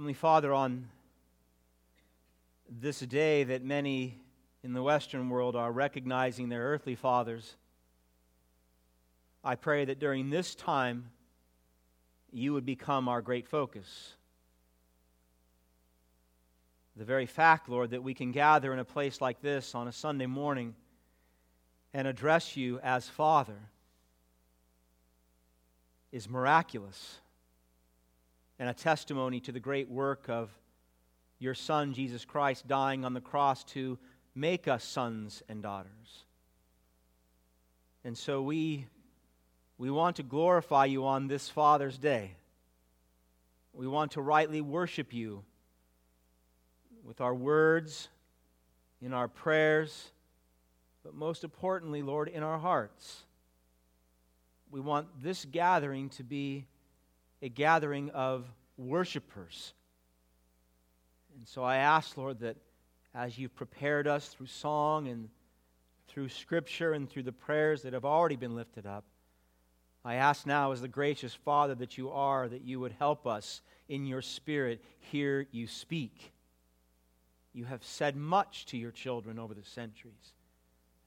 Heavenly 0.00 0.14
Father, 0.14 0.54
on 0.54 0.88
this 2.70 3.00
day 3.00 3.44
that 3.44 3.62
many 3.62 4.18
in 4.64 4.72
the 4.72 4.82
Western 4.82 5.28
world 5.28 5.54
are 5.54 5.70
recognizing 5.70 6.48
their 6.48 6.62
earthly 6.62 6.94
fathers, 6.94 7.54
I 9.44 9.56
pray 9.56 9.84
that 9.84 9.98
during 9.98 10.30
this 10.30 10.54
time 10.54 11.10
you 12.32 12.54
would 12.54 12.64
become 12.64 13.10
our 13.10 13.20
great 13.20 13.46
focus. 13.46 14.14
The 16.96 17.04
very 17.04 17.26
fact, 17.26 17.68
Lord, 17.68 17.90
that 17.90 18.02
we 18.02 18.14
can 18.14 18.32
gather 18.32 18.72
in 18.72 18.78
a 18.78 18.86
place 18.86 19.20
like 19.20 19.42
this 19.42 19.74
on 19.74 19.86
a 19.86 19.92
Sunday 19.92 20.24
morning 20.24 20.74
and 21.92 22.08
address 22.08 22.56
you 22.56 22.80
as 22.82 23.06
Father 23.06 23.68
is 26.10 26.26
miraculous 26.26 27.18
and 28.60 28.68
a 28.68 28.74
testimony 28.74 29.40
to 29.40 29.52
the 29.52 29.58
great 29.58 29.88
work 29.88 30.28
of 30.28 30.50
your 31.38 31.54
Son, 31.54 31.94
Jesus 31.94 32.26
Christ, 32.26 32.68
dying 32.68 33.06
on 33.06 33.14
the 33.14 33.20
cross 33.20 33.64
to 33.64 33.98
make 34.34 34.68
us 34.68 34.84
sons 34.84 35.42
and 35.48 35.62
daughters. 35.62 36.24
And 38.04 38.16
so 38.16 38.42
we, 38.42 38.84
we 39.78 39.90
want 39.90 40.16
to 40.16 40.22
glorify 40.22 40.84
you 40.84 41.06
on 41.06 41.26
this 41.26 41.48
Father's 41.48 41.96
Day. 41.96 42.32
We 43.72 43.88
want 43.88 44.12
to 44.12 44.20
rightly 44.20 44.60
worship 44.60 45.14
you 45.14 45.42
with 47.02 47.22
our 47.22 47.34
words, 47.34 48.08
in 49.00 49.14
our 49.14 49.28
prayers, 49.28 50.10
but 51.02 51.14
most 51.14 51.44
importantly, 51.44 52.02
Lord, 52.02 52.28
in 52.28 52.42
our 52.42 52.58
hearts. 52.58 53.22
We 54.70 54.80
want 54.80 55.08
this 55.22 55.46
gathering 55.46 56.10
to 56.10 56.22
be 56.22 56.66
a 57.42 57.48
gathering 57.48 58.10
of 58.10 58.44
worshipers. 58.76 59.72
And 61.36 61.46
so 61.46 61.62
I 61.62 61.76
ask, 61.76 62.16
Lord, 62.16 62.40
that 62.40 62.56
as 63.14 63.38
you've 63.38 63.54
prepared 63.54 64.06
us 64.06 64.28
through 64.28 64.46
song 64.46 65.08
and 65.08 65.28
through 66.08 66.28
scripture 66.28 66.92
and 66.92 67.08
through 67.08 67.22
the 67.22 67.32
prayers 67.32 67.82
that 67.82 67.92
have 67.92 68.04
already 68.04 68.36
been 68.36 68.54
lifted 68.54 68.86
up, 68.86 69.04
I 70.04 70.14
ask 70.14 70.46
now, 70.46 70.72
as 70.72 70.80
the 70.80 70.88
gracious 70.88 71.34
Father 71.34 71.74
that 71.76 71.98
you 71.98 72.10
are, 72.10 72.48
that 72.48 72.62
you 72.62 72.80
would 72.80 72.92
help 72.98 73.26
us 73.26 73.60
in 73.88 74.06
your 74.06 74.22
spirit 74.22 74.82
hear 74.98 75.46
you 75.50 75.66
speak. 75.66 76.32
You 77.52 77.64
have 77.64 77.84
said 77.84 78.16
much 78.16 78.66
to 78.66 78.78
your 78.78 78.92
children 78.92 79.38
over 79.38 79.52
the 79.52 79.64
centuries, 79.64 80.32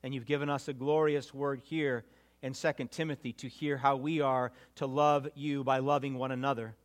and 0.03 0.13
you've 0.13 0.25
given 0.25 0.49
us 0.49 0.67
a 0.67 0.73
glorious 0.73 1.33
word 1.33 1.61
here 1.63 2.05
in 2.43 2.53
2 2.53 2.73
Timothy 2.91 3.31
to 3.31 3.47
hear 3.47 3.77
how 3.77 3.95
we 3.95 4.19
are 4.19 4.51
to 4.75 4.85
love 4.85 5.29
you 5.33 5.63
by 5.63 5.79
loving 5.79 6.15
one 6.15 6.31
another. 6.31 6.75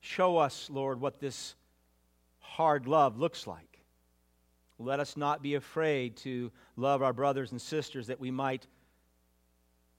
Show 0.00 0.38
us, 0.38 0.68
Lord, 0.68 1.00
what 1.00 1.20
this 1.20 1.54
hard 2.40 2.88
love 2.88 3.16
looks 3.16 3.46
like. 3.46 3.78
Let 4.78 4.98
us 4.98 5.16
not 5.16 5.40
be 5.40 5.54
afraid 5.54 6.16
to 6.18 6.50
love 6.76 7.00
our 7.00 7.12
brothers 7.12 7.52
and 7.52 7.62
sisters 7.62 8.08
that 8.08 8.18
we 8.18 8.32
might 8.32 8.66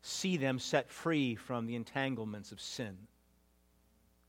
see 0.02 0.36
them 0.36 0.60
set 0.60 0.90
free 0.90 1.36
from 1.36 1.66
the 1.66 1.76
entanglements 1.76 2.52
of 2.52 2.60
sin. 2.60 2.98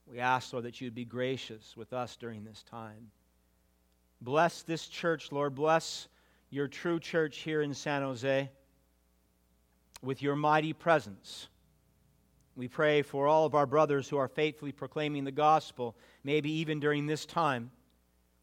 We 0.07 0.21
ask, 0.21 0.53
Lord, 0.53 0.67
that 0.67 0.81
you 0.81 0.87
would 0.87 0.95
be 0.95 1.05
gracious 1.05 1.77
with 1.77 1.93
us 1.93 2.17
during 2.17 2.45
this 2.45 2.63
time. 2.63 3.11
Bless 4.21 4.63
this 4.63 4.87
church, 4.87 5.33
Lord. 5.33 5.57
Bless 5.57 6.07
your 6.51 6.69
true 6.69 7.01
church 7.01 7.39
here 7.39 7.63
in 7.63 7.75
San 7.75 8.03
Jose 8.03 8.51
with 10.03 10.21
your 10.23 10.37
mighty 10.37 10.73
presence. 10.73 11.49
We 12.55 12.69
pray 12.69 13.03
for 13.03 13.27
all 13.27 13.47
of 13.47 13.55
our 13.55 13.67
brothers 13.67 14.09
who 14.09 14.19
are 14.19 14.29
faithfully 14.29 14.73
proclaiming 14.73 15.25
the 15.25 15.33
gospel, 15.33 15.97
maybe 16.23 16.51
even 16.51 16.81
during 16.81 17.07
this 17.07 17.25
time. 17.25 17.71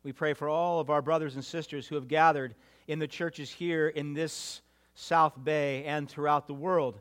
We 0.03 0.13
pray 0.13 0.33
for 0.33 0.49
all 0.49 0.79
of 0.79 0.89
our 0.89 1.01
brothers 1.01 1.35
and 1.35 1.43
sisters 1.43 1.87
who 1.87 1.95
have 1.95 2.07
gathered 2.07 2.55
in 2.87 2.97
the 2.99 3.07
churches 3.07 3.51
here 3.51 3.87
in 3.87 4.13
this 4.13 4.61
South 4.95 5.33
Bay 5.43 5.83
and 5.83 6.09
throughout 6.09 6.47
the 6.47 6.53
world, 6.53 6.99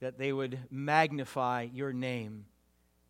that 0.00 0.18
they 0.18 0.32
would 0.32 0.58
magnify 0.70 1.68
your 1.72 1.92
name, 1.92 2.46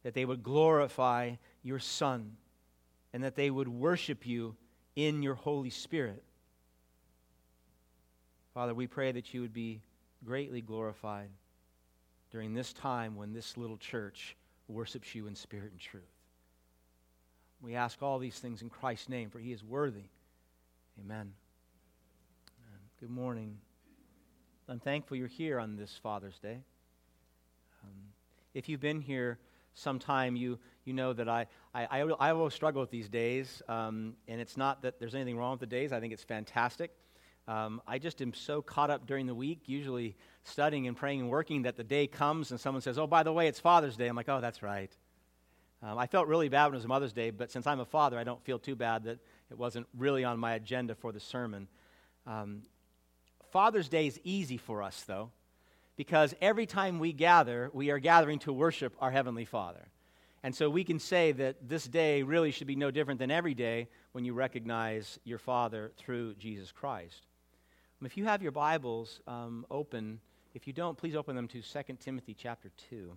that 0.02 0.14
they 0.14 0.24
would 0.24 0.42
glorify 0.42 1.32
your 1.62 1.78
Son, 1.78 2.36
and 3.12 3.24
that 3.24 3.36
they 3.36 3.50
would 3.50 3.68
worship 3.68 4.26
you 4.26 4.54
in 4.94 5.22
your 5.22 5.34
Holy 5.34 5.70
Spirit. 5.70 6.22
Father, 8.54 8.74
we 8.74 8.86
pray 8.86 9.12
that 9.12 9.32
you 9.32 9.40
would 9.40 9.52
be 9.52 9.80
greatly 10.24 10.60
glorified 10.60 11.30
during 12.30 12.54
this 12.54 12.72
time 12.72 13.16
when 13.16 13.32
this 13.32 13.56
little 13.56 13.76
church 13.76 14.36
worships 14.68 15.14
you 15.14 15.26
in 15.26 15.34
spirit 15.34 15.70
and 15.70 15.80
truth. 15.80 16.02
We 17.60 17.74
ask 17.74 18.02
all 18.02 18.18
these 18.18 18.38
things 18.38 18.62
in 18.62 18.68
Christ's 18.68 19.08
name, 19.08 19.30
for 19.30 19.38
he 19.38 19.52
is 19.52 19.64
worthy. 19.64 20.10
Amen. 21.00 21.32
Good 22.98 23.10
morning. 23.10 23.58
I'm 24.68 24.80
thankful 24.80 25.18
you're 25.18 25.28
here 25.28 25.60
on 25.60 25.76
this 25.76 26.00
Father's 26.02 26.38
Day. 26.38 26.62
Um, 27.84 27.90
if 28.54 28.68
you've 28.68 28.80
been 28.80 29.02
here 29.02 29.38
sometime, 29.74 30.34
you, 30.34 30.58
you 30.86 30.94
know 30.94 31.12
that 31.12 31.28
I, 31.28 31.46
I, 31.74 31.84
I, 31.84 32.00
I 32.00 32.30
always 32.30 32.54
struggle 32.54 32.80
with 32.80 32.90
these 32.90 33.10
days, 33.10 33.62
um, 33.68 34.14
and 34.28 34.40
it's 34.40 34.56
not 34.56 34.80
that 34.82 34.98
there's 34.98 35.14
anything 35.14 35.36
wrong 35.36 35.52
with 35.52 35.60
the 35.60 35.66
days. 35.66 35.92
I 35.92 36.00
think 36.00 36.14
it's 36.14 36.24
fantastic. 36.24 36.90
Um, 37.48 37.80
I 37.86 37.98
just 37.98 38.20
am 38.20 38.34
so 38.34 38.60
caught 38.60 38.90
up 38.90 39.06
during 39.06 39.26
the 39.26 39.34
week, 39.34 39.62
usually 39.66 40.16
studying 40.42 40.88
and 40.88 40.96
praying 40.96 41.20
and 41.20 41.30
working, 41.30 41.62
that 41.62 41.76
the 41.76 41.84
day 41.84 42.06
comes 42.06 42.50
and 42.50 42.58
someone 42.58 42.82
says, 42.82 42.98
Oh, 42.98 43.06
by 43.06 43.22
the 43.22 43.32
way, 43.32 43.46
it's 43.46 43.60
Father's 43.60 43.96
Day. 43.96 44.08
I'm 44.08 44.16
like, 44.16 44.28
Oh, 44.28 44.40
that's 44.40 44.62
right. 44.62 44.90
Um, 45.82 45.98
I 45.98 46.06
felt 46.06 46.26
really 46.26 46.48
bad 46.48 46.66
when 46.66 46.74
it 46.74 46.78
was 46.78 46.86
Mother's 46.86 47.12
Day, 47.12 47.30
but 47.30 47.50
since 47.50 47.66
I'm 47.66 47.80
a 47.80 47.84
father, 47.84 48.18
I 48.18 48.24
don't 48.24 48.42
feel 48.44 48.58
too 48.58 48.74
bad 48.74 49.04
that 49.04 49.18
it 49.50 49.58
wasn't 49.58 49.86
really 49.96 50.24
on 50.24 50.38
my 50.38 50.54
agenda 50.54 50.94
for 50.94 51.12
the 51.12 51.20
sermon. 51.20 51.68
Um, 52.26 52.62
Father's 53.52 53.88
Day 53.88 54.06
is 54.06 54.18
easy 54.24 54.56
for 54.56 54.82
us, 54.82 55.04
though, 55.06 55.30
because 55.96 56.34
every 56.40 56.66
time 56.66 56.98
we 56.98 57.12
gather, 57.12 57.70
we 57.72 57.90
are 57.90 57.98
gathering 57.98 58.38
to 58.40 58.52
worship 58.52 58.94
our 59.00 59.10
Heavenly 59.10 59.44
Father. 59.44 59.86
And 60.42 60.54
so 60.54 60.70
we 60.70 60.84
can 60.84 60.98
say 60.98 61.32
that 61.32 61.68
this 61.68 61.86
day 61.86 62.22
really 62.22 62.50
should 62.50 62.66
be 62.66 62.76
no 62.76 62.90
different 62.90 63.20
than 63.20 63.30
every 63.30 63.54
day 63.54 63.88
when 64.12 64.24
you 64.24 64.32
recognize 64.32 65.18
your 65.24 65.38
Father 65.38 65.92
through 65.96 66.34
Jesus 66.34 66.72
Christ. 66.72 67.26
If 68.04 68.18
you 68.18 68.26
have 68.26 68.42
your 68.42 68.52
Bibles 68.52 69.20
um, 69.26 69.64
open, 69.70 70.20
if 70.54 70.66
you 70.66 70.74
don't, 70.74 70.98
please 70.98 71.16
open 71.16 71.34
them 71.34 71.48
to 71.48 71.62
2 71.62 71.80
Timothy 71.98 72.36
chapter 72.38 72.70
2. 72.90 73.16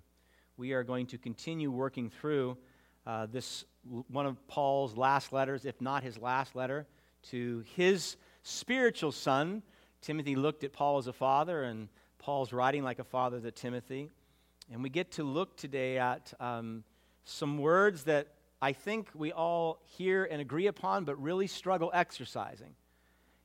We 0.56 0.72
are 0.72 0.84
going 0.84 1.06
to 1.08 1.18
continue 1.18 1.70
working 1.70 2.10
through 2.10 2.58
uh, 3.06 3.26
this, 3.26 3.66
one 4.08 4.26
of 4.26 4.48
Paul's 4.48 4.96
last 4.96 5.34
letters, 5.34 5.66
if 5.66 5.82
not 5.82 6.02
his 6.04 6.18
last 6.18 6.56
letter, 6.56 6.88
to 7.32 7.66
his 7.76 8.16
spiritual 8.44 9.12
son. 9.12 9.64
Timothy 10.02 10.38
looked 10.38 10.64
at 10.64 10.72
Paul 10.72 10.98
as 10.98 11.08
a 11.08 11.14
father, 11.14 11.64
and 11.64 11.90
Paul's 12.18 12.54
writing 12.54 12.82
like 12.82 13.00
a 13.00 13.04
father 13.04 13.42
to 13.42 13.52
Timothy. 13.52 14.10
And 14.72 14.82
we 14.82 14.90
get 14.90 15.12
to 15.12 15.24
look 15.24 15.58
today 15.58 15.98
at 15.98 16.34
um, 16.40 16.86
some 17.26 17.58
words 17.58 18.06
that 18.06 18.30
I 18.62 18.72
think 18.72 19.10
we 19.14 19.34
all 19.34 19.82
hear 19.84 20.24
and 20.24 20.40
agree 20.40 20.68
upon, 20.68 21.04
but 21.04 21.22
really 21.22 21.48
struggle 21.48 21.92
exercising. 21.94 22.76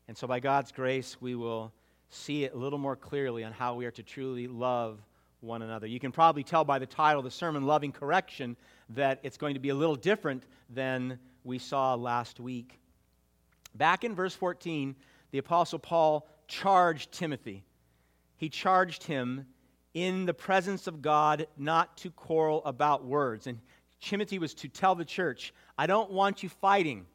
And 0.09 0.17
so, 0.17 0.27
by 0.27 0.41
God's 0.41 0.73
grace, 0.73 1.17
we 1.21 1.35
will 1.35 1.73
see 2.11 2.45
it 2.45 2.55
a 2.55 2.57
little 2.57 2.79
more 2.79 2.97
clearly 2.97 3.45
on 3.45 3.53
how 3.53 3.75
we 3.75 3.87
are 3.87 3.91
to 3.93 4.03
truly 4.03 4.47
love 4.47 5.01
one 5.41 5.63
another. 5.63 5.87
You 5.87 6.01
can 6.01 6.13
probably 6.13 6.43
tell 6.43 6.65
by 6.65 6.79
the 6.79 6.87
title 6.87 7.21
of 7.21 7.25
the 7.25 7.31
sermon, 7.31 7.65
Loving 7.65 7.93
Correction, 7.93 8.57
that 8.91 9.21
it's 9.23 9.37
going 9.37 9.55
to 9.55 9.61
be 9.61 9.71
a 9.71 9.75
little 9.75 9.97
different 9.97 10.45
than 10.71 11.19
we 11.45 11.59
saw 11.59 11.95
last 11.95 12.41
week. 12.41 12.79
Back 13.75 14.05
in 14.05 14.15
verse 14.15 14.35
14, 14.35 14.95
the 15.31 15.39
Apostle 15.39 15.79
Paul 15.79 16.29
charged 16.49 17.13
Timothy. 17.13 17.65
He 18.37 18.49
charged 18.49 19.05
him 19.05 19.47
in 19.95 20.27
the 20.27 20.35
presence 20.35 20.87
of 20.87 21.03
God 21.03 21.47
not 21.57 21.97
to 21.99 22.11
quarrel 22.11 22.63
about 22.65 23.05
words. 23.05 23.47
And 23.47 23.59
Timothy 24.01 24.39
was 24.39 24.55
to 24.55 24.69
tell 24.69 24.95
the 24.95 25.05
church, 25.05 25.55
I 25.79 25.87
don't 25.87 26.11
want 26.11 26.43
you 26.43 26.49
fighting. 26.49 27.07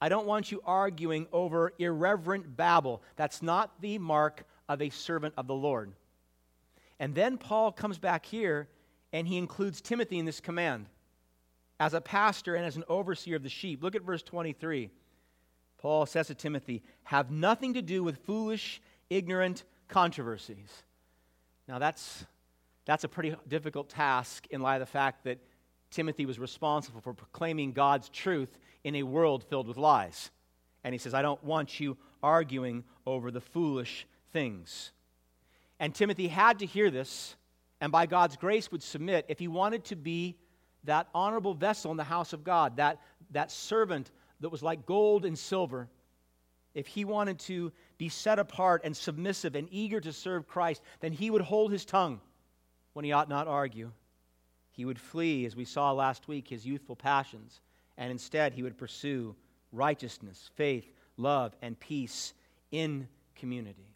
I 0.00 0.08
don't 0.08 0.26
want 0.26 0.52
you 0.52 0.60
arguing 0.64 1.26
over 1.32 1.72
irreverent 1.78 2.56
babble. 2.56 3.02
That's 3.16 3.42
not 3.42 3.80
the 3.80 3.98
mark 3.98 4.44
of 4.68 4.80
a 4.80 4.90
servant 4.90 5.34
of 5.36 5.46
the 5.46 5.54
Lord. 5.54 5.92
And 7.00 7.14
then 7.14 7.38
Paul 7.38 7.72
comes 7.72 7.98
back 7.98 8.24
here 8.26 8.68
and 9.12 9.26
he 9.26 9.38
includes 9.38 9.80
Timothy 9.80 10.18
in 10.18 10.24
this 10.24 10.40
command 10.40 10.86
as 11.80 11.94
a 11.94 12.00
pastor 12.00 12.54
and 12.54 12.64
as 12.64 12.76
an 12.76 12.84
overseer 12.88 13.36
of 13.36 13.42
the 13.42 13.48
sheep. 13.48 13.82
Look 13.82 13.94
at 13.94 14.02
verse 14.02 14.22
23. 14.22 14.90
Paul 15.78 16.06
says 16.06 16.26
to 16.26 16.34
Timothy, 16.34 16.82
Have 17.04 17.30
nothing 17.30 17.74
to 17.74 17.82
do 17.82 18.02
with 18.02 18.18
foolish, 18.18 18.80
ignorant 19.10 19.64
controversies. 19.86 20.82
Now, 21.68 21.78
that's, 21.78 22.24
that's 22.84 23.04
a 23.04 23.08
pretty 23.08 23.34
difficult 23.46 23.88
task 23.88 24.46
in 24.50 24.60
light 24.60 24.76
of 24.76 24.80
the 24.80 24.86
fact 24.86 25.24
that 25.24 25.38
Timothy 25.90 26.26
was 26.26 26.38
responsible 26.38 27.00
for 27.00 27.14
proclaiming 27.14 27.72
God's 27.72 28.08
truth 28.08 28.58
in 28.84 28.94
a 28.96 29.02
world 29.02 29.44
filled 29.44 29.68
with 29.68 29.76
lies. 29.76 30.30
And 30.84 30.94
he 30.94 30.98
says, 30.98 31.14
I 31.14 31.22
don't 31.22 31.42
want 31.42 31.80
you 31.80 31.96
arguing 32.22 32.84
over 33.06 33.30
the 33.30 33.40
foolish 33.40 34.06
things. 34.32 34.92
And 35.80 35.94
Timothy 35.94 36.28
had 36.28 36.58
to 36.60 36.66
hear 36.66 36.90
this, 36.90 37.36
and 37.80 37.92
by 37.92 38.06
God's 38.06 38.36
grace 38.36 38.70
would 38.72 38.82
submit 38.82 39.26
if 39.28 39.38
he 39.38 39.48
wanted 39.48 39.84
to 39.84 39.96
be 39.96 40.36
that 40.84 41.08
honorable 41.14 41.54
vessel 41.54 41.90
in 41.90 41.96
the 41.96 42.04
house 42.04 42.32
of 42.32 42.44
God, 42.44 42.76
that, 42.76 43.00
that 43.30 43.50
servant 43.50 44.10
that 44.40 44.48
was 44.48 44.62
like 44.62 44.86
gold 44.86 45.24
and 45.24 45.38
silver, 45.38 45.88
if 46.74 46.86
he 46.86 47.04
wanted 47.04 47.38
to 47.40 47.72
be 47.96 48.08
set 48.08 48.38
apart 48.38 48.82
and 48.84 48.96
submissive 48.96 49.56
and 49.56 49.68
eager 49.70 50.00
to 50.00 50.12
serve 50.12 50.46
Christ, 50.46 50.82
then 51.00 51.12
he 51.12 51.30
would 51.30 51.42
hold 51.42 51.72
his 51.72 51.84
tongue 51.84 52.20
when 52.92 53.04
he 53.04 53.12
ought 53.12 53.28
not 53.28 53.48
argue. 53.48 53.90
He 54.78 54.84
would 54.84 55.00
flee, 55.00 55.44
as 55.44 55.56
we 55.56 55.64
saw 55.64 55.90
last 55.90 56.28
week, 56.28 56.46
his 56.46 56.64
youthful 56.64 56.94
passions, 56.94 57.58
and 57.96 58.12
instead 58.12 58.54
he 58.54 58.62
would 58.62 58.78
pursue 58.78 59.34
righteousness, 59.72 60.50
faith, 60.54 60.88
love, 61.16 61.56
and 61.62 61.78
peace 61.80 62.32
in 62.70 63.08
community. 63.34 63.88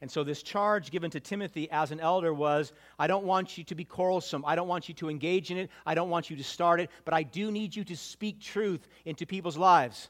And 0.00 0.10
so, 0.10 0.24
this 0.24 0.42
charge 0.42 0.90
given 0.90 1.10
to 1.10 1.20
Timothy 1.20 1.70
as 1.70 1.90
an 1.90 2.00
elder 2.00 2.32
was 2.32 2.72
I 2.98 3.06
don't 3.06 3.26
want 3.26 3.58
you 3.58 3.64
to 3.64 3.74
be 3.74 3.84
quarrelsome. 3.84 4.42
I 4.46 4.54
don't 4.54 4.66
want 4.66 4.88
you 4.88 4.94
to 4.94 5.10
engage 5.10 5.50
in 5.50 5.58
it. 5.58 5.68
I 5.84 5.94
don't 5.94 6.08
want 6.08 6.30
you 6.30 6.38
to 6.38 6.44
start 6.44 6.80
it. 6.80 6.88
But 7.04 7.12
I 7.12 7.22
do 7.22 7.52
need 7.52 7.76
you 7.76 7.84
to 7.84 7.94
speak 7.94 8.40
truth 8.40 8.88
into 9.04 9.26
people's 9.26 9.58
lives. 9.58 10.08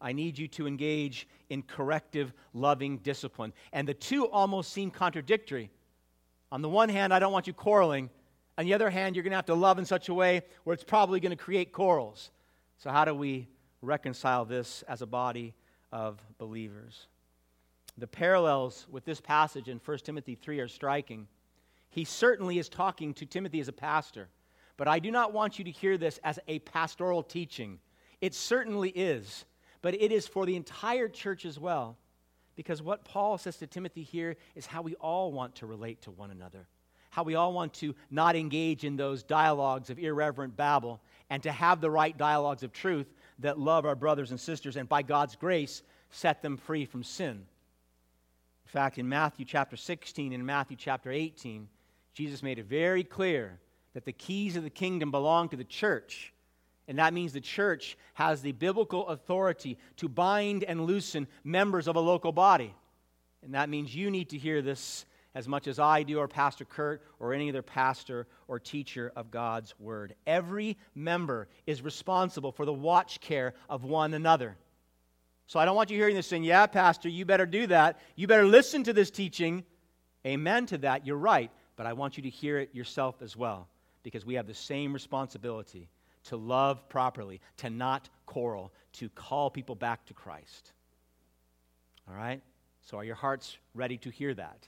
I 0.00 0.14
need 0.14 0.36
you 0.36 0.48
to 0.48 0.66
engage 0.66 1.28
in 1.48 1.62
corrective, 1.62 2.32
loving 2.54 2.98
discipline. 2.98 3.52
And 3.72 3.86
the 3.86 3.94
two 3.94 4.26
almost 4.26 4.72
seem 4.72 4.90
contradictory. 4.90 5.70
On 6.50 6.60
the 6.60 6.68
one 6.68 6.88
hand, 6.88 7.14
I 7.14 7.20
don't 7.20 7.32
want 7.32 7.46
you 7.46 7.52
quarreling. 7.52 8.10
On 8.58 8.64
the 8.64 8.74
other 8.74 8.90
hand, 8.90 9.14
you're 9.14 9.22
going 9.22 9.32
to 9.32 9.36
have 9.36 9.46
to 9.46 9.54
love 9.54 9.78
in 9.78 9.84
such 9.84 10.08
a 10.08 10.14
way 10.14 10.42
where 10.64 10.74
it's 10.74 10.84
probably 10.84 11.20
going 11.20 11.30
to 11.30 11.36
create 11.36 11.72
quarrels. 11.72 12.30
So, 12.78 12.90
how 12.90 13.04
do 13.04 13.14
we 13.14 13.48
reconcile 13.82 14.44
this 14.44 14.82
as 14.88 15.02
a 15.02 15.06
body 15.06 15.54
of 15.92 16.20
believers? 16.38 17.06
The 17.98 18.06
parallels 18.06 18.86
with 18.90 19.04
this 19.04 19.20
passage 19.20 19.68
in 19.68 19.80
1 19.84 19.98
Timothy 19.98 20.34
3 20.34 20.60
are 20.60 20.68
striking. 20.68 21.26
He 21.90 22.04
certainly 22.04 22.58
is 22.58 22.68
talking 22.68 23.14
to 23.14 23.26
Timothy 23.26 23.60
as 23.60 23.68
a 23.68 23.72
pastor, 23.72 24.28
but 24.76 24.88
I 24.88 24.98
do 24.98 25.10
not 25.10 25.32
want 25.32 25.58
you 25.58 25.64
to 25.64 25.70
hear 25.70 25.96
this 25.96 26.18
as 26.22 26.38
a 26.46 26.58
pastoral 26.60 27.22
teaching. 27.22 27.78
It 28.20 28.34
certainly 28.34 28.90
is, 28.90 29.46
but 29.80 29.94
it 29.94 30.12
is 30.12 30.26
for 30.26 30.44
the 30.44 30.56
entire 30.56 31.08
church 31.08 31.46
as 31.46 31.58
well. 31.58 31.96
Because 32.54 32.82
what 32.82 33.04
Paul 33.04 33.38
says 33.38 33.58
to 33.58 33.66
Timothy 33.66 34.02
here 34.02 34.36
is 34.54 34.66
how 34.66 34.82
we 34.82 34.94
all 34.96 35.32
want 35.32 35.56
to 35.56 35.66
relate 35.66 36.02
to 36.02 36.10
one 36.10 36.30
another, 36.30 36.66
how 37.16 37.22
we 37.22 37.34
all 37.34 37.54
want 37.54 37.72
to 37.72 37.94
not 38.10 38.36
engage 38.36 38.84
in 38.84 38.94
those 38.94 39.22
dialogues 39.22 39.88
of 39.88 39.98
irreverent 39.98 40.54
babble, 40.54 41.00
and 41.30 41.42
to 41.42 41.50
have 41.50 41.80
the 41.80 41.90
right 41.90 42.14
dialogues 42.18 42.62
of 42.62 42.74
truth 42.74 43.06
that 43.38 43.58
love 43.58 43.86
our 43.86 43.94
brothers 43.94 44.32
and 44.32 44.38
sisters, 44.38 44.76
and 44.76 44.86
by 44.86 45.00
God's 45.00 45.34
grace, 45.34 45.82
set 46.10 46.42
them 46.42 46.58
free 46.58 46.84
from 46.84 47.02
sin. 47.02 47.30
In 48.66 48.68
fact, 48.68 48.98
in 48.98 49.08
Matthew 49.08 49.46
chapter 49.46 49.78
16 49.78 50.34
and 50.34 50.44
Matthew 50.44 50.76
chapter 50.76 51.10
18, 51.10 51.66
Jesus 52.12 52.42
made 52.42 52.58
it 52.58 52.66
very 52.66 53.02
clear 53.02 53.60
that 53.94 54.04
the 54.04 54.12
keys 54.12 54.56
of 54.56 54.62
the 54.62 54.68
kingdom 54.68 55.10
belong 55.10 55.48
to 55.48 55.56
the 55.56 55.64
church. 55.64 56.34
And 56.86 56.98
that 56.98 57.14
means 57.14 57.32
the 57.32 57.40
church 57.40 57.96
has 58.12 58.42
the 58.42 58.52
biblical 58.52 59.08
authority 59.08 59.78
to 59.96 60.10
bind 60.10 60.64
and 60.64 60.84
loosen 60.84 61.28
members 61.44 61.88
of 61.88 61.96
a 61.96 62.00
local 62.00 62.32
body. 62.32 62.74
And 63.42 63.54
that 63.54 63.70
means 63.70 63.96
you 63.96 64.10
need 64.10 64.28
to 64.30 64.38
hear 64.38 64.60
this 64.60 65.06
as 65.36 65.46
much 65.46 65.66
as 65.66 65.78
I 65.78 66.02
do, 66.02 66.18
or 66.18 66.26
Pastor 66.26 66.64
Kurt, 66.64 67.02
or 67.20 67.34
any 67.34 67.50
other 67.50 67.60
pastor 67.60 68.26
or 68.48 68.58
teacher 68.58 69.12
of 69.14 69.30
God's 69.30 69.78
Word. 69.78 70.14
Every 70.26 70.78
member 70.94 71.46
is 71.66 71.82
responsible 71.82 72.52
for 72.52 72.64
the 72.64 72.72
watch 72.72 73.20
care 73.20 73.52
of 73.68 73.84
one 73.84 74.14
another. 74.14 74.56
So 75.46 75.60
I 75.60 75.66
don't 75.66 75.76
want 75.76 75.90
you 75.90 75.98
hearing 75.98 76.16
this 76.16 76.26
saying, 76.26 76.44
Yeah, 76.44 76.64
Pastor, 76.66 77.10
you 77.10 77.26
better 77.26 77.44
do 77.44 77.66
that. 77.66 78.00
You 78.16 78.26
better 78.26 78.46
listen 78.46 78.82
to 78.84 78.94
this 78.94 79.10
teaching. 79.10 79.62
Amen 80.26 80.64
to 80.66 80.78
that. 80.78 81.06
You're 81.06 81.18
right. 81.18 81.50
But 81.76 81.84
I 81.84 81.92
want 81.92 82.16
you 82.16 82.22
to 82.22 82.30
hear 82.30 82.58
it 82.58 82.74
yourself 82.74 83.20
as 83.20 83.36
well 83.36 83.68
because 84.02 84.24
we 84.24 84.36
have 84.36 84.46
the 84.46 84.54
same 84.54 84.94
responsibility 84.94 85.90
to 86.24 86.38
love 86.38 86.88
properly, 86.88 87.42
to 87.58 87.68
not 87.68 88.08
quarrel, 88.24 88.72
to 88.94 89.10
call 89.10 89.50
people 89.50 89.74
back 89.74 90.06
to 90.06 90.14
Christ. 90.14 90.72
All 92.08 92.16
right? 92.16 92.40
So 92.80 92.96
are 92.96 93.04
your 93.04 93.16
hearts 93.16 93.58
ready 93.74 93.98
to 93.98 94.10
hear 94.10 94.32
that? 94.32 94.66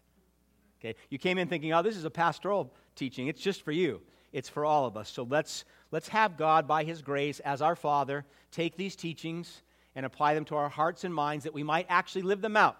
Okay? 0.80 0.94
You 1.10 1.18
came 1.18 1.38
in 1.38 1.48
thinking, 1.48 1.72
oh, 1.72 1.82
this 1.82 1.96
is 1.96 2.04
a 2.04 2.10
pastoral 2.10 2.72
teaching. 2.94 3.28
It's 3.28 3.40
just 3.40 3.62
for 3.62 3.72
you. 3.72 4.00
It's 4.32 4.48
for 4.48 4.64
all 4.64 4.86
of 4.86 4.96
us. 4.96 5.08
So 5.08 5.22
let's, 5.22 5.64
let's 5.90 6.08
have 6.08 6.36
God, 6.36 6.68
by 6.68 6.84
His 6.84 7.02
grace, 7.02 7.40
as 7.40 7.62
our 7.62 7.76
Father, 7.76 8.24
take 8.50 8.76
these 8.76 8.94
teachings 8.94 9.62
and 9.94 10.04
apply 10.04 10.34
them 10.34 10.44
to 10.46 10.56
our 10.56 10.68
hearts 10.68 11.04
and 11.04 11.14
minds 11.14 11.44
that 11.44 11.54
we 11.54 11.62
might 11.62 11.86
actually 11.88 12.22
live 12.22 12.40
them 12.40 12.56
out. 12.56 12.76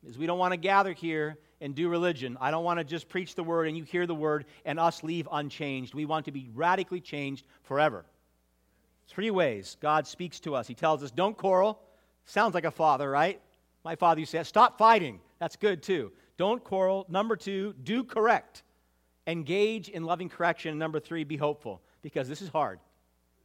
Because 0.00 0.16
we 0.16 0.26
don't 0.26 0.38
want 0.38 0.52
to 0.52 0.56
gather 0.56 0.92
here 0.92 1.38
and 1.60 1.74
do 1.74 1.88
religion. 1.88 2.38
I 2.40 2.50
don't 2.50 2.64
want 2.64 2.78
to 2.78 2.84
just 2.84 3.08
preach 3.08 3.34
the 3.34 3.42
word 3.42 3.66
and 3.66 3.76
you 3.76 3.82
hear 3.82 4.06
the 4.06 4.14
word 4.14 4.44
and 4.64 4.78
us 4.78 5.02
leave 5.02 5.28
unchanged. 5.30 5.92
We 5.92 6.06
want 6.06 6.26
to 6.26 6.32
be 6.32 6.48
radically 6.54 7.00
changed 7.00 7.46
forever. 7.64 8.04
Three 9.08 9.30
ways 9.30 9.76
God 9.80 10.06
speaks 10.06 10.38
to 10.40 10.54
us. 10.54 10.68
He 10.68 10.74
tells 10.74 11.02
us, 11.02 11.10
don't 11.10 11.36
quarrel. 11.36 11.80
Sounds 12.26 12.54
like 12.54 12.64
a 12.64 12.70
father, 12.70 13.10
right? 13.10 13.40
My 13.84 13.96
father 13.96 14.20
used 14.20 14.32
to 14.32 14.38
say, 14.38 14.44
stop 14.44 14.78
fighting. 14.78 15.18
That's 15.40 15.56
good 15.56 15.82
too. 15.82 16.12
Don't 16.38 16.64
quarrel. 16.64 17.04
Number 17.08 17.36
two, 17.36 17.74
do 17.82 18.04
correct. 18.04 18.62
Engage 19.26 19.90
in 19.90 20.04
loving 20.04 20.30
correction. 20.30 20.78
Number 20.78 21.00
three, 21.00 21.24
be 21.24 21.36
hopeful 21.36 21.82
because 22.00 22.28
this 22.28 22.40
is 22.40 22.48
hard. 22.48 22.78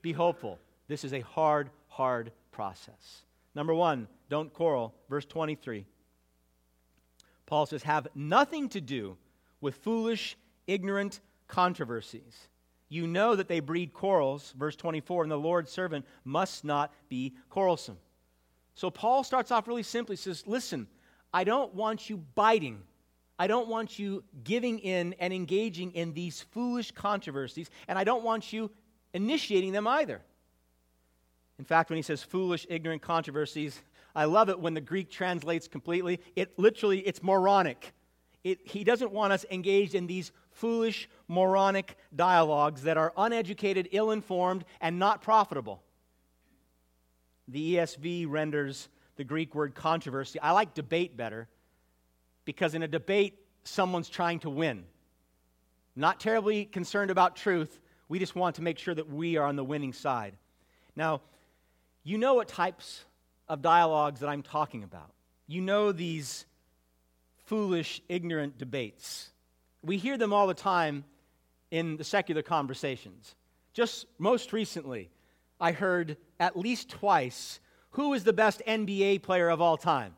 Be 0.01 0.13
hopeful. 0.13 0.59
This 0.87 1.03
is 1.03 1.11
a 1.11 1.19
hard, 1.21 1.69
hard 1.87 2.31
process. 2.51 3.23
Number 3.55 3.73
one, 3.73 4.07
don't 4.29 4.53
quarrel. 4.53 4.93
Verse 5.09 5.25
23. 5.25 5.85
Paul 7.45 7.65
says, 7.65 7.83
have 7.83 8.07
nothing 8.15 8.69
to 8.69 8.79
do 8.79 9.17
with 9.59 9.75
foolish, 9.75 10.37
ignorant 10.67 11.19
controversies. 11.47 12.47
You 12.89 13.07
know 13.07 13.35
that 13.35 13.47
they 13.47 13.59
breed 13.59 13.93
quarrels. 13.93 14.53
Verse 14.57 14.75
24, 14.75 15.23
and 15.23 15.31
the 15.31 15.37
Lord's 15.37 15.71
servant 15.71 16.05
must 16.23 16.63
not 16.63 16.93
be 17.09 17.33
quarrelsome. 17.49 17.97
So 18.75 18.89
Paul 18.89 19.23
starts 19.23 19.51
off 19.51 19.67
really 19.67 19.83
simply. 19.83 20.15
Says, 20.15 20.45
Listen, 20.47 20.87
I 21.33 21.43
don't 21.43 21.73
want 21.73 22.09
you 22.09 22.17
biting. 22.35 22.81
I 23.39 23.47
don't 23.47 23.67
want 23.67 23.97
you 23.97 24.23
giving 24.43 24.79
in 24.79 25.13
and 25.19 25.33
engaging 25.33 25.91
in 25.91 26.13
these 26.13 26.41
foolish 26.51 26.91
controversies, 26.91 27.69
and 27.87 27.97
I 27.97 28.03
don't 28.03 28.23
want 28.23 28.53
you 28.53 28.69
initiating 29.13 29.71
them 29.71 29.87
either. 29.87 30.21
In 31.57 31.65
fact, 31.65 31.89
when 31.89 31.97
he 31.97 32.03
says 32.03 32.21
foolish, 32.21 32.65
ignorant 32.69 33.01
controversies, 33.01 33.81
I 34.15 34.25
love 34.25 34.49
it 34.49 34.59
when 34.59 34.73
the 34.73 34.81
Greek 34.81 35.09
translates 35.09 35.67
completely. 35.67 36.19
It 36.35 36.57
literally, 36.57 36.99
it's 36.99 37.23
moronic. 37.23 37.93
It, 38.43 38.59
he 38.63 38.83
doesn't 38.83 39.11
want 39.11 39.33
us 39.33 39.45
engaged 39.49 39.95
in 39.95 40.05
these 40.05 40.31
foolish, 40.51 41.09
moronic 41.27 41.97
dialogues 42.15 42.83
that 42.83 42.97
are 42.97 43.13
uneducated, 43.17 43.89
ill 43.91 44.11
informed, 44.11 44.65
and 44.81 44.99
not 44.99 45.21
profitable. 45.21 45.81
The 47.47 47.75
ESV 47.75 48.25
renders 48.29 48.89
the 49.15 49.23
Greek 49.23 49.55
word 49.55 49.75
controversy. 49.75 50.39
I 50.39 50.51
like 50.51 50.73
debate 50.73 51.15
better 51.15 51.47
because 52.45 52.73
in 52.73 52.83
a 52.83 52.87
debate, 52.87 53.39
someone's 53.63 54.09
trying 54.09 54.39
to 54.39 54.49
win. 54.49 54.85
Not 55.95 56.19
terribly 56.19 56.65
concerned 56.65 57.11
about 57.11 57.35
truth. 57.35 57.79
We 58.09 58.19
just 58.19 58.35
want 58.35 58.55
to 58.55 58.61
make 58.61 58.77
sure 58.77 58.93
that 58.93 59.09
we 59.09 59.37
are 59.37 59.45
on 59.45 59.55
the 59.55 59.63
winning 59.63 59.93
side. 59.93 60.35
Now, 60.95 61.21
you 62.03 62.17
know 62.17 62.33
what 62.33 62.47
types 62.47 63.05
of 63.47 63.61
dialogues 63.61 64.19
that 64.19 64.29
I'm 64.29 64.41
talking 64.41 64.83
about. 64.83 65.11
You 65.47 65.61
know 65.61 65.91
these 65.91 66.45
foolish, 67.45 68.01
ignorant 68.09 68.57
debates. 68.57 69.29
We 69.81 69.97
hear 69.97 70.17
them 70.17 70.33
all 70.33 70.47
the 70.47 70.53
time 70.53 71.03
in 71.71 71.97
the 71.97 72.03
secular 72.03 72.41
conversations. 72.41 73.35
Just 73.73 74.05
most 74.17 74.53
recently, 74.53 75.09
I 75.59 75.71
heard 75.71 76.17
at 76.39 76.57
least 76.57 76.89
twice 76.89 77.59
who 77.93 78.13
is 78.13 78.23
the 78.23 78.33
best 78.33 78.61
NBA 78.67 79.21
player 79.21 79.49
of 79.49 79.61
all 79.61 79.77
time? 79.77 80.13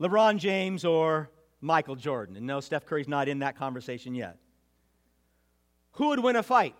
LeBron 0.00 0.38
James 0.38 0.84
or 0.84 1.30
Michael 1.60 1.96
Jordan? 1.96 2.36
And 2.36 2.46
no, 2.46 2.60
Steph 2.60 2.86
Curry's 2.86 3.08
not 3.08 3.28
in 3.28 3.40
that 3.40 3.56
conversation 3.56 4.14
yet. 4.14 4.36
Who 5.92 6.08
would 6.08 6.20
win 6.20 6.36
a 6.36 6.42
fight? 6.42 6.74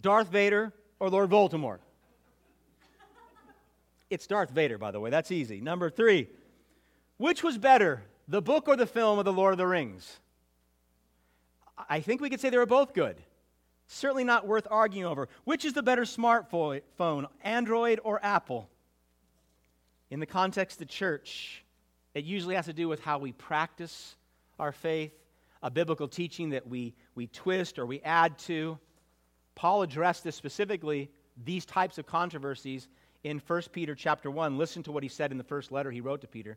Darth 0.00 0.28
Vader 0.28 0.72
or 1.00 1.10
Lord 1.10 1.30
Voldemort? 1.30 1.78
It's 4.08 4.28
Darth 4.28 4.50
Vader, 4.50 4.78
by 4.78 4.92
the 4.92 5.00
way. 5.00 5.10
That's 5.10 5.32
easy. 5.32 5.60
Number 5.60 5.90
three, 5.90 6.28
which 7.16 7.42
was 7.42 7.58
better, 7.58 8.04
the 8.28 8.40
book 8.40 8.68
or 8.68 8.76
the 8.76 8.86
film 8.86 9.18
of 9.18 9.24
The 9.24 9.32
Lord 9.32 9.54
of 9.54 9.58
the 9.58 9.66
Rings? 9.66 10.20
I 11.88 11.98
think 11.98 12.20
we 12.20 12.30
could 12.30 12.40
say 12.40 12.50
they 12.50 12.58
were 12.58 12.66
both 12.66 12.94
good. 12.94 13.20
Certainly 13.88 14.24
not 14.24 14.46
worth 14.46 14.66
arguing 14.70 15.06
over. 15.06 15.28
Which 15.44 15.64
is 15.64 15.72
the 15.72 15.82
better 15.82 16.02
smartphone, 16.02 17.26
Android 17.42 18.00
or 18.02 18.24
Apple? 18.24 18.68
In 20.10 20.20
the 20.20 20.26
context 20.26 20.76
of 20.76 20.88
the 20.88 20.92
church, 20.92 21.64
it 22.14 22.24
usually 22.24 22.54
has 22.54 22.66
to 22.66 22.72
do 22.72 22.88
with 22.88 23.00
how 23.00 23.18
we 23.18 23.32
practice 23.32 24.16
our 24.58 24.72
faith, 24.72 25.12
a 25.62 25.70
biblical 25.70 26.08
teaching 26.08 26.50
that 26.50 26.66
we, 26.66 26.94
we 27.14 27.26
twist 27.28 27.78
or 27.78 27.86
we 27.86 28.00
add 28.02 28.38
to. 28.38 28.78
Paul 29.54 29.82
addressed 29.82 30.24
this 30.24 30.36
specifically, 30.36 31.10
these 31.44 31.64
types 31.64 31.98
of 31.98 32.06
controversies, 32.06 32.88
in 33.24 33.40
1 33.44 33.62
Peter 33.72 33.94
chapter 33.94 34.30
1. 34.30 34.56
Listen 34.56 34.82
to 34.84 34.92
what 34.92 35.02
he 35.02 35.08
said 35.08 35.32
in 35.32 35.38
the 35.38 35.44
first 35.44 35.72
letter 35.72 35.90
he 35.90 36.00
wrote 36.00 36.20
to 36.20 36.28
Peter. 36.28 36.56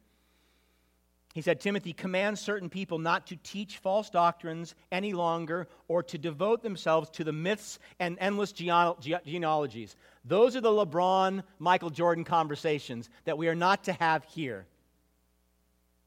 He 1.36 1.43
said, 1.43 1.59
Timothy, 1.59 1.93
command 1.93 2.39
certain 2.39 2.69
people 2.69 2.98
not 2.98 3.27
to 3.27 3.36
teach 3.36 3.77
false 3.77 4.09
doctrines 4.09 4.74
any 4.91 5.13
longer 5.13 5.67
or 5.88 6.01
to 6.03 6.17
devote 6.17 6.63
themselves 6.63 7.09
to 7.12 7.24
the 7.24 7.31
myths 7.31 7.77
and 8.00 8.17
endless 8.19 8.51
genealogies. 8.51 9.95
Those 10.25 10.55
are 10.55 10.62
the 10.62 10.69
LeBron, 10.69 11.43
Michael 11.59 11.91
Jordan 11.91 12.24
conversations 12.24 13.09
that 13.25 13.38
we 13.38 13.48
are 13.48 13.55
not 13.55 13.83
to 13.83 13.93
have 13.93 14.24
here. 14.25 14.65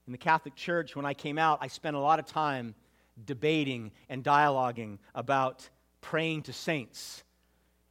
In 0.08 0.12
the 0.12 0.18
Catholic 0.18 0.56
Church, 0.56 0.96
when 0.96 1.06
I 1.06 1.14
came 1.14 1.38
out, 1.38 1.58
I 1.60 1.68
spent 1.68 1.94
a 1.94 2.00
lot 2.00 2.18
of 2.18 2.26
time 2.26 2.74
debating 3.24 3.92
and 4.08 4.24
dialoguing 4.24 4.98
about 5.14 5.68
praying 6.00 6.42
to 6.42 6.52
saints 6.52 7.22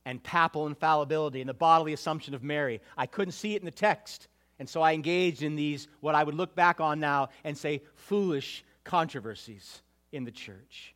and 0.04 0.22
papal 0.22 0.68
infallibility 0.68 1.40
and 1.40 1.50
the 1.50 1.54
bodily 1.54 1.94
assumption 1.94 2.34
of 2.34 2.44
Mary. 2.44 2.82
I 2.98 3.06
couldn't 3.06 3.32
see 3.32 3.56
it 3.56 3.62
in 3.62 3.66
the 3.66 3.72
text. 3.72 4.28
And 4.62 4.70
so 4.70 4.84
I 4.84 4.94
engaged 4.94 5.42
in 5.42 5.56
these, 5.56 5.88
what 6.02 6.14
I 6.14 6.24
would 6.24 6.36
look 6.36 6.54
back 6.54 6.80
on 6.80 7.00
now 7.00 7.30
and 7.44 7.58
say, 7.58 7.82
foolish 7.96 8.64
controversies 8.84 9.82
in 10.12 10.24
the 10.24 10.30
church. 10.30 10.94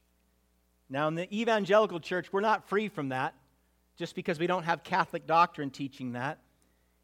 Now, 0.87 1.07
in 1.07 1.15
the 1.15 1.27
evangelical 1.35 1.99
church, 1.99 2.31
we're 2.31 2.41
not 2.41 2.69
free 2.69 2.89
from 2.89 3.09
that 3.09 3.33
just 3.97 4.13
because 4.13 4.37
we 4.37 4.45
don't 4.45 4.65
have 4.65 4.83
Catholic 4.83 5.25
doctrine 5.25 5.71
teaching 5.71 6.11
that. 6.11 6.37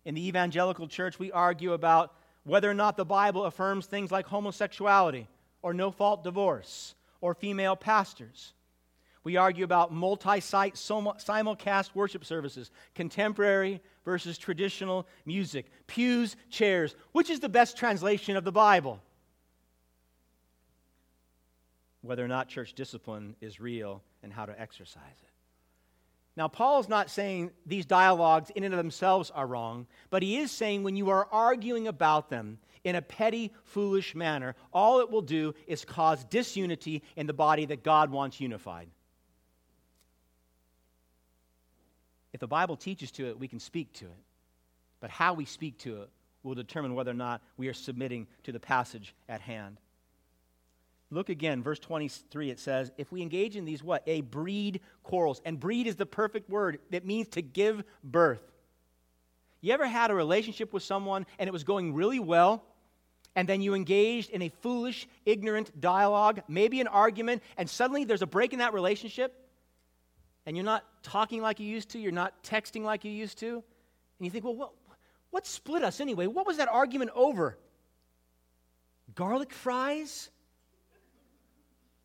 In 0.06 0.14
the 0.14 0.28
evangelical 0.28 0.88
church, 0.88 1.18
we 1.18 1.32
argue 1.32 1.74
about 1.74 2.14
whether 2.44 2.70
or 2.70 2.76
not 2.76 2.96
the 2.96 3.06
Bible 3.06 3.46
affirms 3.46 3.88
things 3.88 4.12
like 4.12 4.28
homosexuality 4.28 5.28
or 5.64 5.74
no 5.74 5.90
fault 5.90 6.24
divorce 6.24 6.94
or 7.22 7.34
female 7.34 7.76
pastors. 7.76 8.54
We 9.24 9.38
argue 9.38 9.64
about 9.64 9.94
multi 9.94 10.40
site, 10.40 10.76
simulcast 10.76 11.94
worship 11.94 12.26
services, 12.26 12.72
contemporary 12.96 13.82
versus 14.04 14.38
traditional 14.38 15.08
music, 15.26 15.68
pews, 15.86 16.36
chairs. 16.50 16.96
Which 17.12 17.30
is 17.30 17.40
the 17.40 17.50
best 17.50 17.78
translation 17.78 18.36
of 18.36 18.44
the 18.44 18.52
Bible? 18.52 19.00
Whether 22.02 22.26
or 22.26 22.28
not 22.28 22.48
church 22.48 22.74
discipline 22.74 23.36
is 23.42 23.60
real 23.60 24.02
and 24.24 24.34
how 24.34 24.48
to 24.48 24.60
exercise 24.60 25.04
it. 25.22 25.30
Now, 26.36 26.48
Paul's 26.48 26.90
not 26.90 27.12
saying 27.12 27.52
these 27.66 27.86
dialogues 27.86 28.50
in 28.52 28.64
and 28.64 28.74
of 28.74 28.78
themselves 28.78 29.30
are 29.32 29.46
wrong, 29.46 29.86
but 30.10 30.24
he 30.24 30.38
is 30.38 30.50
saying 30.50 30.82
when 30.82 30.96
you 30.96 31.10
are 31.10 31.28
arguing 31.32 31.88
about 31.88 32.30
them 32.30 32.58
in 32.84 32.96
a 32.96 33.02
petty, 33.02 33.52
foolish 33.64 34.16
manner, 34.16 34.56
all 34.74 35.02
it 35.02 35.12
will 35.12 35.22
do 35.22 35.54
is 35.68 35.86
cause 35.86 36.24
disunity 36.24 37.04
in 37.16 37.28
the 37.28 37.34
body 37.34 37.66
that 37.66 37.84
God 37.84 38.10
wants 38.10 38.40
unified. 38.40 38.88
If 42.34 42.40
the 42.40 42.48
Bible 42.48 42.78
teaches 42.78 43.12
to 43.12 43.28
it, 43.28 43.40
we 43.40 43.48
can 43.48 43.60
speak 43.60 43.94
to 43.94 44.06
it. 44.06 44.24
But 45.00 45.10
how 45.10 45.34
we 45.34 45.46
speak 45.46 45.78
to 45.80 46.04
it 46.04 46.10
will 46.44 46.56
determine 46.56 46.96
whether 46.96 47.12
or 47.12 47.16
not 47.16 47.42
we 47.58 47.68
are 47.68 47.74
submitting 47.74 48.28
to 48.44 48.52
the 48.52 48.60
passage 48.60 49.14
at 49.28 49.42
hand. 49.42 49.78
Look 51.10 51.28
again, 51.28 51.62
verse 51.62 51.80
23, 51.80 52.52
it 52.52 52.60
says, 52.60 52.92
If 52.98 53.12
we 53.12 53.22
engage 53.22 53.58
in 53.58 53.66
these 53.66 53.84
what? 53.84 54.02
A 54.08 54.22
breed 54.22 54.80
quarrels. 55.04 55.42
And 55.44 55.60
breed 55.60 55.88
is 55.88 55.98
the 55.98 56.06
perfect 56.06 56.50
word. 56.50 56.80
that 56.92 57.06
means 57.06 57.28
to 57.30 57.42
give 57.42 57.84
birth. 58.04 58.42
You 59.60 59.74
ever 59.74 59.86
had 59.86 60.10
a 60.10 60.16
relationship 60.16 60.72
with 60.74 60.84
someone 60.84 61.26
and 61.38 61.48
it 61.48 61.54
was 61.54 61.66
going 61.66 61.94
really 61.94 62.20
well, 62.20 62.64
and 63.36 63.48
then 63.48 63.62
you 63.62 63.74
engaged 63.74 64.30
in 64.30 64.42
a 64.42 64.50
foolish, 64.62 65.08
ignorant 65.26 65.80
dialogue, 65.80 66.42
maybe 66.48 66.82
an 66.82 66.88
argument, 66.88 67.44
and 67.58 67.70
suddenly 67.70 68.04
there's 68.04 68.22
a 68.22 68.28
break 68.28 68.54
in 68.54 68.60
that 68.60 68.74
relationship? 68.74 69.41
And 70.46 70.56
you're 70.56 70.66
not 70.66 70.84
talking 71.04 71.42
like 71.42 71.60
you 71.60 71.68
used 71.68 71.90
to, 71.90 72.00
you're 72.00 72.12
not 72.12 72.44
texting 72.44 72.84
like 72.84 73.06
you 73.06 73.12
used 73.12 73.38
to, 73.40 73.56
and 73.56 74.26
you 74.26 74.30
think, 74.30 74.44
well, 74.44 74.56
what, 74.56 74.72
what 75.30 75.46
split 75.46 75.84
us 75.84 76.00
anyway? 76.00 76.28
What 76.28 76.46
was 76.46 76.58
that 76.58 76.70
argument 76.70 77.12
over? 77.16 77.58
Garlic 79.16 79.54
fries? 79.54 80.30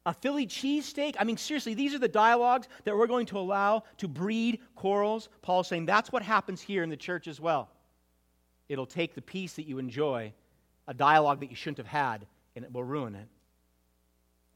A 0.04 0.14
Philly 0.14 0.46
cheesesteak? 0.46 1.16
I 1.18 1.24
mean, 1.24 1.36
seriously, 1.36 1.74
these 1.74 1.92
are 1.92 1.98
the 1.98 2.08
dialogues 2.08 2.68
that 2.84 2.96
we're 2.96 3.08
going 3.08 3.26
to 3.26 3.38
allow 3.38 3.82
to 3.98 4.06
breed 4.06 4.60
quarrels. 4.76 5.28
Paul's 5.42 5.66
saying 5.66 5.86
that's 5.86 6.12
what 6.12 6.22
happens 6.22 6.60
here 6.60 6.84
in 6.84 6.90
the 6.90 6.96
church 6.96 7.26
as 7.26 7.40
well. 7.40 7.68
It'll 8.68 8.86
take 8.86 9.14
the 9.14 9.22
peace 9.22 9.54
that 9.54 9.66
you 9.66 9.78
enjoy, 9.78 10.32
a 10.86 10.94
dialogue 10.94 11.40
that 11.40 11.50
you 11.50 11.56
shouldn't 11.56 11.78
have 11.78 11.86
had, 11.86 12.26
and 12.54 12.64
it 12.64 12.72
will 12.72 12.84
ruin 12.84 13.16
it. 13.16 13.28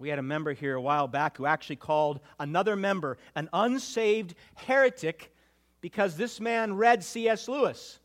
We 0.01 0.09
had 0.09 0.19
a 0.19 0.23
member 0.23 0.55
here 0.55 0.75
a 0.75 0.81
while 0.81 1.07
back 1.07 1.37
who 1.37 1.45
actually 1.45 1.77
called 1.77 2.21
another 2.39 2.75
member 2.75 3.19
an 3.35 3.51
unsaved 3.53 4.35
heretic 4.57 5.31
because 5.83 6.17
this 6.17 6.41
man 6.41 6.75
read 6.75 7.05
C.S. 7.05 7.49
Lewis. 7.49 7.99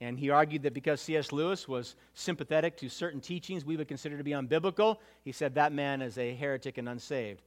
And 0.00 0.18
he 0.18 0.30
argued 0.30 0.64
that 0.64 0.74
because 0.74 1.00
C.S. 1.00 1.30
Lewis 1.30 1.68
was 1.68 1.94
sympathetic 2.14 2.76
to 2.78 2.88
certain 2.88 3.20
teachings 3.20 3.64
we 3.64 3.76
would 3.76 3.86
consider 3.86 4.18
to 4.18 4.24
be 4.24 4.32
unbiblical, 4.32 4.98
he 5.22 5.30
said 5.30 5.54
that 5.54 5.72
man 5.72 6.02
is 6.02 6.18
a 6.18 6.34
heretic 6.34 6.78
and 6.78 6.88
unsaved. 6.88 7.42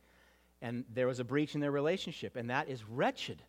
And 0.61 0.85
there 0.93 1.07
was 1.07 1.19
a 1.19 1.25
breach 1.25 1.55
in 1.55 1.61
their 1.61 1.71
relationship, 1.71 2.37
and 2.37 2.49
that 2.49 2.69
is 2.69 2.85
wretched. 2.85 3.43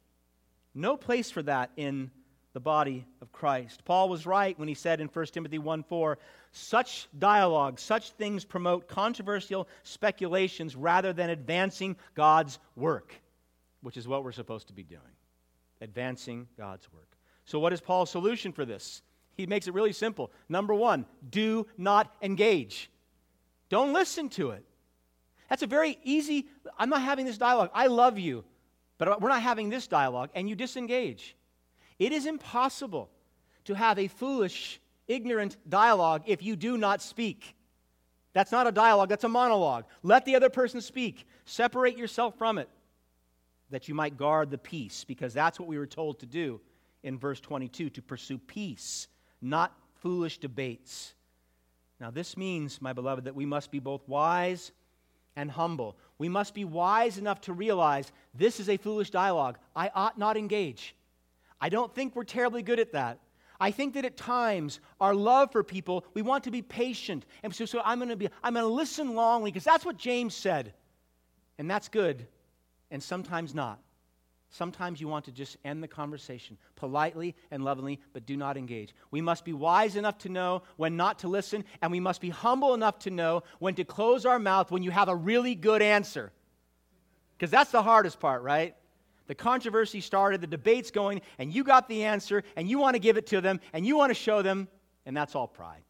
No 0.74 0.96
place 0.96 1.30
for 1.30 1.42
that 1.44 1.70
in 1.76 2.10
the 2.52 2.60
body 2.60 3.06
of 3.20 3.30
Christ. 3.32 3.84
Paul 3.84 4.08
was 4.08 4.26
right 4.26 4.58
when 4.58 4.68
he 4.68 4.74
said 4.74 5.00
in 5.00 5.08
1 5.08 5.26
Timothy 5.26 5.58
1 5.58 5.82
4, 5.82 6.18
such 6.52 7.08
dialogue, 7.18 7.78
such 7.78 8.10
things 8.12 8.44
promote 8.44 8.88
controversial 8.88 9.68
speculations 9.82 10.74
rather 10.74 11.12
than 11.12 11.30
advancing 11.30 11.96
God's 12.14 12.58
work, 12.74 13.14
which 13.82 13.96
is 13.96 14.08
what 14.08 14.24
we're 14.24 14.32
supposed 14.32 14.68
to 14.68 14.72
be 14.72 14.82
doing. 14.82 15.00
Advancing 15.80 16.48
God's 16.56 16.92
work. 16.92 17.16
So, 17.44 17.58
what 17.58 17.72
is 17.72 17.80
Paul's 17.80 18.10
solution 18.10 18.52
for 18.52 18.64
this? 18.64 19.02
He 19.34 19.46
makes 19.46 19.68
it 19.68 19.74
really 19.74 19.92
simple. 19.92 20.32
Number 20.48 20.74
one, 20.74 21.06
do 21.30 21.66
not 21.76 22.12
engage. 22.22 22.90
Don't 23.68 23.92
listen 23.92 24.28
to 24.30 24.50
it. 24.50 24.64
That's 25.48 25.62
a 25.62 25.66
very 25.66 25.98
easy, 26.02 26.48
I'm 26.76 26.90
not 26.90 27.02
having 27.02 27.24
this 27.24 27.38
dialogue. 27.38 27.70
I 27.72 27.86
love 27.86 28.18
you, 28.18 28.44
but 28.98 29.20
we're 29.20 29.28
not 29.28 29.42
having 29.42 29.70
this 29.70 29.86
dialogue, 29.86 30.30
and 30.34 30.48
you 30.48 30.56
disengage. 30.56 31.36
It 31.98 32.12
is 32.12 32.26
impossible 32.26 33.10
to 33.64 33.74
have 33.74 33.98
a 33.98 34.08
foolish, 34.08 34.80
ignorant 35.06 35.56
dialogue 35.68 36.22
if 36.26 36.42
you 36.42 36.56
do 36.56 36.76
not 36.76 37.02
speak. 37.02 37.54
That's 38.32 38.52
not 38.52 38.66
a 38.66 38.72
dialogue, 38.72 39.08
that's 39.08 39.24
a 39.24 39.28
monologue. 39.28 39.84
Let 40.02 40.24
the 40.24 40.36
other 40.36 40.50
person 40.50 40.80
speak. 40.80 41.26
Separate 41.44 41.96
yourself 41.96 42.36
from 42.36 42.58
it 42.58 42.68
that 43.70 43.88
you 43.88 43.94
might 43.94 44.16
guard 44.16 44.50
the 44.50 44.58
peace, 44.58 45.04
because 45.04 45.34
that's 45.34 45.60
what 45.60 45.68
we 45.68 45.78
were 45.78 45.86
told 45.86 46.20
to 46.20 46.26
do 46.26 46.60
in 47.02 47.18
verse 47.18 47.40
22 47.40 47.90
to 47.90 48.02
pursue 48.02 48.38
peace, 48.38 49.08
not 49.42 49.76
foolish 50.00 50.38
debates. 50.38 51.14
Now, 52.00 52.10
this 52.10 52.36
means, 52.36 52.80
my 52.80 52.92
beloved, 52.92 53.24
that 53.24 53.34
we 53.34 53.44
must 53.44 53.70
be 53.70 53.78
both 53.78 54.06
wise 54.08 54.72
and 55.36 55.50
humble. 55.50 55.96
We 56.18 56.28
must 56.28 56.54
be 56.54 56.64
wise 56.64 57.18
enough 57.18 57.40
to 57.42 57.52
realize 57.52 58.10
this 58.34 58.60
is 58.60 58.68
a 58.68 58.76
foolish 58.76 59.10
dialogue. 59.10 59.58
I 59.74 59.90
ought 59.94 60.18
not 60.18 60.36
engage. 60.36 60.94
I 61.60 61.68
don't 61.68 61.94
think 61.94 62.14
we're 62.14 62.24
terribly 62.24 62.62
good 62.62 62.80
at 62.80 62.92
that. 62.92 63.20
I 63.60 63.72
think 63.72 63.94
that 63.94 64.04
at 64.04 64.16
times 64.16 64.78
our 65.00 65.14
love 65.14 65.50
for 65.50 65.64
people, 65.64 66.04
we 66.14 66.22
want 66.22 66.44
to 66.44 66.50
be 66.50 66.62
patient. 66.62 67.26
And 67.42 67.54
so, 67.54 67.64
so 67.64 67.80
I'm 67.84 67.98
going 67.98 68.10
to 68.10 68.16
be, 68.16 68.28
I'm 68.42 68.54
going 68.54 68.64
to 68.64 68.72
listen 68.72 69.14
longly 69.14 69.46
because 69.46 69.64
that's 69.64 69.84
what 69.84 69.96
James 69.96 70.34
said. 70.34 70.74
And 71.58 71.68
that's 71.68 71.88
good. 71.88 72.26
And 72.90 73.02
sometimes 73.02 73.54
not. 73.54 73.80
Sometimes 74.50 75.00
you 75.00 75.08
want 75.08 75.26
to 75.26 75.32
just 75.32 75.58
end 75.64 75.82
the 75.82 75.88
conversation 75.88 76.56
politely 76.74 77.34
and 77.50 77.64
lovingly, 77.64 78.00
but 78.14 78.24
do 78.24 78.36
not 78.36 78.56
engage. 78.56 78.94
We 79.10 79.20
must 79.20 79.44
be 79.44 79.52
wise 79.52 79.94
enough 79.96 80.18
to 80.18 80.30
know 80.30 80.62
when 80.76 80.96
not 80.96 81.18
to 81.18 81.28
listen, 81.28 81.64
and 81.82 81.92
we 81.92 82.00
must 82.00 82.20
be 82.20 82.30
humble 82.30 82.72
enough 82.72 82.98
to 83.00 83.10
know 83.10 83.42
when 83.58 83.74
to 83.74 83.84
close 83.84 84.24
our 84.24 84.38
mouth 84.38 84.70
when 84.70 84.82
you 84.82 84.90
have 84.90 85.08
a 85.08 85.16
really 85.16 85.54
good 85.54 85.82
answer. 85.82 86.32
Because 87.36 87.50
that's 87.50 87.70
the 87.72 87.82
hardest 87.82 88.20
part, 88.20 88.42
right? 88.42 88.74
The 89.28 89.34
controversy 89.34 90.00
started, 90.00 90.40
the 90.40 90.46
debate's 90.46 90.90
going, 90.90 91.20
and 91.38 91.52
you 91.52 91.62
got 91.62 91.88
the 91.88 92.04
answer, 92.04 92.42
and 92.56 92.68
you 92.68 92.78
want 92.78 92.94
to 92.94 92.98
give 92.98 93.16
it 93.16 93.26
to 93.28 93.40
them, 93.40 93.60
and 93.72 93.86
you 93.86 93.96
want 93.96 94.10
to 94.10 94.14
show 94.14 94.42
them, 94.42 94.66
and 95.06 95.16
that's 95.16 95.36
all 95.36 95.46
pride. 95.46 95.82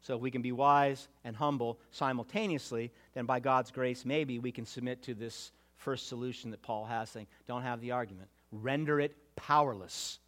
So 0.00 0.14
if 0.14 0.20
we 0.20 0.30
can 0.30 0.42
be 0.42 0.52
wise 0.52 1.08
and 1.24 1.34
humble 1.34 1.80
simultaneously, 1.90 2.92
then 3.14 3.26
by 3.26 3.40
God's 3.40 3.70
grace, 3.70 4.04
maybe 4.04 4.38
we 4.38 4.52
can 4.52 4.66
submit 4.66 5.02
to 5.02 5.14
this 5.14 5.50
first 5.76 6.08
solution 6.08 6.50
that 6.50 6.62
Paul 6.62 6.84
has 6.84 7.10
saying, 7.10 7.26
don't 7.46 7.62
have 7.62 7.80
the 7.80 7.90
argument. 7.90 8.28
Render 8.52 9.00
it 9.00 9.16
powerless. 9.34 10.18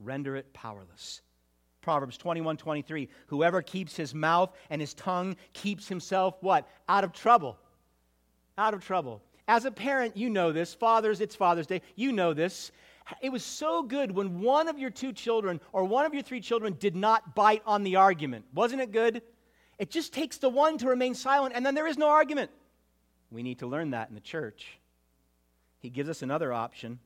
Render 0.00 0.36
it 0.36 0.52
powerless. 0.52 1.20
Proverbs 1.80 2.16
21 2.16 2.56
23. 2.56 3.08
Whoever 3.26 3.60
keeps 3.60 3.96
his 3.96 4.14
mouth 4.14 4.56
and 4.70 4.80
his 4.80 4.94
tongue 4.94 5.36
keeps 5.52 5.88
himself 5.88 6.36
what? 6.40 6.68
Out 6.88 7.04
of 7.04 7.12
trouble. 7.12 7.58
Out 8.56 8.74
of 8.74 8.84
trouble. 8.84 9.22
As 9.48 9.64
a 9.64 9.70
parent, 9.70 10.16
you 10.16 10.30
know 10.30 10.52
this. 10.52 10.74
Fathers, 10.74 11.20
it's 11.20 11.34
Father's 11.34 11.66
Day. 11.66 11.82
You 11.96 12.12
know 12.12 12.32
this. 12.32 12.70
It 13.20 13.30
was 13.30 13.44
so 13.44 13.82
good 13.82 14.12
when 14.12 14.40
one 14.40 14.68
of 14.68 14.78
your 14.78 14.90
two 14.90 15.12
children 15.12 15.60
or 15.72 15.84
one 15.84 16.06
of 16.06 16.14
your 16.14 16.22
three 16.22 16.40
children 16.40 16.76
did 16.78 16.94
not 16.94 17.34
bite 17.34 17.62
on 17.66 17.82
the 17.82 17.96
argument. 17.96 18.44
Wasn't 18.54 18.80
it 18.80 18.92
good? 18.92 19.22
It 19.78 19.90
just 19.90 20.12
takes 20.12 20.38
the 20.38 20.48
one 20.48 20.78
to 20.78 20.86
remain 20.86 21.14
silent, 21.14 21.54
and 21.56 21.66
then 21.66 21.74
there 21.74 21.88
is 21.88 21.98
no 21.98 22.08
argument. 22.08 22.50
We 23.30 23.42
need 23.42 23.58
to 23.58 23.66
learn 23.66 23.90
that 23.90 24.08
in 24.08 24.14
the 24.14 24.20
church. 24.20 24.78
He 25.80 25.90
gives 25.90 26.08
us 26.08 26.22
another 26.22 26.52
option. 26.52 27.00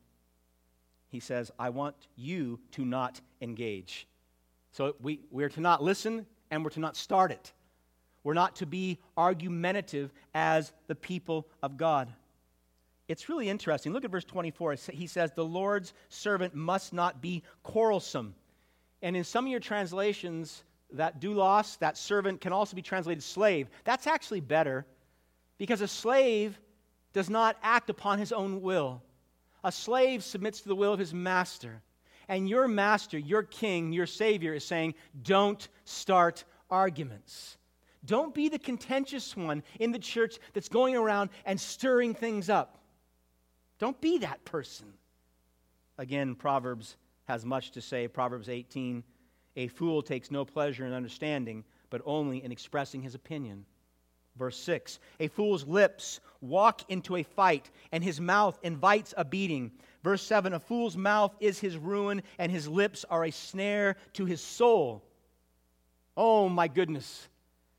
He 1.09 1.21
says, 1.21 1.51
I 1.59 1.71
want 1.71 1.97
you 2.17 2.61
to 2.73 2.85
not 2.85 3.21
engage. 3.41 4.07
So 4.73 4.97
we, 5.01 5.21
we're 5.31 5.49
to 5.49 5.61
not 5.61 5.83
listen 5.83 6.27
and 6.51 6.63
we're 6.63 6.71
to 6.71 6.81
not 6.81 6.97
start 6.97 7.31
it. 7.31 7.53
We're 8.23 8.35
not 8.35 8.57
to 8.57 8.67
be 8.67 8.99
argumentative 9.17 10.13
as 10.35 10.73
the 10.89 10.95
people 10.95 11.47
of 11.63 11.77
God. 11.77 12.13
It's 13.09 13.29
really 13.29 13.49
interesting. 13.49 13.93
Look 13.93 14.05
at 14.05 14.11
verse 14.11 14.25
24. 14.25 14.77
He 14.93 15.07
says, 15.07 15.31
The 15.33 15.45
Lord's 15.45 15.95
servant 16.09 16.55
must 16.55 16.93
not 16.93 17.23
be 17.23 17.43
quarrelsome. 17.63 18.35
And 19.03 19.17
in 19.17 19.25
some 19.25 19.45
of 19.45 19.51
your 19.51 19.61
translations, 19.61 20.65
that 20.93 21.21
doulos, 21.21 21.79
that 21.79 21.97
servant, 21.97 22.41
can 22.41 22.53
also 22.53 22.75
be 22.75 22.83
translated 22.83 23.23
slave. 23.23 23.69
That's 23.85 24.07
actually 24.07 24.41
better 24.41 24.87
because 25.59 25.81
a 25.81 25.89
slave 25.89 26.59
does 27.13 27.31
not 27.31 27.57
act 27.63 27.91
upon 27.91 28.19
his 28.19 28.33
own 28.33 28.61
will. 28.61 29.03
A 29.65 29.73
slave 29.73 30.23
submits 30.23 30.61
to 30.61 30.69
the 30.69 30.77
will 30.77 30.93
of 30.93 30.99
his 30.99 31.15
master. 31.15 31.83
And 32.29 32.49
your 32.49 32.67
master, 32.67 33.19
your 33.19 33.43
king, 33.43 33.93
your 33.93 34.07
savior 34.07 34.55
is 34.55 34.65
saying, 34.65 34.95
don't 35.23 35.69
start 35.85 36.45
arguments. 36.71 37.57
Don't 38.05 38.35
be 38.35 38.49
the 38.49 38.59
contentious 38.59 39.37
one 39.37 39.63
in 39.79 39.93
the 39.93 39.99
church 39.99 40.39
that's 40.53 40.69
going 40.69 40.97
around 40.97 41.31
and 41.45 41.61
stirring 41.61 42.15
things 42.15 42.51
up. 42.51 42.79
Don't 43.79 44.01
be 44.01 44.19
that 44.19 44.45
person. 44.45 44.87
Again, 45.99 46.35
Proverbs 46.35 46.97
has 47.25 47.45
much 47.45 47.73
to 47.73 47.81
say. 47.81 48.09
Proverbs 48.09 48.49
18 48.49 49.03
A 49.57 49.69
fool 49.69 50.03
takes 50.03 50.31
no 50.31 50.45
pleasure 50.45 50.87
in 50.87 50.93
understanding, 50.93 51.65
but 51.91 52.03
only 52.05 52.43
in 52.43 52.53
expressing 52.53 53.03
his 53.03 53.15
opinion. 53.15 53.65
Verse 54.37 54.59
6 54.59 54.99
A 55.21 55.29
fool's 55.29 55.67
lips 55.67 56.21
walk 56.41 56.83
into 56.91 57.17
a 57.17 57.23
fight, 57.23 57.71
and 57.93 58.05
his 58.05 58.21
mouth 58.21 58.59
invites 58.63 59.15
a 59.17 59.25
beating. 59.25 59.73
Verse 60.03 60.23
7 60.23 60.53
A 60.53 60.61
fool's 60.61 60.97
mouth 60.97 61.35
is 61.41 61.59
his 61.59 61.77
ruin, 61.77 62.23
and 62.39 62.53
his 62.53 62.69
lips 62.69 63.05
are 63.09 63.25
a 63.25 63.31
snare 63.31 63.97
to 64.15 64.25
his 64.25 64.41
soul. 64.41 65.03
Oh 66.17 66.49
my 66.49 66.69
goodness, 66.69 67.29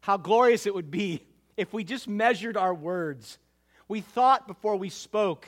how 0.01 0.17
glorious 0.17 0.65
it 0.65 0.75
would 0.75 0.91
be 0.91 1.23
if 1.55 1.73
we 1.73 1.83
just 1.83 2.07
measured 2.07 2.57
our 2.57 2.73
words. 2.73 3.39
We 3.87 4.01
thought 4.01 4.47
before 4.47 4.75
we 4.75 4.89
spoke, 4.89 5.47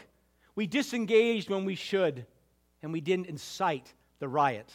we 0.59 0.67
disengaged 0.67 1.49
when 1.49 1.63
we 1.63 1.73
should, 1.73 2.25
and 2.83 2.91
we 2.91 2.99
didn't 2.99 3.27
incite 3.27 3.93
the 4.19 4.27
riot. 4.27 4.69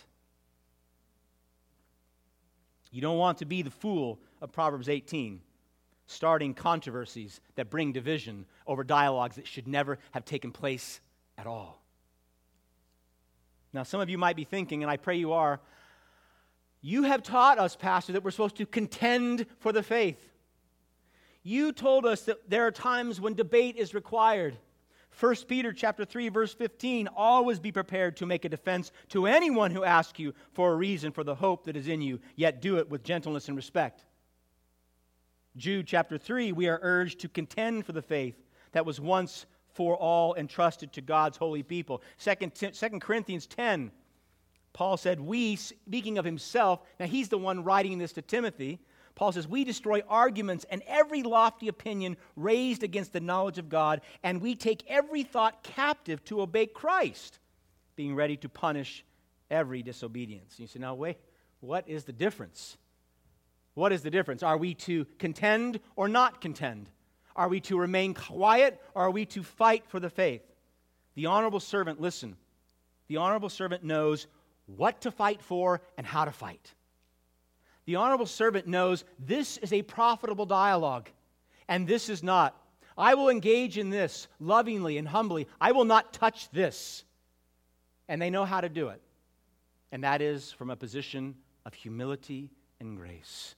You 2.91 3.03
don't 3.03 3.19
want 3.19 3.37
to 3.41 3.45
be 3.45 3.61
the 3.61 3.71
fool 3.71 4.19
of 4.41 4.51
Proverbs 4.51 4.89
18 4.89 5.43
starting 6.07 6.55
controversies 6.55 7.39
that 7.57 7.69
bring 7.69 7.93
division 7.93 8.47
over 8.67 8.83
dialogues 8.83 9.37
that 9.37 9.47
should 9.47 9.69
never 9.69 9.99
have 10.13 10.25
taken 10.25 10.53
place 10.53 11.03
at 11.37 11.47
all. 11.47 11.83
Now, 13.75 13.83
some 13.83 14.01
of 14.01 14.09
you 14.09 14.17
might 14.17 14.37
be 14.37 14.45
thinking, 14.45 14.83
and 14.83 14.91
I 14.91 14.97
pray 14.97 15.17
you 15.17 15.35
are, 15.35 15.61
you 16.81 17.03
have 17.03 17.23
taught 17.23 17.59
us, 17.59 17.77
Pastor, 17.77 18.15
that 18.15 18.25
we're 18.25 18.31
supposed 18.31 18.57
to 18.57 18.65
contend 18.65 19.45
for 19.59 19.71
the 19.71 19.83
faith. 19.83 20.31
You 21.43 21.73
told 21.73 22.07
us 22.07 22.23
that 22.23 22.49
there 22.49 22.67
are 22.67 22.71
times 22.71 23.21
when 23.21 23.35
debate 23.35 23.77
is 23.77 23.93
required. 23.93 24.57
1 25.19 25.37
Peter 25.49 25.73
chapter 25.73 26.05
3 26.05 26.29
verse 26.29 26.55
15 26.55 27.09
always 27.17 27.59
be 27.59 27.73
prepared 27.73 28.17
to 28.17 28.27
make 28.27 28.45
a 28.45 28.49
defense 28.49 28.93
to 29.09 29.27
anyone 29.27 29.71
who 29.71 29.85
asks 29.85 30.19
you 30.19 30.35
for 30.53 30.73
a 30.73 30.77
reason 30.77 31.13
for 31.13 31.25
the 31.25 31.35
hope 31.35 31.65
that 31.65 31.77
is 31.77 31.89
in 31.89 32.03
you 32.03 32.19
yet 32.37 32.61
do 32.61 32.79
it 32.79 32.89
with 32.89 33.05
gentleness 33.05 33.49
and 33.49 33.57
respect 33.57 34.05
Jude 35.57 35.87
chapter 35.87 36.19
3, 36.19 36.51
we 36.51 36.69
are 36.69 36.81
urged 36.83 37.21
to 37.21 37.29
contend 37.29 37.87
for 37.87 37.93
the 37.93 38.03
faith 38.03 38.35
that 38.73 38.85
was 38.85 39.01
once 39.01 39.47
for 39.73 39.97
all 39.97 40.35
entrusted 40.35 40.93
to 40.93 41.01
God's 41.01 41.37
holy 41.37 41.63
people. 41.63 42.03
Second, 42.17 42.55
2 42.55 42.73
Corinthians 42.99 43.47
10, 43.47 43.93
Paul 44.73 44.97
said, 44.97 45.21
We, 45.21 45.55
speaking 45.55 46.19
of 46.19 46.25
himself, 46.25 46.83
now 46.99 47.07
he's 47.07 47.29
the 47.29 47.39
one 47.39 47.63
writing 47.63 47.99
this 47.99 48.13
to 48.15 48.23
Timothy. 48.23 48.81
Paul 49.15 49.33
says, 49.33 49.47
We 49.47 49.65
destroy 49.65 50.03
arguments 50.09 50.65
and 50.71 50.83
every 50.87 51.23
lofty 51.23 51.69
opinion 51.69 52.17
raised 52.37 52.83
against 52.83 53.13
the 53.13 53.21
knowledge 53.21 53.59
of 53.59 53.69
God, 53.69 54.01
and 54.23 54.41
we 54.41 54.55
take 54.55 54.85
every 54.89 55.23
thought 55.23 55.63
captive 55.63 56.25
to 56.25 56.41
obey 56.41 56.67
Christ, 56.67 57.39
being 57.97 58.15
ready 58.15 58.37
to 58.39 58.49
punish 58.49 59.05
every 59.51 59.83
disobedience. 59.83 60.59
You 60.59 60.67
say, 60.67 60.81
Now, 60.81 60.95
wait, 60.95 61.19
what 61.61 61.89
is 61.89 62.05
the 62.05 62.13
difference? 62.13 62.77
What 63.75 63.93
is 63.93 64.03
the 64.03 64.11
difference? 64.11 64.43
Are 64.43 64.57
we 64.57 64.75
to 64.75 65.05
contend 65.19 65.81
or 65.97 66.09
not 66.09 66.41
contend? 66.41 66.89
Are 67.37 67.49
we 67.49 67.61
to 67.63 67.79
remain 67.79 68.15
quiet 68.15 68.81
or 68.95 69.03
are 69.03 69.11
we 69.11 69.27
to 69.27 69.43
fight 69.43 69.85
for 69.89 69.99
the 69.99 70.11
faith? 70.11 70.43
The 71.17 71.27
honorable 71.27 71.61
servant, 71.61 72.01
listen, 72.01 72.37
the 73.09 73.17
honorable 73.17 73.49
servant 73.49 73.83
knows 73.83 74.27
what 74.67 75.01
to 75.03 75.11
fight 75.11 75.43
for 75.43 75.83
and 75.99 76.07
how 76.07 76.25
to 76.25 76.33
fight. 76.33 76.75
The 77.87 77.97
honorable 77.97 78.27
servant 78.27 78.67
knows 78.67 79.05
this 79.19 79.57
is 79.59 79.73
a 79.73 79.83
profitable 79.83 80.47
dialogue 80.47 81.09
and 81.69 81.87
this 81.87 82.09
is 82.09 82.23
not. 82.23 82.57
I 82.97 83.15
will 83.15 83.29
engage 83.29 83.79
in 83.79 83.91
this 83.91 84.29
lovingly 84.39 84.99
and 84.99 85.09
humbly. 85.09 85.49
I 85.61 85.73
will 85.73 85.85
not 85.85 86.13
touch 86.13 86.51
this. 86.51 87.05
And 88.09 88.21
they 88.21 88.31
know 88.31 88.45
how 88.45 88.61
to 88.61 88.69
do 88.69 88.89
it. 88.89 89.01
And 89.91 90.05
that 90.05 90.21
is 90.23 90.53
from 90.53 90.71
a 90.71 90.77
position 90.77 91.35
of 91.65 91.75
humility 91.75 92.51
and 92.81 92.97
grace. 92.97 93.55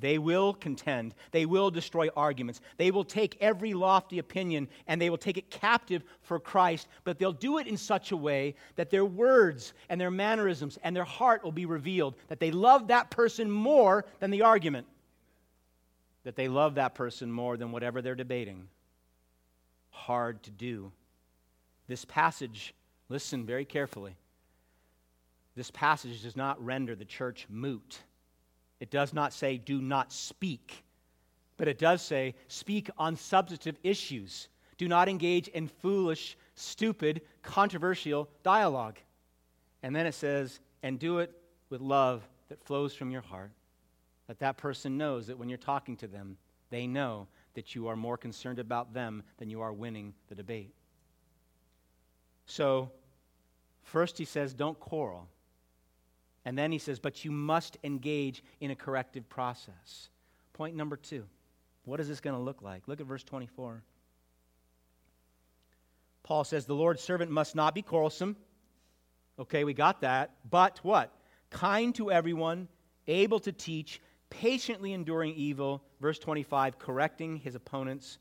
They 0.00 0.18
will 0.18 0.54
contend. 0.54 1.14
They 1.30 1.46
will 1.46 1.70
destroy 1.70 2.08
arguments. 2.16 2.60
They 2.76 2.90
will 2.90 3.04
take 3.04 3.36
every 3.40 3.74
lofty 3.74 4.18
opinion 4.18 4.68
and 4.86 5.00
they 5.00 5.10
will 5.10 5.18
take 5.18 5.36
it 5.36 5.50
captive 5.50 6.02
for 6.22 6.38
Christ, 6.38 6.88
but 7.04 7.18
they'll 7.18 7.32
do 7.32 7.58
it 7.58 7.66
in 7.66 7.76
such 7.76 8.12
a 8.12 8.16
way 8.16 8.54
that 8.76 8.90
their 8.90 9.04
words 9.04 9.72
and 9.88 10.00
their 10.00 10.10
mannerisms 10.10 10.78
and 10.82 10.94
their 10.94 11.04
heart 11.04 11.42
will 11.42 11.52
be 11.52 11.66
revealed, 11.66 12.14
that 12.28 12.40
they 12.40 12.50
love 12.50 12.88
that 12.88 13.10
person 13.10 13.50
more 13.50 14.04
than 14.20 14.30
the 14.30 14.42
argument, 14.42 14.86
that 16.24 16.36
they 16.36 16.48
love 16.48 16.76
that 16.76 16.94
person 16.94 17.30
more 17.30 17.56
than 17.56 17.72
whatever 17.72 18.02
they're 18.02 18.14
debating. 18.14 18.68
Hard 19.90 20.42
to 20.44 20.50
do. 20.50 20.92
This 21.86 22.04
passage, 22.04 22.74
listen 23.08 23.46
very 23.46 23.64
carefully. 23.64 24.16
This 25.56 25.70
passage 25.70 26.22
does 26.22 26.36
not 26.36 26.64
render 26.64 26.94
the 26.94 27.04
church 27.04 27.46
moot 27.48 27.98
it 28.80 28.90
does 28.90 29.12
not 29.12 29.32
say, 29.32 29.58
do 29.58 29.80
not 29.80 30.12
speak, 30.12 30.84
but 31.56 31.68
it 31.68 31.78
does 31.78 32.02
say, 32.02 32.34
speak 32.46 32.90
on 32.96 33.16
substantive 33.16 33.76
issues. 33.82 34.48
Do 34.76 34.86
not 34.86 35.08
engage 35.08 35.48
in 35.48 35.66
foolish, 35.66 36.36
stupid, 36.54 37.22
controversial 37.42 38.28
dialogue. 38.44 38.98
And 39.82 39.94
then 39.94 40.06
it 40.06 40.14
says, 40.14 40.60
and 40.82 40.98
do 40.98 41.18
it 41.18 41.32
with 41.70 41.80
love 41.80 42.28
that 42.48 42.62
flows 42.64 42.94
from 42.94 43.10
your 43.10 43.22
heart. 43.22 43.50
That 44.28 44.38
that 44.40 44.56
person 44.56 44.96
knows 44.96 45.26
that 45.26 45.38
when 45.38 45.48
you're 45.48 45.58
talking 45.58 45.96
to 45.96 46.06
them, 46.06 46.36
they 46.70 46.86
know 46.86 47.26
that 47.54 47.74
you 47.74 47.88
are 47.88 47.96
more 47.96 48.16
concerned 48.16 48.58
about 48.58 48.92
them 48.92 49.22
than 49.38 49.50
you 49.50 49.60
are 49.60 49.72
winning 49.72 50.14
the 50.28 50.34
debate. 50.34 50.72
So, 52.46 52.90
first 53.82 54.16
he 54.16 54.24
says, 54.24 54.54
don't 54.54 54.78
quarrel. 54.78 55.28
And 56.44 56.56
then 56.56 56.72
he 56.72 56.78
says, 56.78 56.98
but 56.98 57.24
you 57.24 57.30
must 57.30 57.76
engage 57.84 58.42
in 58.60 58.70
a 58.70 58.76
corrective 58.76 59.28
process. 59.28 60.08
Point 60.52 60.76
number 60.76 60.96
two 60.96 61.24
what 61.84 62.00
is 62.00 62.08
this 62.08 62.20
going 62.20 62.36
to 62.36 62.42
look 62.42 62.60
like? 62.60 62.86
Look 62.86 63.00
at 63.00 63.06
verse 63.06 63.24
24. 63.24 63.82
Paul 66.22 66.44
says, 66.44 66.66
the 66.66 66.74
Lord's 66.74 67.00
servant 67.00 67.30
must 67.30 67.54
not 67.54 67.74
be 67.74 67.80
quarrelsome. 67.80 68.36
Okay, 69.38 69.64
we 69.64 69.72
got 69.72 70.02
that. 70.02 70.32
But 70.50 70.80
what? 70.82 71.10
Kind 71.48 71.94
to 71.94 72.12
everyone, 72.12 72.68
able 73.06 73.40
to 73.40 73.52
teach, 73.52 74.02
patiently 74.28 74.92
enduring 74.92 75.34
evil. 75.34 75.82
Verse 75.98 76.18
25, 76.18 76.78
correcting 76.78 77.36
his 77.36 77.54
opponents 77.54 78.18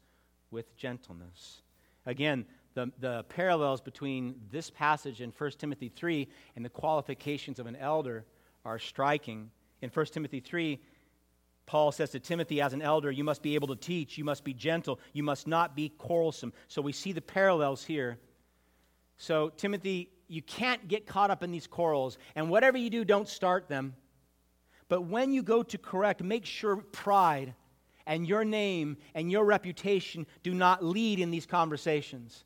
with 0.49 0.73
gentleness. 0.77 1.61
Again, 2.05 2.45
the, 2.77 2.91
the 2.99 3.23
parallels 3.23 3.81
between 3.81 4.35
this 4.51 4.69
passage 4.69 5.21
in 5.21 5.33
1 5.35 5.51
Timothy 5.57 5.89
3 5.89 6.27
and 6.55 6.63
the 6.63 6.69
qualifications 6.69 7.57
of 7.57 7.65
an 7.65 7.75
elder 7.75 8.23
are 8.65 8.77
striking. 8.77 9.49
In 9.81 9.89
1 9.89 10.05
Timothy 10.05 10.39
3, 10.39 10.79
Paul 11.65 11.91
says 11.91 12.11
to 12.11 12.19
Timothy, 12.19 12.61
as 12.61 12.73
an 12.73 12.83
elder, 12.83 13.09
you 13.09 13.23
must 13.23 13.41
be 13.41 13.55
able 13.55 13.67
to 13.69 13.75
teach, 13.75 14.15
you 14.15 14.23
must 14.23 14.43
be 14.43 14.53
gentle, 14.53 14.99
you 15.11 15.23
must 15.23 15.47
not 15.47 15.75
be 15.75 15.89
quarrelsome. 15.89 16.53
So 16.67 16.83
we 16.83 16.91
see 16.91 17.13
the 17.13 17.21
parallels 17.21 17.83
here. 17.83 18.19
So, 19.17 19.49
Timothy, 19.49 20.11
you 20.27 20.43
can't 20.43 20.87
get 20.87 21.07
caught 21.07 21.31
up 21.31 21.41
in 21.41 21.49
these 21.49 21.65
quarrels, 21.65 22.19
and 22.35 22.47
whatever 22.47 22.77
you 22.77 22.91
do, 22.91 23.03
don't 23.03 23.27
start 23.27 23.67
them. 23.67 23.95
But 24.87 25.01
when 25.01 25.33
you 25.33 25.41
go 25.41 25.63
to 25.63 25.77
correct, 25.79 26.21
make 26.21 26.45
sure 26.45 26.77
pride 26.77 27.55
and 28.05 28.27
your 28.27 28.45
name 28.45 28.97
and 29.15 29.31
your 29.31 29.45
reputation 29.45 30.27
do 30.43 30.53
not 30.53 30.85
lead 30.85 31.19
in 31.19 31.31
these 31.31 31.47
conversations. 31.47 32.45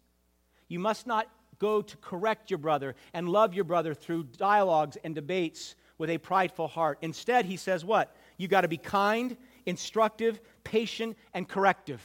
You 0.71 0.79
must 0.79 1.05
not 1.05 1.27
go 1.59 1.81
to 1.81 1.97
correct 1.97 2.49
your 2.49 2.57
brother 2.57 2.95
and 3.13 3.27
love 3.27 3.53
your 3.53 3.65
brother 3.65 3.93
through 3.93 4.23
dialogues 4.37 4.97
and 5.03 5.13
debates 5.13 5.75
with 5.97 6.09
a 6.09 6.17
prideful 6.17 6.69
heart. 6.69 6.97
Instead, 7.01 7.43
he 7.43 7.57
says 7.57 7.83
what? 7.83 8.15
You 8.37 8.47
got 8.47 8.61
to 8.61 8.69
be 8.69 8.77
kind, 8.77 9.35
instructive, 9.65 10.39
patient, 10.63 11.17
and 11.33 11.45
corrective. 11.45 12.01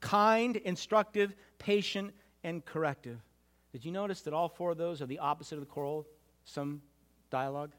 Kind, 0.00 0.56
instructive, 0.56 1.34
patient, 1.58 2.14
and 2.42 2.64
corrective. 2.64 3.20
Did 3.72 3.84
you 3.84 3.92
notice 3.92 4.22
that 4.22 4.32
all 4.32 4.48
four 4.48 4.70
of 4.70 4.78
those 4.78 5.02
are 5.02 5.06
the 5.06 5.18
opposite 5.18 5.56
of 5.56 5.60
the 5.60 5.66
quarrel? 5.66 6.06
Some 6.44 6.80
dialogue? 7.28 7.72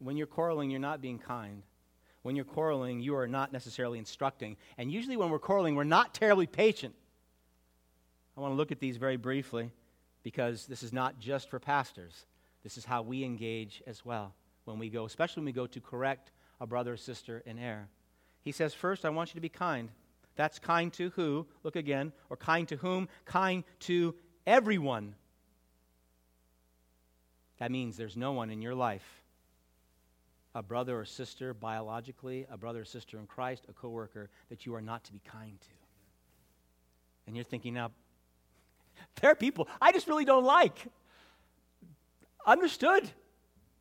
When 0.00 0.16
you're 0.16 0.26
quarreling, 0.26 0.70
you're 0.70 0.80
not 0.80 1.00
being 1.00 1.20
kind. 1.20 1.62
When 2.22 2.34
you're 2.34 2.44
quarreling, 2.44 2.98
you 2.98 3.14
are 3.14 3.28
not 3.28 3.52
necessarily 3.52 4.00
instructing. 4.00 4.56
And 4.76 4.90
usually, 4.90 5.16
when 5.16 5.30
we're 5.30 5.38
quarreling, 5.38 5.76
we're 5.76 5.84
not 5.84 6.14
terribly 6.14 6.48
patient. 6.48 6.96
I 8.38 8.40
want 8.40 8.52
to 8.52 8.56
look 8.56 8.70
at 8.70 8.78
these 8.78 8.98
very 8.98 9.16
briefly 9.16 9.72
because 10.22 10.66
this 10.66 10.84
is 10.84 10.92
not 10.92 11.18
just 11.18 11.50
for 11.50 11.58
pastors. 11.58 12.24
This 12.62 12.78
is 12.78 12.84
how 12.84 13.02
we 13.02 13.24
engage 13.24 13.82
as 13.84 14.04
well 14.04 14.32
when 14.64 14.78
we 14.78 14.90
go, 14.90 15.06
especially 15.06 15.40
when 15.40 15.46
we 15.46 15.52
go 15.52 15.66
to 15.66 15.80
correct 15.80 16.30
a 16.60 16.66
brother 16.66 16.92
or 16.92 16.96
sister 16.96 17.42
in 17.46 17.58
error. 17.58 17.88
He 18.42 18.52
says, 18.52 18.74
First, 18.74 19.04
I 19.04 19.10
want 19.10 19.30
you 19.30 19.34
to 19.34 19.40
be 19.40 19.48
kind. 19.48 19.88
That's 20.36 20.60
kind 20.60 20.92
to 20.92 21.10
who? 21.10 21.48
Look 21.64 21.74
again. 21.74 22.12
Or 22.30 22.36
kind 22.36 22.68
to 22.68 22.76
whom? 22.76 23.08
Kind 23.24 23.64
to 23.80 24.14
everyone. 24.46 25.16
That 27.58 27.72
means 27.72 27.96
there's 27.96 28.16
no 28.16 28.30
one 28.30 28.50
in 28.50 28.62
your 28.62 28.76
life, 28.76 29.24
a 30.54 30.62
brother 30.62 31.00
or 31.00 31.04
sister 31.04 31.54
biologically, 31.54 32.46
a 32.48 32.56
brother 32.56 32.82
or 32.82 32.84
sister 32.84 33.18
in 33.18 33.26
Christ, 33.26 33.66
a 33.68 33.72
coworker, 33.72 34.30
that 34.48 34.64
you 34.64 34.76
are 34.76 34.80
not 34.80 35.02
to 35.04 35.12
be 35.12 35.20
kind 35.28 35.60
to. 35.60 35.68
And 37.26 37.34
you're 37.34 37.44
thinking 37.44 37.74
now, 37.74 37.90
there 39.20 39.30
are 39.30 39.34
people 39.34 39.68
I 39.80 39.92
just 39.92 40.08
really 40.08 40.24
don't 40.24 40.44
like. 40.44 40.78
Understood. 42.46 43.10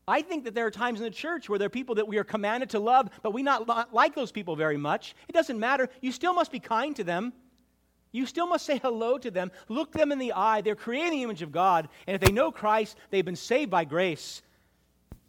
I 0.07 0.21
think 0.21 0.45
that 0.45 0.55
there 0.55 0.65
are 0.65 0.71
times 0.71 0.99
in 0.99 1.03
the 1.03 1.11
church 1.11 1.49
where 1.49 1.59
there 1.59 1.65
are 1.65 1.69
people 1.69 1.95
that 1.95 2.07
we 2.07 2.17
are 2.17 2.23
commanded 2.23 2.69
to 2.69 2.79
love, 2.79 3.09
but 3.21 3.33
we 3.33 3.43
not 3.43 3.93
like 3.93 4.15
those 4.15 4.31
people 4.31 4.55
very 4.55 4.77
much. 4.77 5.15
It 5.27 5.33
doesn't 5.33 5.59
matter. 5.59 5.89
You 6.01 6.13
still 6.13 6.33
must 6.33 6.51
be 6.51 6.59
kind 6.59 6.95
to 6.95 7.03
them. 7.03 7.33
You 8.13 8.25
still 8.25 8.47
must 8.47 8.65
say 8.65 8.77
hello 8.77 9.17
to 9.17 9.29
them. 9.29 9.51
Look 9.67 9.91
them 9.91 10.13
in 10.13 10.17
the 10.17 10.31
eye. 10.31 10.61
They're 10.61 10.75
creating 10.75 11.11
the 11.11 11.23
image 11.23 11.41
of 11.41 11.51
God. 11.51 11.89
And 12.07 12.15
if 12.15 12.21
they 12.21 12.31
know 12.31 12.51
Christ, 12.51 12.97
they've 13.09 13.25
been 13.25 13.35
saved 13.35 13.69
by 13.69 13.83
grace. 13.83 14.41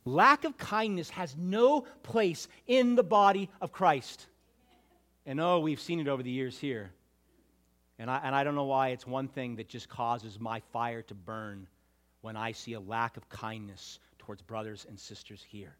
Lack 0.04 0.44
of 0.44 0.56
kindness 0.56 1.10
has 1.10 1.36
no 1.36 1.82
place 2.02 2.46
in 2.66 2.94
the 2.94 3.02
body 3.02 3.50
of 3.60 3.72
Christ. 3.72 4.26
And 5.26 5.40
oh, 5.40 5.58
we've 5.58 5.80
seen 5.80 6.00
it 6.00 6.08
over 6.08 6.22
the 6.22 6.30
years 6.30 6.56
here. 6.56 6.92
And 7.98 8.10
I, 8.10 8.20
and 8.22 8.34
I 8.34 8.44
don't 8.44 8.54
know 8.54 8.64
why 8.64 8.88
it's 8.88 9.06
one 9.06 9.28
thing 9.28 9.56
that 9.56 9.68
just 9.68 9.88
causes 9.88 10.38
my 10.38 10.60
fire 10.72 11.02
to 11.02 11.14
burn 11.14 11.66
when 12.20 12.36
I 12.36 12.52
see 12.52 12.74
a 12.74 12.80
lack 12.80 13.16
of 13.16 13.28
kindness 13.28 13.98
towards 14.18 14.42
brothers 14.42 14.86
and 14.88 14.98
sisters 14.98 15.44
here. 15.48 15.74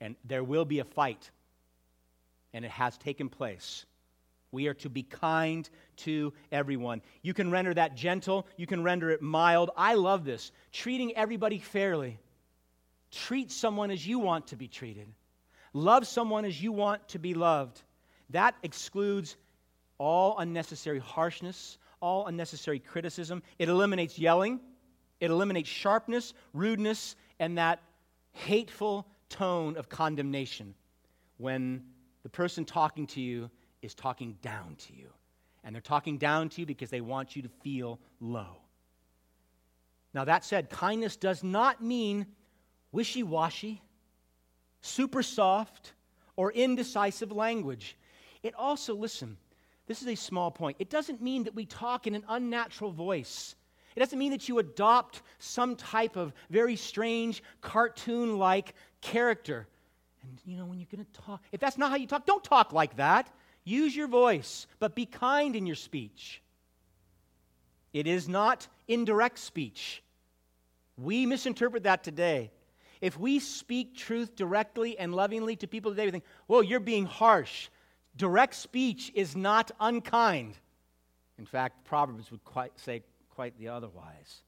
And 0.00 0.14
there 0.24 0.44
will 0.44 0.64
be 0.64 0.78
a 0.78 0.84
fight, 0.84 1.30
and 2.52 2.64
it 2.64 2.70
has 2.70 2.96
taken 2.98 3.28
place. 3.28 3.84
We 4.50 4.68
are 4.68 4.74
to 4.74 4.88
be 4.88 5.02
kind 5.02 5.68
to 5.98 6.32
everyone. 6.52 7.02
You 7.22 7.34
can 7.34 7.50
render 7.50 7.74
that 7.74 7.96
gentle, 7.96 8.46
you 8.56 8.66
can 8.66 8.82
render 8.82 9.10
it 9.10 9.20
mild. 9.20 9.70
I 9.76 9.94
love 9.94 10.24
this. 10.24 10.52
Treating 10.72 11.16
everybody 11.16 11.58
fairly. 11.58 12.18
Treat 13.10 13.50
someone 13.50 13.90
as 13.90 14.06
you 14.06 14.18
want 14.18 14.48
to 14.48 14.56
be 14.56 14.68
treated. 14.68 15.08
Love 15.72 16.06
someone 16.06 16.44
as 16.44 16.62
you 16.62 16.72
want 16.72 17.06
to 17.08 17.18
be 17.18 17.34
loved. 17.34 17.82
That 18.30 18.54
excludes 18.62 19.36
all 19.98 20.38
unnecessary 20.38 20.98
harshness, 20.98 21.78
all 22.00 22.26
unnecessary 22.26 22.78
criticism. 22.78 23.42
It 23.58 23.68
eliminates 23.68 24.18
yelling, 24.18 24.60
it 25.20 25.30
eliminates 25.30 25.68
sharpness, 25.68 26.34
rudeness, 26.54 27.16
and 27.38 27.58
that 27.58 27.82
hateful 28.32 29.06
tone 29.28 29.76
of 29.76 29.88
condemnation 29.88 30.74
when 31.36 31.82
the 32.22 32.28
person 32.28 32.64
talking 32.64 33.06
to 33.08 33.20
you 33.20 33.50
is 33.82 33.94
talking 33.94 34.36
down 34.42 34.76
to 34.76 34.94
you. 34.94 35.08
And 35.64 35.74
they're 35.74 35.82
talking 35.82 36.18
down 36.18 36.48
to 36.50 36.60
you 36.60 36.66
because 36.66 36.90
they 36.90 37.00
want 37.00 37.36
you 37.36 37.42
to 37.42 37.48
feel 37.48 37.98
low. 38.20 38.56
Now, 40.14 40.24
that 40.24 40.44
said, 40.44 40.70
kindness 40.70 41.16
does 41.16 41.44
not 41.44 41.82
mean 41.82 42.26
wishy 42.92 43.22
washy, 43.22 43.82
super 44.80 45.22
soft, 45.22 45.92
or 46.36 46.52
indecisive 46.52 47.32
language. 47.32 47.96
It 48.42 48.54
also, 48.54 48.94
listen, 48.94 49.36
this 49.88 50.00
is 50.02 50.08
a 50.08 50.14
small 50.14 50.50
point. 50.50 50.76
It 50.78 50.90
doesn't 50.90 51.20
mean 51.20 51.44
that 51.44 51.54
we 51.54 51.66
talk 51.66 52.06
in 52.06 52.14
an 52.14 52.24
unnatural 52.28 52.92
voice 52.92 53.56
it 53.98 54.00
doesn't 54.00 54.18
mean 54.20 54.30
that 54.30 54.48
you 54.48 54.60
adopt 54.60 55.22
some 55.40 55.74
type 55.74 56.14
of 56.14 56.32
very 56.50 56.76
strange 56.76 57.42
cartoon 57.60 58.38
like 58.38 58.74
character. 59.00 59.66
And, 60.22 60.40
you 60.44 60.56
know, 60.56 60.66
when 60.66 60.78
you're 60.78 60.86
going 60.88 61.04
to 61.04 61.20
talk, 61.20 61.42
if 61.50 61.58
that's 61.58 61.76
not 61.76 61.90
how 61.90 61.96
you 61.96 62.06
talk, 62.06 62.24
don't 62.24 62.44
talk 62.44 62.72
like 62.72 62.98
that. 62.98 63.28
Use 63.64 63.96
your 63.96 64.06
voice, 64.06 64.68
but 64.78 64.94
be 64.94 65.04
kind 65.04 65.56
in 65.56 65.66
your 65.66 65.74
speech. 65.74 66.40
It 67.92 68.06
is 68.06 68.28
not 68.28 68.68
indirect 68.86 69.40
speech. 69.40 70.04
We 70.96 71.26
misinterpret 71.26 71.82
that 71.82 72.04
today. 72.04 72.52
If 73.00 73.18
we 73.18 73.40
speak 73.40 73.96
truth 73.96 74.36
directly 74.36 74.96
and 74.96 75.12
lovingly 75.12 75.56
to 75.56 75.66
people 75.66 75.90
today, 75.90 76.04
we 76.04 76.12
think, 76.12 76.24
whoa, 76.46 76.60
you're 76.60 76.78
being 76.78 77.06
harsh. 77.06 77.68
Direct 78.18 78.54
speech 78.54 79.12
is 79.14 79.36
not 79.36 79.70
unkind. 79.78 80.58
In 81.38 81.46
fact, 81.46 81.84
Proverbs 81.84 82.30
would 82.32 82.44
quite 82.44 82.78
say 82.78 83.02
quite 83.30 83.56
the 83.58 83.68
otherwise. 83.68 84.42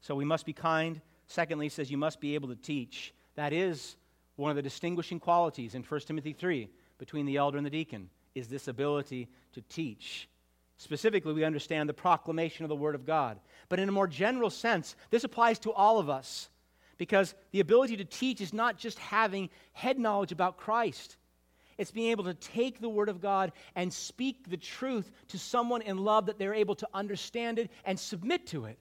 So 0.00 0.16
we 0.16 0.24
must 0.24 0.44
be 0.44 0.52
kind. 0.52 1.00
Secondly, 1.28 1.66
he 1.66 1.70
says 1.70 1.90
you 1.90 1.96
must 1.96 2.20
be 2.20 2.34
able 2.34 2.48
to 2.48 2.56
teach. 2.56 3.14
That 3.36 3.52
is 3.52 3.96
one 4.34 4.50
of 4.50 4.56
the 4.56 4.62
distinguishing 4.62 5.20
qualities 5.20 5.76
in 5.76 5.84
1 5.84 6.00
Timothy 6.00 6.32
3 6.32 6.68
between 6.98 7.24
the 7.24 7.36
elder 7.36 7.56
and 7.56 7.64
the 7.64 7.70
deacon, 7.70 8.10
is 8.34 8.48
this 8.48 8.66
ability 8.66 9.28
to 9.52 9.60
teach. 9.62 10.28
Specifically, 10.76 11.32
we 11.32 11.44
understand 11.44 11.88
the 11.88 11.94
proclamation 11.94 12.64
of 12.64 12.68
the 12.68 12.74
Word 12.74 12.96
of 12.96 13.06
God. 13.06 13.38
But 13.68 13.78
in 13.78 13.88
a 13.88 13.92
more 13.92 14.08
general 14.08 14.50
sense, 14.50 14.96
this 15.10 15.22
applies 15.22 15.60
to 15.60 15.72
all 15.72 16.00
of 16.00 16.10
us 16.10 16.48
because 16.98 17.34
the 17.52 17.60
ability 17.60 17.96
to 17.98 18.04
teach 18.04 18.40
is 18.40 18.52
not 18.52 18.76
just 18.76 18.98
having 18.98 19.50
head 19.72 20.00
knowledge 20.00 20.32
about 20.32 20.56
Christ. 20.56 21.16
It's 21.78 21.90
being 21.90 22.10
able 22.10 22.24
to 22.24 22.34
take 22.34 22.80
the 22.80 22.88
Word 22.88 23.08
of 23.08 23.20
God 23.20 23.52
and 23.74 23.92
speak 23.92 24.48
the 24.48 24.56
truth 24.56 25.10
to 25.28 25.38
someone 25.38 25.82
in 25.82 25.98
love 25.98 26.26
that 26.26 26.38
they're 26.38 26.54
able 26.54 26.74
to 26.76 26.88
understand 26.94 27.58
it 27.58 27.70
and 27.84 27.98
submit 27.98 28.46
to 28.48 28.66
it. 28.66 28.78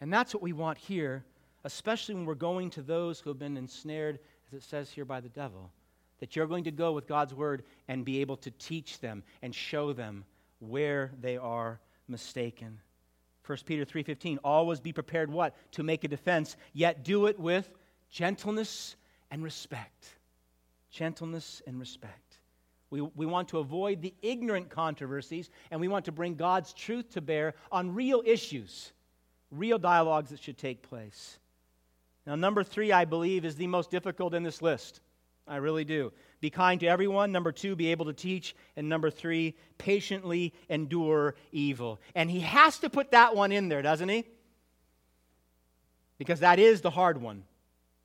And 0.00 0.12
that's 0.12 0.34
what 0.34 0.42
we 0.42 0.52
want 0.52 0.78
here, 0.78 1.24
especially 1.64 2.14
when 2.14 2.26
we're 2.26 2.34
going 2.34 2.70
to 2.70 2.82
those 2.82 3.20
who 3.20 3.30
have 3.30 3.38
been 3.38 3.56
ensnared, 3.56 4.18
as 4.48 4.58
it 4.58 4.62
says 4.62 4.90
here, 4.90 5.04
by 5.04 5.20
the 5.20 5.28
devil. 5.28 5.70
That 6.20 6.36
you're 6.36 6.46
going 6.46 6.64
to 6.64 6.70
go 6.70 6.92
with 6.92 7.06
God's 7.06 7.34
Word 7.34 7.62
and 7.88 8.04
be 8.04 8.20
able 8.20 8.36
to 8.38 8.50
teach 8.52 9.00
them 9.00 9.22
and 9.42 9.54
show 9.54 9.92
them 9.92 10.24
where 10.58 11.12
they 11.20 11.36
are 11.38 11.80
mistaken. 12.08 12.78
1 13.46 13.58
Peter 13.64 13.84
3:15 13.84 14.38
always 14.44 14.80
be 14.80 14.92
prepared 14.92 15.30
what 15.30 15.56
to 15.72 15.82
make 15.82 16.04
a 16.04 16.08
defense 16.08 16.56
yet 16.74 17.02
do 17.02 17.26
it 17.26 17.38
with 17.38 17.70
gentleness 18.10 18.96
and 19.30 19.42
respect 19.42 20.19
gentleness, 20.90 21.62
and 21.66 21.78
respect. 21.78 22.38
We, 22.90 23.02
we 23.02 23.26
want 23.26 23.48
to 23.48 23.58
avoid 23.58 24.02
the 24.02 24.14
ignorant 24.20 24.68
controversies, 24.68 25.48
and 25.70 25.80
we 25.80 25.88
want 25.88 26.04
to 26.06 26.12
bring 26.12 26.34
God's 26.34 26.72
truth 26.72 27.10
to 27.10 27.20
bear 27.20 27.54
on 27.70 27.94
real 27.94 28.22
issues, 28.26 28.92
real 29.50 29.78
dialogues 29.78 30.30
that 30.30 30.42
should 30.42 30.58
take 30.58 30.82
place. 30.82 31.38
Now, 32.26 32.34
number 32.34 32.64
three, 32.64 32.92
I 32.92 33.04
believe, 33.04 33.44
is 33.44 33.56
the 33.56 33.66
most 33.66 33.90
difficult 33.90 34.34
in 34.34 34.42
this 34.42 34.60
list. 34.60 35.00
I 35.46 35.56
really 35.56 35.84
do. 35.84 36.12
Be 36.40 36.50
kind 36.50 36.78
to 36.80 36.86
everyone. 36.86 37.32
Number 37.32 37.50
two, 37.50 37.74
be 37.74 37.90
able 37.90 38.06
to 38.06 38.12
teach. 38.12 38.54
And 38.76 38.88
number 38.88 39.10
three, 39.10 39.56
patiently 39.78 40.54
endure 40.68 41.34
evil. 41.50 42.00
And 42.14 42.30
he 42.30 42.40
has 42.40 42.78
to 42.78 42.90
put 42.90 43.10
that 43.10 43.34
one 43.34 43.50
in 43.50 43.68
there, 43.68 43.82
doesn't 43.82 44.08
he? 44.08 44.24
Because 46.18 46.40
that 46.40 46.58
is 46.58 46.82
the 46.82 46.90
hard 46.90 47.20
one. 47.20 47.44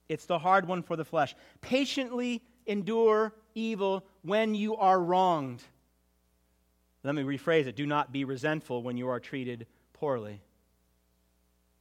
It's 0.09 0.25
the 0.25 0.39
hard 0.39 0.67
one 0.67 0.81
for 0.81 0.95
the 0.95 1.05
flesh. 1.05 1.35
Patiently 1.61 2.41
endure 2.65 3.33
evil 3.53 4.05
when 4.21 4.55
you 4.55 4.75
are 4.75 4.99
wronged. 4.99 5.63
Let 7.03 7.15
me 7.15 7.23
rephrase 7.23 7.67
it 7.67 7.75
do 7.75 7.85
not 7.85 8.11
be 8.11 8.25
resentful 8.25 8.81
when 8.81 8.97
you 8.97 9.07
are 9.09 9.19
treated 9.19 9.67
poorly. 9.93 10.41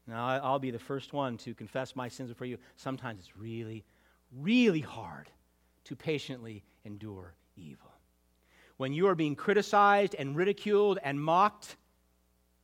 Now, 0.07 0.27
I'll 0.27 0.59
be 0.59 0.71
the 0.71 0.79
first 0.79 1.13
one 1.15 1.39
to 1.39 1.55
confess 1.55 1.97
my 1.97 2.09
sins 2.09 2.29
before 2.29 2.47
you. 2.47 2.59
Sometimes 2.77 3.21
it's 3.21 3.37
really, 3.37 3.85
really 4.39 4.81
hard 4.81 5.31
to 5.85 5.97
patiently 5.97 6.63
endure 6.85 7.35
evil. 7.57 7.91
When 8.77 8.93
you 8.93 9.07
are 9.07 9.15
being 9.15 9.35
criticized 9.35 10.15
and 10.19 10.37
ridiculed 10.37 10.99
and 11.03 11.19
mocked, 11.19 11.77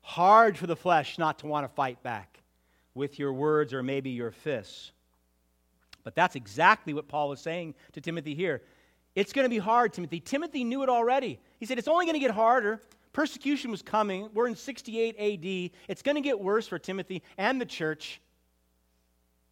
hard 0.03 0.59
for 0.59 0.67
the 0.67 0.77
flesh 0.77 1.19
not 1.19 1.39
to 1.39 1.47
want 1.47 1.65
to 1.65 1.75
fight 1.75 2.03
back 2.03 2.43
with 2.95 3.19
your 3.19 3.33
words 3.33 3.73
or 3.73 3.83
maybe 3.83 4.11
your 4.11 4.33
fists. 4.33 4.93
But 6.05 6.15
that's 6.15 6.37
exactly 6.37 6.95
what 6.95 7.09
Paul 7.09 7.29
was 7.29 7.41
saying 7.41 7.75
to 7.93 8.01
Timothy 8.01 8.35
here. 8.35 8.63
It's 9.15 9.33
going 9.33 9.45
to 9.45 9.51
be 9.51 9.59
hard, 9.59 9.93
Timothy. 9.93 10.21
Timothy 10.21 10.65
knew 10.65 10.83
it 10.83 10.89
already. 10.89 11.41
He 11.59 11.67
said, 11.67 11.79
It's 11.79 11.89
only 11.89 12.07
going 12.07 12.15
to 12.15 12.21
get 12.21 12.31
harder. 12.31 12.81
Persecution 13.13 13.71
was 13.71 13.83
coming. 13.83 14.29
We're 14.33 14.47
in 14.47 14.55
68 14.55 15.17
AD. 15.19 15.73
It's 15.89 16.03
going 16.03 16.15
to 16.15 16.21
get 16.21 16.41
worse 16.41 16.69
for 16.69 16.79
Timothy 16.79 17.23
and 17.37 17.61
the 17.61 17.67
church. 17.67 18.21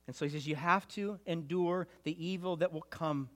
And 0.07 0.15
so 0.15 0.25
he 0.25 0.31
says, 0.31 0.47
You 0.47 0.57
have 0.57 0.87
to 0.89 1.19
endure 1.27 1.89
the 2.05 2.25
evil 2.25 2.57
that 2.57 2.73
will 2.73 2.83
come. 2.83 3.29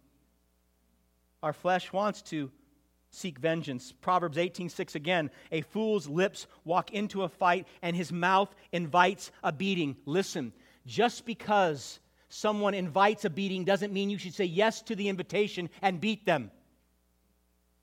Our 1.43 1.53
flesh 1.53 1.93
wants 1.93 2.23
to 2.23 2.51
seek 3.11 3.39
vengeance. 3.39 3.93
Proverbs 3.93 4.39
18:6 4.39 4.95
again, 4.95 5.31
a 5.51 5.61
fool's 5.61 6.09
lips 6.09 6.47
walk 6.65 6.93
into 6.93 7.23
a 7.23 7.29
fight 7.29 7.67
and 7.83 7.95
his 7.95 8.13
mouth 8.13 8.55
invites 8.73 9.31
a 9.43 9.53
beating. 9.53 9.97
Listen, 10.07 10.53
just 10.87 11.27
because 11.27 12.01
someone 12.33 12.73
invites 12.73 13.27
a 13.27 13.31
beating 13.31 13.65
doesn't 13.65 13.93
mean 13.93 14.09
you 14.09 14.17
should 14.17 14.33
say 14.33 14.47
yes 14.47 14.81
to 14.83 14.97
the 14.97 15.09
invitation 15.09 15.69
and 15.83 16.01
beat 16.01 16.25
them. 16.25 16.51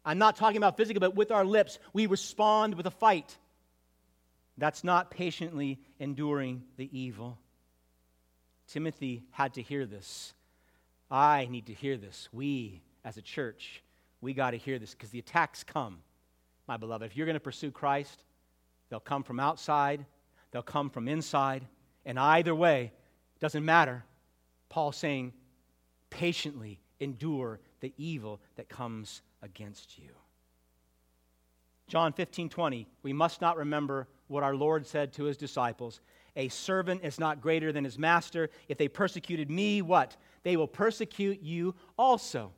I'm 0.04 0.18
not 0.18 0.38
talking 0.38 0.58
about 0.58 0.76
physical, 0.76 1.00
but 1.00 1.16
with 1.16 1.32
our 1.32 1.46
lips, 1.46 1.78
we 1.94 2.08
respond 2.08 2.74
with 2.74 2.88
a 2.88 2.92
fight. 2.92 3.38
That's 4.58 4.84
not 4.84 5.12
patiently 5.12 5.80
enduring 6.00 6.64
the 6.78 6.90
evil. 6.98 7.38
Timothy 8.68 9.24
had 9.32 9.54
to 9.54 9.62
hear 9.62 9.86
this. 9.86 10.34
I 11.12 11.48
need 11.52 11.68
to 11.68 11.74
hear 11.74 11.98
this. 11.98 12.28
We, 12.32 12.82
as 13.06 13.18
a 13.18 13.22
church, 13.22 13.84
we 14.20 14.34
got 14.34 14.52
to 14.52 14.58
hear 14.58 14.80
this 14.80 14.96
because 14.96 15.12
the 15.12 15.20
attacks 15.20 15.64
come, 15.64 16.00
my 16.68 16.78
beloved. 16.78 17.06
If 17.06 17.16
you're 17.16 17.28
going 17.28 17.36
to 17.36 17.40
pursue 17.40 17.72
Christ, 17.72 18.24
they'll 18.90 19.00
come 19.00 19.24
from 19.24 19.40
outside, 19.40 20.06
they'll 20.52 20.64
come 20.64 20.90
from 20.90 21.08
inside, 21.08 21.68
and 22.04 22.18
either 22.18 22.56
way, 22.56 22.92
doesn't 23.40 23.64
matter. 23.64 24.04
Paul 24.70 24.92
saying, 24.92 25.34
patiently 26.10 26.80
endure 27.00 27.60
the 27.82 27.94
evil 27.98 28.40
that 28.56 28.70
comes 28.70 29.22
against 29.42 29.98
you. 29.98 30.10
John 31.88 32.14
15, 32.14 32.50
20, 32.50 32.88
we 33.02 33.14
must 33.14 33.42
not 33.42 33.58
remember 33.58 34.08
what 34.28 34.44
our 34.44 34.56
Lord 34.56 34.86
said 34.86 35.12
to 35.14 35.24
his 35.24 35.38
disciples. 35.38 36.02
A 36.36 36.48
servant 36.50 37.04
is 37.04 37.20
not 37.20 37.42
greater 37.42 37.72
than 37.72 37.84
his 37.84 37.98
master. 37.98 38.50
If 38.68 38.78
they 38.78 38.88
persecuted 38.88 39.50
me, 39.50 39.82
what? 39.82 40.16
They 40.44 40.56
will 40.56 40.68
persecute 40.68 41.42
you 41.42 41.74
also. 41.98 42.52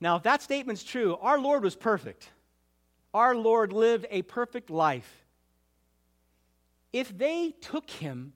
Now, 0.00 0.16
if 0.16 0.22
that 0.22 0.40
statement's 0.40 0.84
true, 0.84 1.16
our 1.20 1.38
Lord 1.38 1.64
was 1.64 1.74
perfect. 1.74 2.30
Our 3.12 3.34
Lord 3.34 3.72
lived 3.72 4.06
a 4.10 4.22
perfect 4.22 4.70
life. 4.70 5.26
If 6.92 7.16
they 7.16 7.54
took 7.60 7.90
him 7.90 8.32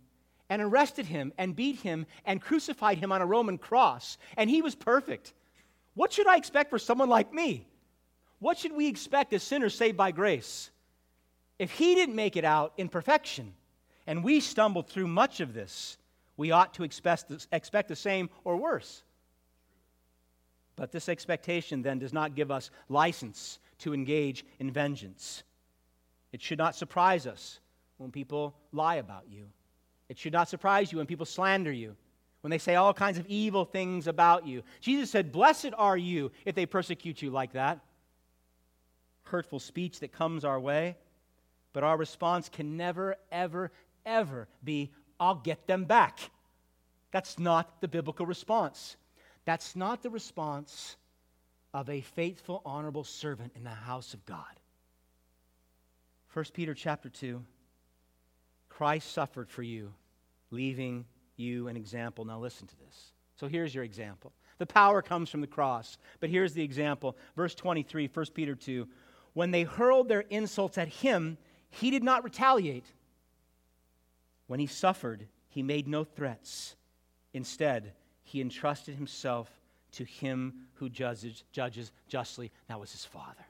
and 0.51 0.61
arrested 0.61 1.07
him 1.07 1.33
and 1.39 1.57
beat 1.57 1.81
him 1.81 2.07
and 2.25 2.41
crucified 2.41 2.99
him 2.99 3.13
on 3.13 3.23
a 3.23 3.27
Roman 3.27 3.59
cross, 3.59 4.19
and 4.37 4.49
he 4.49 4.63
was 4.63 4.75
perfect. 4.75 5.33
What 5.95 6.13
should 6.13 6.27
I 6.27 6.37
expect 6.37 6.71
for 6.71 6.79
someone 6.79 7.09
like 7.09 7.33
me? 7.33 7.67
What 8.41 8.59
should 8.59 8.73
we 8.73 8.89
expect 8.89 9.33
as 9.33 9.43
sinners 9.43 9.75
saved 9.75 9.97
by 9.97 10.11
grace? 10.11 10.71
If 11.59 11.71
he 11.71 11.95
didn't 11.95 12.17
make 12.17 12.37
it 12.37 12.45
out 12.45 12.73
in 12.77 12.89
perfection, 12.89 13.55
and 14.07 14.23
we 14.23 14.41
stumbled 14.41 14.89
through 14.89 15.07
much 15.07 15.41
of 15.41 15.55
this, 15.55 15.97
we 16.37 16.51
ought 16.51 16.75
to 16.75 16.85
expect 16.85 17.33
expect 17.53 17.89
the 17.89 17.97
same 17.97 18.29
or 18.43 18.57
worse. 18.57 19.03
But 20.77 20.91
this 20.91 21.09
expectation 21.09 21.83
then 21.83 22.01
does 22.01 22.13
not 22.13 22.35
give 22.35 22.51
us 22.51 22.71
license 22.89 23.61
to 23.79 23.95
engage 23.95 24.45
in 24.59 24.71
vengeance. 24.71 25.45
It 26.33 26.43
should 26.43 26.59
not 26.59 26.75
surprise 26.75 27.27
us 27.27 27.61
when 27.97 28.11
people 28.11 28.57
lie 28.73 28.97
about 28.97 29.25
you. 29.29 29.47
It 30.09 30.19
should 30.19 30.33
not 30.33 30.49
surprise 30.49 30.93
you 30.93 30.99
when 30.99 31.07
people 31.07 31.27
slander 31.27 31.73
you, 31.73 31.97
when 32.43 32.51
they 32.51 32.59
say 32.59 32.75
all 32.75 32.93
kinds 32.93 33.19
of 33.19 33.27
evil 33.27 33.65
things 33.65 34.07
about 34.07 34.47
you. 34.47 34.63
Jesus 34.81 35.11
said, 35.11 35.33
Blessed 35.33 35.71
are 35.77 35.97
you 35.97 36.31
if 36.45 36.55
they 36.55 36.67
persecute 36.67 37.23
you 37.23 37.31
like 37.31 37.53
that. 37.53 37.81
Hurtful 39.25 39.61
speech 39.61 40.01
that 40.01 40.13
comes 40.13 40.45
our 40.45 40.61
way, 40.61 40.97
but 41.73 41.85
our 41.85 41.97
response 41.97 42.49
can 42.49 42.77
never, 42.77 43.17
ever, 43.33 43.73
ever 44.05 44.47
be, 44.63 44.93
I'll 45.19 45.37
get 45.37 45.67
them 45.67 45.85
back. 45.85 46.19
That's 47.11 47.39
not 47.39 47.81
the 47.81 47.89
biblical 47.89 48.27
response. 48.27 48.97
That's 49.45 49.75
not 49.75 50.03
the 50.03 50.11
response 50.11 50.97
of 51.73 51.89
a 51.89 52.01
faithful, 52.01 52.61
honorable 52.65 53.05
servant 53.05 53.53
in 53.57 53.65
the 53.65 53.71
house 53.71 54.15
of 54.15 54.25
God. 54.27 54.45
1 56.33 56.45
Peter 56.53 56.75
chapter 56.75 57.09
2 57.09 57.43
Christ 58.77 59.13
suffered 59.13 59.49
for 59.49 59.63
you, 59.63 59.93
leaving 60.51 61.05
you 61.37 61.69
an 61.69 61.77
example. 61.77 62.25
Now, 62.25 62.41
listen 62.41 62.67
to 62.67 62.77
this. 62.79 63.13
So, 63.37 63.47
here's 63.47 63.75
your 63.75 63.85
example. 63.85 64.33
The 64.59 64.67
power 64.67 65.01
comes 65.01 65.31
from 65.31 65.41
the 65.41 65.47
cross, 65.47 65.97
but 66.21 66.31
here's 66.31 66.55
the 66.55 66.63
example. 66.63 67.17
Verse 67.37 67.55
23, 67.55 68.11
1 68.13 68.27
Peter 68.35 68.55
2. 68.55 68.89
When 69.33 69.51
they 69.51 69.63
hurled 69.63 70.09
their 70.09 70.21
insults 70.23 70.79
at 70.79 70.89
him, 70.89 71.39
he 71.71 71.91
did 71.91 72.03
not 72.03 72.25
retaliate. 72.25 72.87
When 74.47 74.61
he 74.61 74.67
suffered, 74.67 75.27
he 75.49 75.63
made 75.63 75.89
no 75.89 76.05
threats. 76.05 76.77
Instead, 77.33 77.93
he 78.23 78.41
entrusted 78.41 78.97
himself 78.97 79.51
to 79.93 80.05
him 80.05 80.67
who 80.75 80.89
judges, 80.89 81.45
judges 81.53 81.93
justly. 82.09 82.51
That 82.69 82.81
was 82.81 82.93
his 82.93 83.05
Father. 83.05 83.47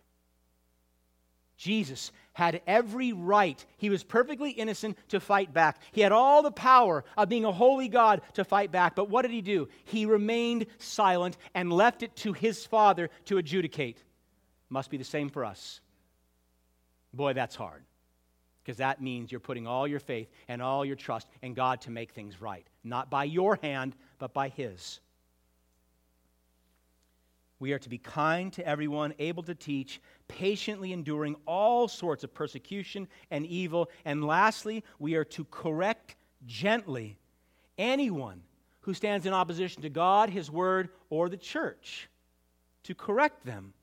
Jesus 1.56 2.12
had 2.35 2.61
every 2.66 3.12
right. 3.12 3.64
He 3.79 3.88
was 3.88 4.05
perfectly 4.05 4.51
innocent 4.51 4.99
to 5.09 5.20
fight 5.20 5.55
back. 5.55 5.81
He 5.92 6.03
had 6.03 6.12
all 6.12 6.42
the 6.42 6.51
power 6.51 7.05
of 7.16 7.29
being 7.29 7.44
a 7.44 7.53
holy 7.53 7.88
God 7.88 8.20
to 8.35 8.44
fight 8.44 8.70
back. 8.70 8.94
But 8.94 9.09
what 9.09 9.23
did 9.23 9.31
he 9.31 9.40
do? 9.40 9.68
He 9.85 10.05
remained 10.05 10.66
silent 10.79 11.38
and 11.55 11.73
left 11.73 12.03
it 12.03 12.14
to 12.16 12.33
his 12.33 12.66
Father 12.66 13.09
to 13.27 13.38
adjudicate. 13.38 14.03
Must 14.68 14.90
be 14.90 14.99
the 14.99 15.05
same 15.05 15.31
for 15.31 15.44
us. 15.44 15.81
Boy, 17.12 17.33
that's 17.33 17.57
hard. 17.57 17.85
Because 18.62 18.79
that 18.79 19.01
means 19.01 19.31
you're 19.31 19.40
putting 19.40 19.66
all 19.66 19.87
your 19.87 20.01
faith 20.01 20.29
and 20.49 20.61
all 20.61 20.85
your 20.85 20.97
trust 20.97 21.29
in 21.42 21.55
God 21.55 21.83
to 21.83 21.90
make 21.90 22.12
things 22.12 22.40
right. 22.40 22.66
Not 22.83 23.11
by 23.11 23.25
your 23.25 23.59
hand, 23.62 23.94
but 24.18 24.33
by 24.33 24.49
His. 24.49 25.01
We 27.61 27.73
are 27.73 27.79
to 27.79 27.88
be 27.88 27.99
kind 27.99 28.53
to 28.55 28.66
everyone, 28.66 29.14
able 29.18 29.42
to 29.44 29.55
teach, 29.55 30.01
patiently 30.35 30.92
enduring 30.92 31.37
all 31.47 31.87
sorts 31.87 32.25
of 32.25 32.35
persecution 32.35 33.07
and 33.31 33.47
evil. 33.47 33.88
And 34.05 34.25
lastly, 34.25 34.83
we 34.99 35.14
are 35.14 35.25
to 35.27 35.44
correct 35.44 36.16
gently 36.44 37.16
anyone 37.79 38.42
who 38.81 38.94
stands 38.94 39.27
in 39.27 39.33
opposition 39.33 39.83
to 39.83 39.88
God, 39.88 40.31
His 40.31 40.51
Word, 40.51 40.88
or 41.09 41.29
the 41.29 41.37
church. 41.37 42.09
To 42.83 42.97
correct 42.97 43.47
them. 43.47 43.75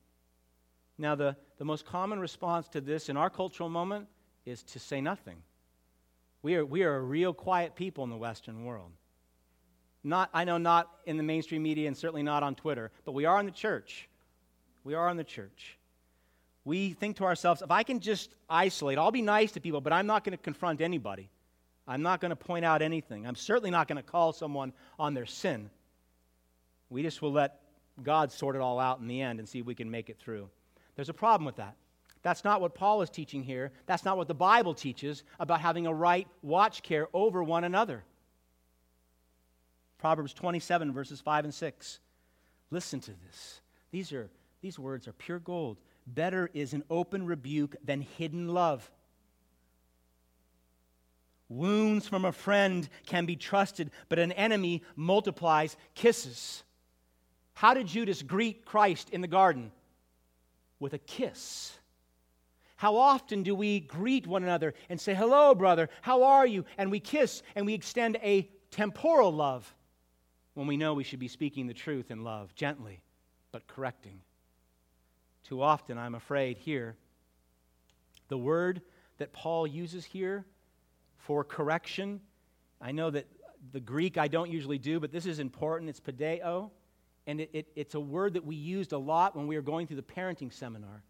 Now, 0.98 1.14
the, 1.14 1.36
the 1.56 1.64
most 1.64 1.86
common 1.86 2.20
response 2.20 2.68
to 2.68 2.82
this 2.82 3.08
in 3.08 3.16
our 3.16 3.30
cultural 3.30 3.70
moment 3.70 4.06
is 4.44 4.62
to 4.64 4.78
say 4.78 5.00
nothing. 5.00 5.38
We 6.42 6.56
are, 6.56 6.66
we 6.66 6.82
are 6.82 6.96
a 6.96 7.00
real 7.00 7.32
quiet 7.32 7.74
people 7.74 8.04
in 8.04 8.10
the 8.10 8.16
Western 8.16 8.64
world. 8.64 8.90
Not, 10.04 10.28
I 10.34 10.44
know 10.44 10.58
not 10.58 10.90
in 11.06 11.16
the 11.16 11.22
mainstream 11.22 11.62
media 11.62 11.86
and 11.86 11.96
certainly 11.96 12.22
not 12.22 12.42
on 12.42 12.56
Twitter, 12.56 12.90
but 13.06 13.12
we 13.12 13.24
are 13.24 13.40
in 13.40 13.46
the 13.46 13.52
church. 13.52 14.08
We 14.84 14.92
are 14.94 15.08
in 15.08 15.16
the 15.16 15.24
church. 15.24 15.78
We 16.64 16.92
think 16.92 17.16
to 17.16 17.24
ourselves, 17.24 17.62
if 17.62 17.70
I 17.70 17.82
can 17.82 18.00
just 18.00 18.34
isolate, 18.48 18.98
I'll 18.98 19.10
be 19.10 19.22
nice 19.22 19.52
to 19.52 19.60
people, 19.60 19.80
but 19.80 19.92
I'm 19.92 20.06
not 20.06 20.24
going 20.24 20.36
to 20.36 20.42
confront 20.42 20.80
anybody. 20.80 21.28
I'm 21.86 22.02
not 22.02 22.20
going 22.20 22.30
to 22.30 22.36
point 22.36 22.64
out 22.64 22.82
anything. 22.82 23.26
I'm 23.26 23.34
certainly 23.34 23.70
not 23.70 23.88
going 23.88 23.96
to 23.96 24.02
call 24.02 24.32
someone 24.32 24.72
on 24.98 25.14
their 25.14 25.26
sin. 25.26 25.70
We 26.90 27.02
just 27.02 27.20
will 27.20 27.32
let 27.32 27.60
God 28.02 28.30
sort 28.30 28.54
it 28.54 28.62
all 28.62 28.78
out 28.78 29.00
in 29.00 29.08
the 29.08 29.20
end 29.20 29.40
and 29.40 29.48
see 29.48 29.58
if 29.58 29.66
we 29.66 29.74
can 29.74 29.90
make 29.90 30.08
it 30.08 30.18
through. 30.18 30.48
There's 30.94 31.08
a 31.08 31.14
problem 31.14 31.44
with 31.44 31.56
that. 31.56 31.74
That's 32.22 32.44
not 32.44 32.60
what 32.60 32.74
Paul 32.74 33.02
is 33.02 33.10
teaching 33.10 33.42
here. 33.42 33.72
That's 33.86 34.04
not 34.04 34.16
what 34.16 34.28
the 34.28 34.34
Bible 34.34 34.74
teaches 34.74 35.24
about 35.40 35.60
having 35.60 35.86
a 35.86 35.92
right 35.92 36.28
watch 36.42 36.82
care 36.82 37.08
over 37.12 37.42
one 37.42 37.64
another. 37.64 38.04
Proverbs 39.98 40.32
27, 40.32 40.92
verses 40.92 41.20
5 41.20 41.44
and 41.44 41.54
6. 41.54 41.98
Listen 42.70 43.00
to 43.00 43.12
this. 43.26 43.60
These, 43.90 44.12
are, 44.12 44.30
these 44.60 44.78
words 44.78 45.08
are 45.08 45.12
pure 45.12 45.40
gold. 45.40 45.78
Better 46.06 46.50
is 46.52 46.72
an 46.72 46.84
open 46.90 47.26
rebuke 47.26 47.76
than 47.84 48.00
hidden 48.00 48.48
love. 48.48 48.90
Wounds 51.48 52.08
from 52.08 52.24
a 52.24 52.32
friend 52.32 52.88
can 53.06 53.26
be 53.26 53.36
trusted, 53.36 53.90
but 54.08 54.18
an 54.18 54.32
enemy 54.32 54.82
multiplies 54.96 55.76
kisses. 55.94 56.62
How 57.54 57.74
did 57.74 57.86
Judas 57.86 58.22
greet 58.22 58.64
Christ 58.64 59.10
in 59.10 59.20
the 59.20 59.28
garden? 59.28 59.70
With 60.80 60.94
a 60.94 60.98
kiss. 60.98 61.76
How 62.76 62.96
often 62.96 63.42
do 63.44 63.54
we 63.54 63.80
greet 63.80 64.26
one 64.26 64.42
another 64.42 64.74
and 64.88 65.00
say, 65.00 65.14
Hello, 65.14 65.54
brother, 65.54 65.88
how 66.00 66.24
are 66.24 66.46
you? 66.46 66.64
And 66.78 66.90
we 66.90 66.98
kiss 66.98 67.42
and 67.54 67.64
we 67.64 67.74
extend 67.74 68.16
a 68.16 68.50
temporal 68.70 69.32
love 69.32 69.72
when 70.54 70.66
we 70.66 70.76
know 70.76 70.94
we 70.94 71.04
should 71.04 71.20
be 71.20 71.28
speaking 71.28 71.66
the 71.66 71.74
truth 71.74 72.10
in 72.10 72.24
love, 72.24 72.54
gently, 72.54 73.00
but 73.52 73.66
correcting. 73.68 74.20
Too 75.44 75.62
often, 75.62 75.98
I'm 75.98 76.14
afraid, 76.14 76.58
here, 76.58 76.96
the 78.28 78.38
word 78.38 78.80
that 79.18 79.32
Paul 79.32 79.66
uses 79.66 80.04
here 80.04 80.44
for 81.18 81.44
correction, 81.44 82.20
I 82.80 82.92
know 82.92 83.10
that 83.10 83.26
the 83.72 83.80
Greek 83.80 84.18
I 84.18 84.28
don't 84.28 84.50
usually 84.50 84.78
do, 84.78 84.98
but 84.98 85.12
this 85.12 85.26
is 85.26 85.38
important. 85.38 85.88
It's 85.88 86.00
padeo, 86.00 86.70
and 87.26 87.40
it, 87.40 87.50
it, 87.52 87.68
it's 87.76 87.94
a 87.94 88.00
word 88.00 88.34
that 88.34 88.44
we 88.44 88.56
used 88.56 88.92
a 88.92 88.98
lot 88.98 89.36
when 89.36 89.46
we 89.46 89.54
were 89.54 89.62
going 89.62 89.86
through 89.86 89.96
the 89.96 90.02
parenting 90.02 90.52
seminar. 90.52 91.02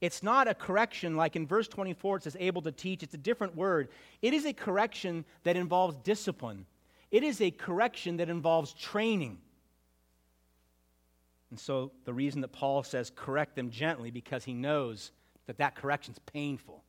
It's 0.00 0.22
not 0.22 0.48
a 0.48 0.54
correction 0.54 1.16
like 1.16 1.36
in 1.36 1.46
verse 1.46 1.68
24 1.68 2.18
it 2.18 2.22
says 2.22 2.36
able 2.40 2.62
to 2.62 2.72
teach. 2.72 3.02
It's 3.02 3.14
a 3.14 3.18
different 3.18 3.54
word. 3.54 3.88
It 4.22 4.32
is 4.32 4.46
a 4.46 4.52
correction 4.52 5.24
that 5.44 5.56
involves 5.56 5.96
discipline. 6.04 6.64
It 7.10 7.22
is 7.22 7.40
a 7.40 7.50
correction 7.50 8.16
that 8.18 8.30
involves 8.30 8.72
training. 8.72 9.38
And 11.50 11.58
so 11.58 11.92
the 12.04 12.12
reason 12.12 12.40
that 12.42 12.52
Paul 12.52 12.82
says 12.82 13.10
correct 13.14 13.56
them 13.56 13.70
gently 13.70 14.10
because 14.10 14.44
he 14.44 14.54
knows 14.54 15.10
that 15.46 15.58
that 15.58 15.74
correction 15.74 16.12
is 16.12 16.18
painful. 16.20 16.84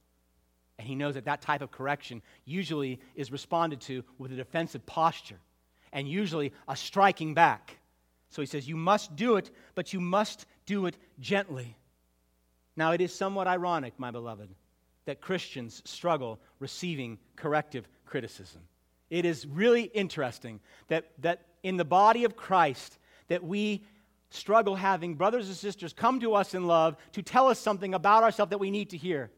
And 0.78 0.88
he 0.88 0.96
knows 0.96 1.16
that 1.16 1.26
that 1.26 1.42
type 1.42 1.62
of 1.62 1.72
correction 1.72 2.22
usually 2.46 3.00
is 3.16 3.32
responded 3.32 3.82
to 3.82 4.04
with 4.18 4.32
a 4.32 4.36
defensive 4.36 4.86
posture. 4.86 5.40
and 5.94 6.08
usually 6.08 6.54
a 6.70 6.76
striking 6.76 7.34
back. 7.34 7.78
So 8.30 8.42
he 8.42 8.46
says, 8.46 8.68
You 8.68 8.78
must 8.78 9.16
do 9.16 9.36
it, 9.36 9.52
but 9.76 9.92
you 9.92 10.00
must 10.00 10.46
do 10.66 10.86
it 10.86 10.98
gently. 11.20 11.76
Now, 12.78 12.94
it 12.94 13.02
is 13.02 13.14
somewhat 13.14 13.48
ironic, 13.48 13.94
my 13.98 14.10
beloved, 14.10 14.50
that 15.06 15.20
Christians 15.20 15.82
struggle 15.86 16.40
receiving 16.60 17.20
corrective 17.36 17.88
criticism. 18.06 18.62
It 19.10 19.26
is 19.26 19.46
really 19.46 19.84
interesting 19.84 20.62
that, 20.88 21.12
that 21.20 21.46
in 21.64 21.76
the 21.76 21.86
body 21.86 22.24
of 22.24 22.38
Christ, 22.38 22.98
that 23.28 23.44
we 23.44 23.84
struggle 24.32 24.76
having 24.76 25.16
brothers 25.16 25.48
and 25.48 25.56
sisters 25.56 25.94
come 25.94 26.20
to 26.22 26.34
us 26.34 26.56
in 26.56 26.66
love 26.66 26.98
to 27.12 27.22
tell 27.22 27.48
us 27.48 27.60
something 27.60 27.94
about 27.94 28.24
ourselves 28.24 28.50
that 28.50 28.58
we 28.58 28.72
need 28.72 28.90
to 28.90 28.98
hear. 28.98 29.30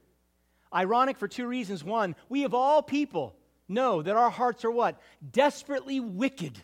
Ironic 0.73 1.17
for 1.17 1.27
two 1.27 1.45
reasons. 1.45 1.83
One, 1.83 2.15
we 2.29 2.45
of 2.45 2.53
all 2.53 2.81
people 2.81 3.35
know 3.67 4.01
that 4.01 4.15
our 4.15 4.29
hearts 4.29 4.63
are 4.63 4.71
what? 4.71 4.99
Desperately 5.31 5.99
wicked. 5.99 6.57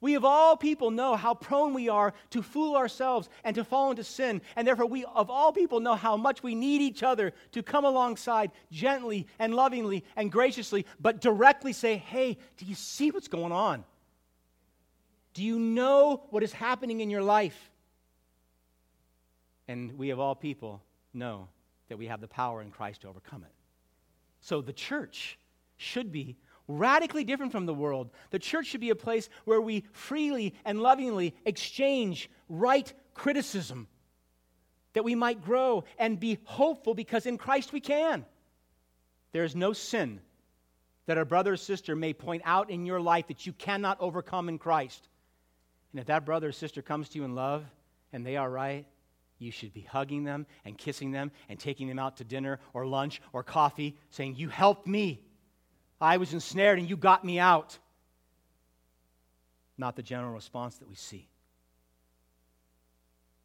We 0.00 0.14
of 0.14 0.24
all 0.24 0.56
people 0.56 0.92
know 0.92 1.16
how 1.16 1.34
prone 1.34 1.74
we 1.74 1.88
are 1.88 2.14
to 2.30 2.42
fool 2.42 2.76
ourselves 2.76 3.28
and 3.42 3.56
to 3.56 3.64
fall 3.64 3.90
into 3.90 4.04
sin. 4.04 4.40
And 4.54 4.66
therefore, 4.66 4.86
we 4.86 5.04
of 5.04 5.28
all 5.28 5.52
people 5.52 5.80
know 5.80 5.96
how 5.96 6.16
much 6.16 6.42
we 6.42 6.54
need 6.54 6.80
each 6.80 7.02
other 7.02 7.32
to 7.52 7.62
come 7.64 7.84
alongside 7.84 8.52
gently 8.70 9.26
and 9.40 9.54
lovingly 9.54 10.04
and 10.14 10.30
graciously, 10.30 10.86
but 11.00 11.20
directly 11.20 11.72
say, 11.72 11.96
Hey, 11.96 12.38
do 12.56 12.64
you 12.64 12.76
see 12.76 13.10
what's 13.10 13.28
going 13.28 13.52
on? 13.52 13.84
Do 15.38 15.44
you 15.44 15.60
know 15.60 16.24
what 16.30 16.42
is 16.42 16.52
happening 16.52 17.00
in 17.00 17.10
your 17.10 17.22
life? 17.22 17.70
And 19.68 19.96
we 19.96 20.10
of 20.10 20.18
all 20.18 20.34
people 20.34 20.82
know 21.14 21.46
that 21.88 21.96
we 21.96 22.08
have 22.08 22.20
the 22.20 22.26
power 22.26 22.60
in 22.60 22.72
Christ 22.72 23.02
to 23.02 23.08
overcome 23.08 23.44
it. 23.44 23.52
So 24.40 24.60
the 24.60 24.72
church 24.72 25.38
should 25.76 26.10
be 26.10 26.38
radically 26.66 27.22
different 27.22 27.52
from 27.52 27.66
the 27.66 27.72
world. 27.72 28.10
The 28.30 28.40
church 28.40 28.66
should 28.66 28.80
be 28.80 28.90
a 28.90 28.96
place 28.96 29.28
where 29.44 29.60
we 29.60 29.84
freely 29.92 30.56
and 30.64 30.80
lovingly 30.80 31.36
exchange 31.44 32.28
right 32.48 32.92
criticism 33.14 33.86
that 34.94 35.04
we 35.04 35.14
might 35.14 35.44
grow 35.44 35.84
and 36.00 36.18
be 36.18 36.38
hopeful 36.46 36.94
because 36.94 37.26
in 37.26 37.38
Christ 37.38 37.72
we 37.72 37.80
can. 37.80 38.26
There 39.30 39.44
is 39.44 39.54
no 39.54 39.72
sin 39.72 40.18
that 41.06 41.16
a 41.16 41.24
brother 41.24 41.52
or 41.52 41.56
sister 41.56 41.94
may 41.94 42.12
point 42.12 42.42
out 42.44 42.70
in 42.70 42.84
your 42.84 43.00
life 43.00 43.28
that 43.28 43.46
you 43.46 43.52
cannot 43.52 44.00
overcome 44.00 44.48
in 44.48 44.58
Christ. 44.58 45.08
And 45.98 46.02
if 46.04 46.06
that 46.06 46.24
brother 46.24 46.50
or 46.50 46.52
sister 46.52 46.80
comes 46.80 47.08
to 47.08 47.18
you 47.18 47.24
in 47.24 47.34
love 47.34 47.64
and 48.12 48.24
they 48.24 48.36
are 48.36 48.48
right, 48.48 48.86
you 49.40 49.50
should 49.50 49.74
be 49.74 49.80
hugging 49.80 50.22
them 50.22 50.46
and 50.64 50.78
kissing 50.78 51.10
them 51.10 51.32
and 51.48 51.58
taking 51.58 51.88
them 51.88 51.98
out 51.98 52.18
to 52.18 52.24
dinner 52.24 52.60
or 52.72 52.86
lunch 52.86 53.20
or 53.32 53.42
coffee, 53.42 53.96
saying, 54.08 54.36
You 54.36 54.48
helped 54.48 54.86
me. 54.86 55.20
I 56.00 56.18
was 56.18 56.32
ensnared 56.32 56.78
and 56.78 56.88
you 56.88 56.96
got 56.96 57.24
me 57.24 57.40
out. 57.40 57.80
Not 59.76 59.96
the 59.96 60.04
general 60.04 60.32
response 60.32 60.76
that 60.76 60.88
we 60.88 60.94
see. 60.94 61.26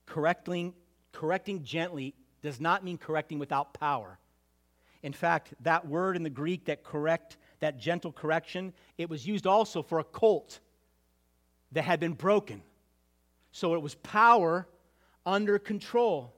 Correcting, 0.06 0.76
correcting 1.12 1.64
gently 1.64 2.14
does 2.44 2.62
not 2.62 2.84
mean 2.84 3.00
correcting 3.00 3.40
without 3.40 3.74
power. 3.74 4.20
In 5.02 5.14
fact, 5.14 5.56
that 5.62 5.88
word 5.88 6.16
in 6.16 6.22
the 6.22 6.30
Greek 6.30 6.66
that 6.66 6.84
correct, 6.84 7.38
that 7.62 7.80
gentle 7.80 8.12
correction, 8.12 8.74
it 9.00 9.10
was 9.10 9.26
used 9.26 9.48
also 9.48 9.82
for 9.82 9.98
a 9.98 10.04
colt 10.04 10.60
that 11.74 11.84
had 11.84 12.00
been 12.00 12.14
broken. 12.14 12.62
So 13.52 13.76
it 13.76 13.82
was 13.82 13.96
power 13.96 14.68
under 15.26 15.60
control. 15.60 16.34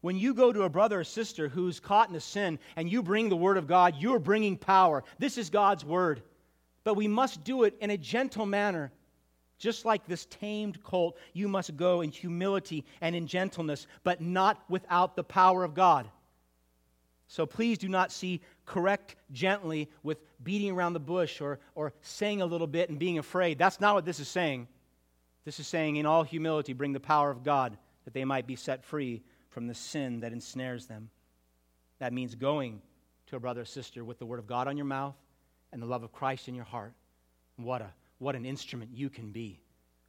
When 0.00 0.16
you 0.16 0.34
go 0.34 0.52
to 0.52 0.62
a 0.62 0.68
brother 0.68 1.00
or 1.00 1.04
sister 1.04 1.48
who's 1.48 1.80
caught 1.80 2.08
in 2.08 2.14
a 2.14 2.20
sin 2.20 2.58
and 2.76 2.90
you 2.90 3.02
bring 3.02 3.28
the 3.28 3.36
word 3.36 3.56
of 3.56 3.66
God, 3.66 3.96
you're 3.98 4.18
bringing 4.18 4.56
power. 4.56 5.02
This 5.18 5.38
is 5.38 5.50
God's 5.50 5.84
word. 5.84 6.22
But 6.84 6.94
we 6.94 7.08
must 7.08 7.42
do 7.44 7.64
it 7.64 7.76
in 7.80 7.90
a 7.90 7.98
gentle 7.98 8.46
manner. 8.46 8.92
Just 9.58 9.84
like 9.84 10.06
this 10.06 10.26
tamed 10.26 10.82
colt, 10.84 11.18
you 11.32 11.48
must 11.48 11.76
go 11.76 12.02
in 12.02 12.12
humility 12.12 12.84
and 13.00 13.16
in 13.16 13.26
gentleness, 13.26 13.88
but 14.04 14.20
not 14.20 14.62
without 14.68 15.16
the 15.16 15.24
power 15.24 15.64
of 15.64 15.74
God. 15.74 16.08
So 17.26 17.44
please 17.44 17.76
do 17.76 17.88
not 17.88 18.12
see 18.12 18.40
correct 18.68 19.16
gently 19.32 19.88
with 20.02 20.18
beating 20.42 20.70
around 20.70 20.92
the 20.92 21.00
bush 21.00 21.40
or, 21.40 21.58
or 21.74 21.92
saying 22.02 22.42
a 22.42 22.46
little 22.46 22.66
bit 22.66 22.90
and 22.90 22.98
being 22.98 23.18
afraid. 23.18 23.58
That's 23.58 23.80
not 23.80 23.94
what 23.94 24.04
this 24.04 24.20
is 24.20 24.28
saying. 24.28 24.68
This 25.44 25.58
is 25.58 25.66
saying, 25.66 25.96
in 25.96 26.06
all 26.06 26.22
humility, 26.22 26.74
bring 26.74 26.92
the 26.92 27.00
power 27.00 27.30
of 27.30 27.42
God 27.42 27.76
that 28.04 28.14
they 28.14 28.24
might 28.24 28.46
be 28.46 28.54
set 28.54 28.84
free 28.84 29.22
from 29.48 29.66
the 29.66 29.74
sin 29.74 30.20
that 30.20 30.32
ensnares 30.32 30.86
them. 30.86 31.10
That 31.98 32.12
means 32.12 32.34
going 32.34 32.82
to 33.28 33.36
a 33.36 33.40
brother 33.40 33.62
or 33.62 33.64
sister 33.64 34.04
with 34.04 34.18
the 34.18 34.26
word 34.26 34.38
of 34.38 34.46
God 34.46 34.68
on 34.68 34.76
your 34.76 34.86
mouth 34.86 35.16
and 35.72 35.82
the 35.82 35.86
love 35.86 36.02
of 36.02 36.12
Christ 36.12 36.48
in 36.48 36.54
your 36.54 36.64
heart. 36.64 36.92
What, 37.56 37.80
a, 37.80 37.90
what 38.18 38.36
an 38.36 38.44
instrument 38.44 38.90
you 38.92 39.08
can 39.08 39.32
be. 39.32 39.60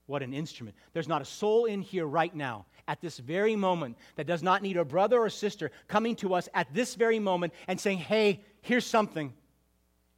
What 0.05 0.23
an 0.23 0.33
instrument. 0.33 0.75
There's 0.93 1.07
not 1.07 1.21
a 1.21 1.25
soul 1.25 1.65
in 1.65 1.81
here 1.81 2.05
right 2.05 2.35
now, 2.35 2.65
at 2.87 2.99
this 2.99 3.19
very 3.19 3.55
moment, 3.55 3.95
that 4.15 4.25
does 4.25 4.41
not 4.41 4.63
need 4.63 4.75
a 4.75 4.83
brother 4.83 5.19
or 5.19 5.29
sister 5.29 5.69
coming 5.87 6.15
to 6.15 6.33
us 6.33 6.49
at 6.55 6.73
this 6.73 6.95
very 6.95 7.19
moment 7.19 7.53
and 7.67 7.79
saying, 7.79 7.99
hey, 7.99 8.43
here's 8.61 8.85
something. 8.85 9.33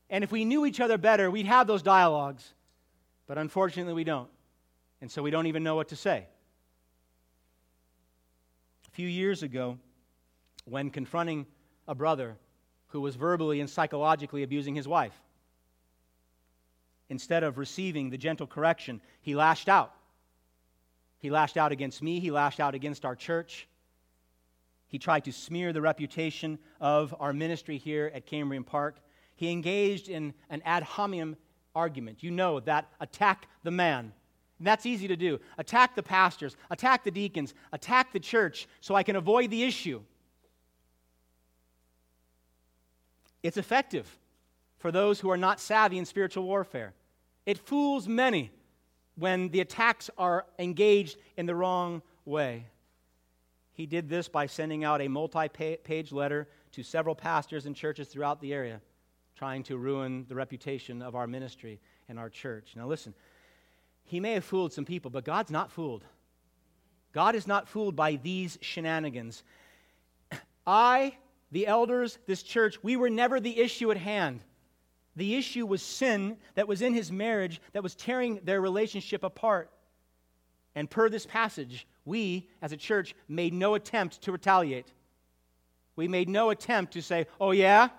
And 0.10 0.24
if 0.24 0.32
we 0.32 0.46
knew 0.46 0.66
each 0.66 0.80
other 0.80 0.98
better, 0.98 1.32
we'd 1.32 1.46
have 1.46 1.68
those 1.68 1.82
dialogues. 1.82 2.54
But 3.28 3.38
unfortunately, 3.38 3.94
we 3.94 4.04
don't. 4.04 4.30
And 5.02 5.10
so 5.10 5.24
we 5.24 5.32
don't 5.32 5.48
even 5.48 5.64
know 5.64 5.76
what 5.76 5.90
to 5.90 5.96
say 5.96 6.28
a 8.92 8.96
few 8.96 9.08
years 9.08 9.42
ago 9.42 9.78
when 10.66 10.90
confronting 10.90 11.46
a 11.88 11.96
brother 11.96 12.36
who 12.88 13.02
was 13.02 13.16
verbally 13.16 13.62
and 13.62 13.70
psychologically 13.70 14.44
abusing 14.44 14.76
his 14.76 14.88
wife. 14.88 15.18
Instead 17.10 17.44
of 17.44 17.58
receiving 17.58 18.10
the 18.10 18.18
gentle 18.18 18.48
correction, 18.48 19.02
he 19.22 19.36
lashed 19.36 19.70
out. 19.70 19.94
He 21.20 21.30
lashed 21.30 21.58
out 21.58 21.72
against 21.72 22.02
me, 22.02 22.20
he 22.20 22.32
lashed 22.32 22.60
out 22.60 22.76
against 22.76 23.06
our 23.06 23.16
church. 23.16 23.68
He 24.92 25.00
tried 25.00 25.26
to 25.26 25.32
smear 25.32 25.74
the 25.74 25.82
reputation 25.82 26.60
of 26.80 27.16
our 27.20 27.34
ministry 27.34 27.80
here 27.80 28.12
at 28.14 28.28
Cambrian 28.28 28.64
Park. 28.64 29.00
He 29.36 29.52
engaged 29.52 30.10
in 30.10 30.36
an 30.52 30.62
ad 30.66 30.84
hominem 30.84 31.36
argument. 31.74 32.22
You 32.22 32.30
know 32.30 32.60
that 32.60 32.92
attack 33.00 33.48
the 33.64 33.72
man 33.72 34.14
and 34.62 34.68
that's 34.68 34.86
easy 34.86 35.08
to 35.08 35.16
do. 35.16 35.40
Attack 35.58 35.96
the 35.96 36.04
pastors, 36.04 36.56
attack 36.70 37.04
the 37.04 37.10
deacons, 37.10 37.56
attack 37.72 38.14
the 38.14 38.20
church 38.20 38.68
so 38.80 38.94
I 38.94 39.02
can 39.02 39.16
avoid 39.16 39.50
the 39.50 39.64
issue. 39.64 40.04
It's 43.42 43.58
effective 43.58 44.20
for 44.78 44.92
those 44.92 45.20
who 45.20 45.32
are 45.32 45.38
not 45.38 45.60
savvy 45.60 45.98
in 45.98 46.06
spiritual 46.06 46.44
warfare. 46.44 46.94
It 47.48 47.58
fools 47.58 48.08
many 48.08 48.52
when 49.16 49.50
the 49.50 49.62
attacks 49.62 50.12
are 50.16 50.46
engaged 50.60 51.18
in 51.38 51.48
the 51.48 51.56
wrong 51.56 52.04
way. 52.24 52.68
He 53.74 53.86
did 53.86 54.10
this 54.10 54.28
by 54.28 54.46
sending 54.46 54.84
out 54.84 55.02
a 55.02 55.08
multi 55.08 55.48
page 55.48 56.12
letter 56.12 56.48
to 56.74 56.84
several 56.84 57.16
pastors 57.16 57.66
and 57.66 57.76
churches 57.76 58.08
throughout 58.08 58.42
the 58.42 58.54
area, 58.54 58.82
trying 59.36 59.64
to 59.64 59.78
ruin 59.78 60.26
the 60.28 60.36
reputation 60.36 61.02
of 61.02 61.16
our 61.16 61.28
ministry 61.28 61.80
and 62.10 62.20
our 62.20 62.30
church. 62.30 62.74
Now, 62.76 62.88
listen, 62.88 63.14
he 64.04 64.20
may 64.20 64.34
have 64.34 64.46
fooled 64.46 64.74
some 64.74 64.86
people, 64.86 65.12
but 65.12 65.24
God's 65.24 65.52
not 65.52 65.72
fooled. 65.72 66.04
God 67.14 67.36
is 67.36 67.48
not 67.48 67.68
fooled 67.68 67.96
by 67.96 68.16
these 68.16 68.58
shenanigans. 68.62 69.44
I, 70.68 71.18
the 71.52 71.68
elders, 71.68 72.18
this 72.26 72.44
church, 72.44 72.82
we 72.84 72.96
were 72.96 73.10
never 73.10 73.40
the 73.40 73.60
issue 73.60 73.92
at 73.92 73.98
hand. 73.98 74.42
The 75.16 75.36
issue 75.36 75.66
was 75.66 75.82
sin 75.82 76.38
that 76.56 76.68
was 76.68 76.82
in 76.82 76.94
his 76.94 77.12
marriage 77.12 77.62
that 77.74 77.84
was 77.84 77.96
tearing 77.96 78.40
their 78.44 78.62
relationship 78.62 79.24
apart. 79.24 79.70
And 80.76 80.90
per 80.90 81.10
this 81.10 81.26
passage, 81.26 81.86
we, 82.06 82.50
as 82.62 82.72
a 82.72 82.78
church, 82.78 83.16
made 83.28 83.54
no 83.54 83.76
attempt 83.76 84.22
to 84.24 84.32
retaliate. 84.32 84.92
We 85.96 86.08
made 86.08 86.30
no 86.30 86.50
attempt 86.50 86.94
to 86.94 87.02
say, 87.02 87.28
oh, 87.40 87.52
yeah, 87.52 87.90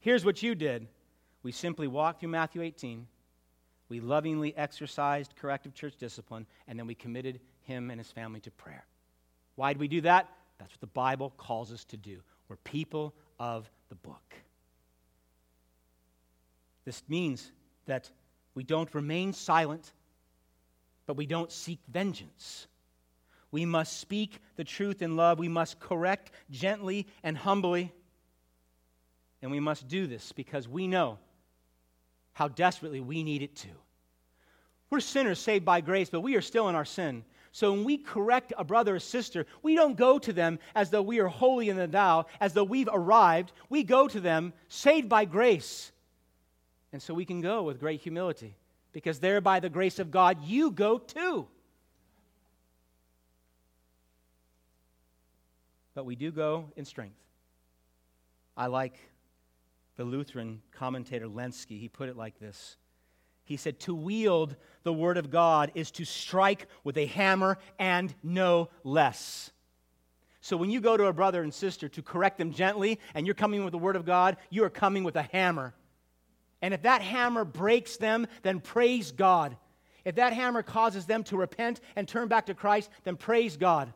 here's 0.00 0.24
what 0.24 0.42
you 0.42 0.54
did. 0.54 0.88
We 1.42 1.52
simply 1.52 1.86
walked 1.86 2.20
through 2.20 2.30
Matthew 2.30 2.62
18 2.62 3.06
we 3.90 4.00
lovingly 4.00 4.56
exercised 4.56 5.34
corrective 5.36 5.74
church 5.74 5.96
discipline, 5.96 6.46
and 6.68 6.78
then 6.78 6.86
we 6.86 6.94
committed 6.94 7.40
him 7.62 7.90
and 7.90 8.00
his 8.00 8.10
family 8.10 8.40
to 8.40 8.50
prayer. 8.52 8.86
Why 9.56 9.72
did 9.72 9.80
we 9.80 9.88
do 9.88 10.00
that? 10.02 10.28
That's 10.58 10.72
what 10.72 10.80
the 10.80 10.86
Bible 10.86 11.34
calls 11.36 11.72
us 11.72 11.84
to 11.86 11.96
do. 11.96 12.20
We're 12.48 12.56
people 12.56 13.12
of 13.38 13.68
the 13.88 13.96
book. 13.96 14.34
This 16.84 17.02
means 17.08 17.50
that 17.86 18.08
we 18.54 18.62
don't 18.62 18.94
remain 18.94 19.32
silent, 19.32 19.92
but 21.10 21.16
we 21.16 21.26
don't 21.26 21.50
seek 21.50 21.80
vengeance. 21.88 22.68
We 23.50 23.64
must 23.64 23.98
speak 23.98 24.38
the 24.54 24.62
truth 24.62 25.02
in 25.02 25.16
love. 25.16 25.40
We 25.40 25.48
must 25.48 25.80
correct 25.80 26.30
gently 26.52 27.08
and 27.24 27.36
humbly. 27.36 27.92
And 29.42 29.50
we 29.50 29.58
must 29.58 29.88
do 29.88 30.06
this 30.06 30.30
because 30.30 30.68
we 30.68 30.86
know 30.86 31.18
how 32.32 32.46
desperately 32.46 33.00
we 33.00 33.24
need 33.24 33.42
it 33.42 33.56
too. 33.56 33.74
We're 34.88 35.00
sinners 35.00 35.40
saved 35.40 35.64
by 35.64 35.80
grace, 35.80 36.10
but 36.10 36.20
we 36.20 36.36
are 36.36 36.40
still 36.40 36.68
in 36.68 36.76
our 36.76 36.84
sin. 36.84 37.24
So 37.50 37.72
when 37.72 37.82
we 37.82 37.98
correct 37.98 38.52
a 38.56 38.62
brother 38.62 38.94
or 38.94 39.00
sister, 39.00 39.46
we 39.64 39.74
don't 39.74 39.96
go 39.96 40.16
to 40.20 40.32
them 40.32 40.60
as 40.76 40.90
though 40.90 41.02
we 41.02 41.18
are 41.18 41.26
holy 41.26 41.70
in 41.70 41.76
the 41.76 41.88
thou, 41.88 42.26
as 42.40 42.52
though 42.52 42.62
we've 42.62 42.88
arrived. 42.92 43.50
We 43.68 43.82
go 43.82 44.06
to 44.06 44.20
them 44.20 44.52
saved 44.68 45.08
by 45.08 45.24
grace. 45.24 45.90
And 46.92 47.02
so 47.02 47.14
we 47.14 47.24
can 47.24 47.40
go 47.40 47.64
with 47.64 47.80
great 47.80 48.00
humility 48.00 48.54
because 48.92 49.20
there, 49.20 49.40
by 49.40 49.60
the 49.60 49.68
grace 49.68 49.98
of 49.98 50.10
God, 50.10 50.42
you 50.44 50.70
go 50.70 50.98
too. 50.98 51.46
But 55.94 56.04
we 56.04 56.16
do 56.16 56.30
go 56.30 56.72
in 56.76 56.84
strength. 56.84 57.18
I 58.56 58.66
like 58.66 58.98
the 59.96 60.04
Lutheran 60.04 60.62
commentator 60.72 61.26
Lenski. 61.26 61.78
He 61.78 61.88
put 61.88 62.08
it 62.08 62.16
like 62.16 62.38
this 62.38 62.76
He 63.44 63.56
said, 63.56 63.80
To 63.80 63.94
wield 63.94 64.56
the 64.82 64.92
Word 64.92 65.18
of 65.18 65.30
God 65.30 65.72
is 65.74 65.90
to 65.92 66.04
strike 66.04 66.68
with 66.84 66.96
a 66.96 67.06
hammer 67.06 67.58
and 67.78 68.14
no 68.22 68.70
less. 68.82 69.50
So 70.42 70.56
when 70.56 70.70
you 70.70 70.80
go 70.80 70.96
to 70.96 71.06
a 71.06 71.12
brother 71.12 71.42
and 71.42 71.52
sister 71.52 71.88
to 71.90 72.02
correct 72.02 72.38
them 72.38 72.52
gently 72.52 72.98
and 73.14 73.26
you're 73.26 73.34
coming 73.34 73.62
with 73.62 73.72
the 73.72 73.78
Word 73.78 73.96
of 73.96 74.06
God, 74.06 74.38
you 74.48 74.64
are 74.64 74.70
coming 74.70 75.04
with 75.04 75.16
a 75.16 75.22
hammer. 75.22 75.74
And 76.62 76.74
if 76.74 76.82
that 76.82 77.02
hammer 77.02 77.44
breaks 77.44 77.96
them, 77.96 78.26
then 78.42 78.60
praise 78.60 79.12
God. 79.12 79.56
If 80.04 80.16
that 80.16 80.32
hammer 80.32 80.62
causes 80.62 81.06
them 81.06 81.24
to 81.24 81.36
repent 81.36 81.80
and 81.96 82.06
turn 82.06 82.28
back 82.28 82.46
to 82.46 82.54
Christ, 82.54 82.90
then 83.04 83.16
praise 83.16 83.56
God. 83.56 83.92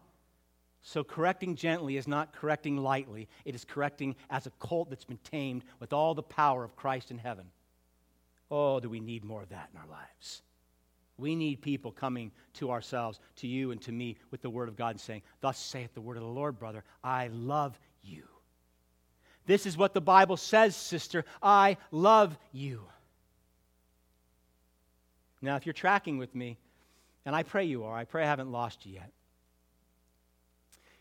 So, 0.82 1.02
correcting 1.02 1.56
gently 1.56 1.96
is 1.96 2.06
not 2.06 2.34
correcting 2.34 2.76
lightly, 2.76 3.28
it 3.46 3.54
is 3.54 3.64
correcting 3.64 4.16
as 4.28 4.46
a 4.46 4.50
colt 4.58 4.90
that's 4.90 5.06
been 5.06 5.18
tamed 5.24 5.64
with 5.80 5.94
all 5.94 6.14
the 6.14 6.22
power 6.22 6.62
of 6.62 6.76
Christ 6.76 7.10
in 7.10 7.16
heaven. 7.16 7.46
Oh, 8.50 8.80
do 8.80 8.90
we 8.90 9.00
need 9.00 9.24
more 9.24 9.42
of 9.42 9.48
that 9.48 9.70
in 9.72 9.80
our 9.80 9.88
lives? 9.88 10.42
We 11.16 11.36
need 11.36 11.62
people 11.62 11.90
coming 11.90 12.32
to 12.54 12.70
ourselves, 12.70 13.20
to 13.36 13.46
you 13.46 13.70
and 13.70 13.80
to 13.82 13.92
me, 13.92 14.16
with 14.30 14.42
the 14.42 14.50
word 14.50 14.68
of 14.68 14.76
God 14.76 14.90
and 14.90 15.00
saying, 15.00 15.22
Thus 15.40 15.58
saith 15.58 15.94
the 15.94 16.00
word 16.00 16.16
of 16.16 16.22
the 16.22 16.28
Lord, 16.28 16.58
brother, 16.58 16.84
I 17.02 17.28
love 17.28 17.78
you. 18.02 18.24
This 19.46 19.66
is 19.66 19.76
what 19.76 19.92
the 19.92 20.00
Bible 20.00 20.36
says, 20.36 20.74
sister, 20.74 21.24
I 21.42 21.76
love 21.90 22.36
you. 22.52 22.82
Now, 25.42 25.56
if 25.56 25.66
you're 25.66 25.74
tracking 25.74 26.16
with 26.16 26.34
me, 26.34 26.56
and 27.26 27.36
I 27.36 27.42
pray 27.42 27.64
you 27.64 27.84
are, 27.84 27.96
I 27.96 28.04
pray 28.04 28.22
I 28.22 28.26
haven't 28.26 28.50
lost 28.50 28.86
you 28.86 28.94
yet. 28.94 29.10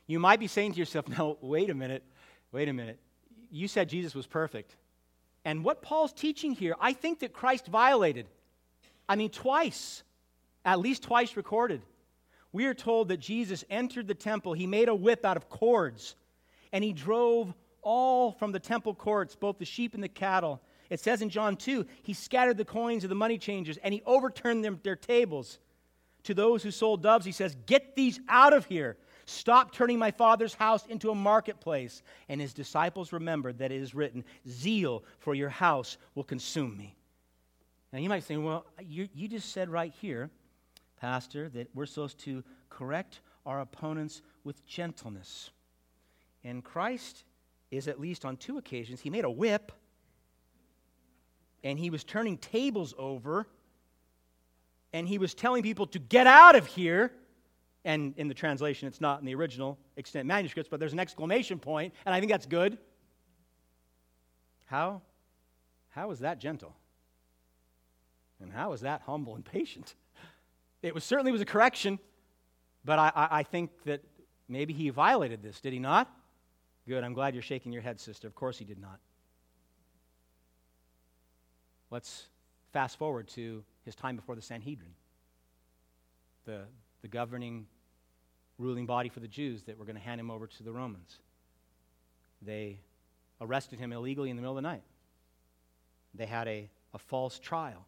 You 0.07 0.19
might 0.19 0.39
be 0.39 0.47
saying 0.47 0.73
to 0.73 0.79
yourself, 0.79 1.07
no, 1.17 1.37
wait 1.41 1.69
a 1.69 1.73
minute, 1.73 2.03
wait 2.51 2.67
a 2.67 2.73
minute. 2.73 2.99
You 3.51 3.67
said 3.67 3.87
Jesus 3.87 4.13
was 4.13 4.27
perfect. 4.27 4.75
And 5.45 5.63
what 5.63 5.81
Paul's 5.81 6.13
teaching 6.13 6.53
here, 6.53 6.75
I 6.79 6.93
think 6.93 7.19
that 7.19 7.33
Christ 7.33 7.67
violated. 7.67 8.27
I 9.07 9.15
mean, 9.15 9.29
twice, 9.29 10.03
at 10.65 10.79
least 10.79 11.03
twice 11.03 11.35
recorded. 11.35 11.81
We 12.51 12.65
are 12.65 12.73
told 12.73 13.09
that 13.09 13.17
Jesus 13.17 13.63
entered 13.69 14.07
the 14.07 14.13
temple, 14.13 14.53
he 14.53 14.67
made 14.67 14.89
a 14.89 14.95
whip 14.95 15.25
out 15.25 15.37
of 15.37 15.49
cords, 15.49 16.15
and 16.71 16.83
he 16.83 16.93
drove 16.93 17.53
all 17.83 18.31
from 18.31 18.51
the 18.51 18.59
temple 18.59 18.93
courts, 18.93 19.35
both 19.35 19.57
the 19.57 19.65
sheep 19.65 19.93
and 19.93 20.03
the 20.03 20.09
cattle. 20.09 20.61
It 20.89 20.99
says 20.99 21.21
in 21.21 21.29
John 21.29 21.55
2, 21.55 21.85
he 22.03 22.13
scattered 22.13 22.57
the 22.57 22.65
coins 22.65 23.03
of 23.03 23.09
the 23.09 23.15
money 23.15 23.37
changers 23.37 23.77
and 23.77 23.93
he 23.93 24.01
overturned 24.05 24.63
them, 24.63 24.79
their 24.83 24.95
tables. 24.95 25.59
To 26.23 26.33
those 26.33 26.63
who 26.63 26.71
sold 26.71 27.03
doves, 27.03 27.25
he 27.25 27.31
says, 27.31 27.55
Get 27.65 27.95
these 27.95 28.19
out 28.29 28.53
of 28.53 28.65
here. 28.65 28.97
Stop 29.25 29.73
turning 29.73 29.99
my 29.99 30.11
father's 30.11 30.53
house 30.53 30.85
into 30.87 31.09
a 31.09 31.15
marketplace. 31.15 32.01
And 32.29 32.39
his 32.39 32.53
disciples 32.53 33.13
remembered 33.13 33.57
that 33.59 33.71
it 33.71 33.81
is 33.81 33.95
written, 33.95 34.23
Zeal 34.47 35.03
for 35.19 35.35
your 35.35 35.49
house 35.49 35.97
will 36.15 36.23
consume 36.23 36.77
me. 36.77 36.95
Now 37.91 37.99
you 37.99 38.09
might 38.09 38.23
say, 38.23 38.37
well, 38.37 38.65
you, 38.81 39.07
you 39.13 39.27
just 39.27 39.51
said 39.51 39.69
right 39.69 39.93
here, 40.01 40.29
Pastor, 40.99 41.49
that 41.49 41.69
we're 41.73 41.85
supposed 41.85 42.19
to 42.19 42.43
correct 42.69 43.21
our 43.45 43.61
opponents 43.61 44.21
with 44.43 44.65
gentleness. 44.65 45.51
And 46.43 46.63
Christ 46.63 47.23
is, 47.73 47.87
at 47.87 47.99
least 47.99 48.23
on 48.25 48.37
two 48.37 48.57
occasions, 48.57 49.01
he 49.01 49.09
made 49.09 49.25
a 49.25 49.29
whip 49.29 49.71
and 51.63 51.79
he 51.79 51.89
was 51.89 52.03
turning 52.03 52.37
tables 52.37 52.93
over 52.97 53.47
and 54.91 55.07
he 55.07 55.17
was 55.17 55.33
telling 55.33 55.63
people 55.63 55.87
to 55.87 55.99
get 55.99 56.27
out 56.27 56.55
of 56.55 56.67
here 56.67 57.11
and 57.85 58.13
in 58.15 58.27
the 58.27 58.33
translation, 58.33 58.87
it's 58.87 59.01
not 59.01 59.19
in 59.19 59.25
the 59.25 59.35
original 59.35 59.77
extant 59.97 60.25
manuscripts, 60.25 60.69
but 60.69 60.79
there's 60.79 60.93
an 60.93 60.99
exclamation 60.99 61.59
point, 61.59 61.93
and 62.05 62.15
I 62.15 62.19
think 62.19 62.31
that's 62.31 62.45
good. 62.45 62.77
How? 64.65 65.01
How 65.89 66.11
is 66.11 66.19
that 66.19 66.39
gentle? 66.39 66.73
And 68.41 68.53
how 68.53 68.71
is 68.71 68.81
that 68.81 69.01
humble 69.01 69.35
and 69.35 69.43
patient? 69.43 69.95
It 70.81 70.93
was 70.93 71.03
certainly 71.03 71.31
was 71.31 71.41
a 71.41 71.45
correction, 71.45 71.99
but 72.85 72.99
I, 72.99 73.11
I, 73.15 73.27
I 73.39 73.43
think 73.43 73.71
that 73.83 74.01
maybe 74.47 74.73
he 74.73 74.89
violated 74.89 75.41
this, 75.41 75.59
did 75.59 75.73
he 75.73 75.79
not? 75.79 76.09
Good. 76.87 77.03
I'm 77.03 77.13
glad 77.13 77.33
you're 77.33 77.43
shaking 77.43 77.71
your 77.71 77.81
head, 77.81 77.99
sister. 77.99 78.27
Of 78.27 78.35
course 78.35 78.57
he 78.57 78.65
did 78.65 78.79
not. 78.79 78.99
Let's 81.89 82.25
fast 82.71 82.97
forward 82.97 83.27
to 83.29 83.63
his 83.85 83.95
time 83.95 84.15
before 84.15 84.35
the 84.35 84.41
Sanhedrin, 84.41 84.93
the, 86.45 86.61
the 87.01 87.07
governing 87.07 87.67
ruling 88.57 88.85
body 88.85 89.09
for 89.09 89.19
the 89.19 89.27
Jews 89.27 89.63
that 89.63 89.77
were 89.77 89.85
going 89.85 89.95
to 89.95 90.01
hand 90.01 90.19
him 90.19 90.31
over 90.31 90.47
to 90.47 90.63
the 90.63 90.71
Romans. 90.71 91.19
They 92.41 92.79
arrested 93.39 93.79
him 93.79 93.93
illegally 93.93 94.29
in 94.29 94.35
the 94.35 94.41
middle 94.41 94.57
of 94.57 94.63
the 94.63 94.67
night. 94.67 94.83
They 96.15 96.25
had 96.25 96.47
a, 96.47 96.69
a 96.93 96.99
false 96.99 97.39
trial. 97.39 97.85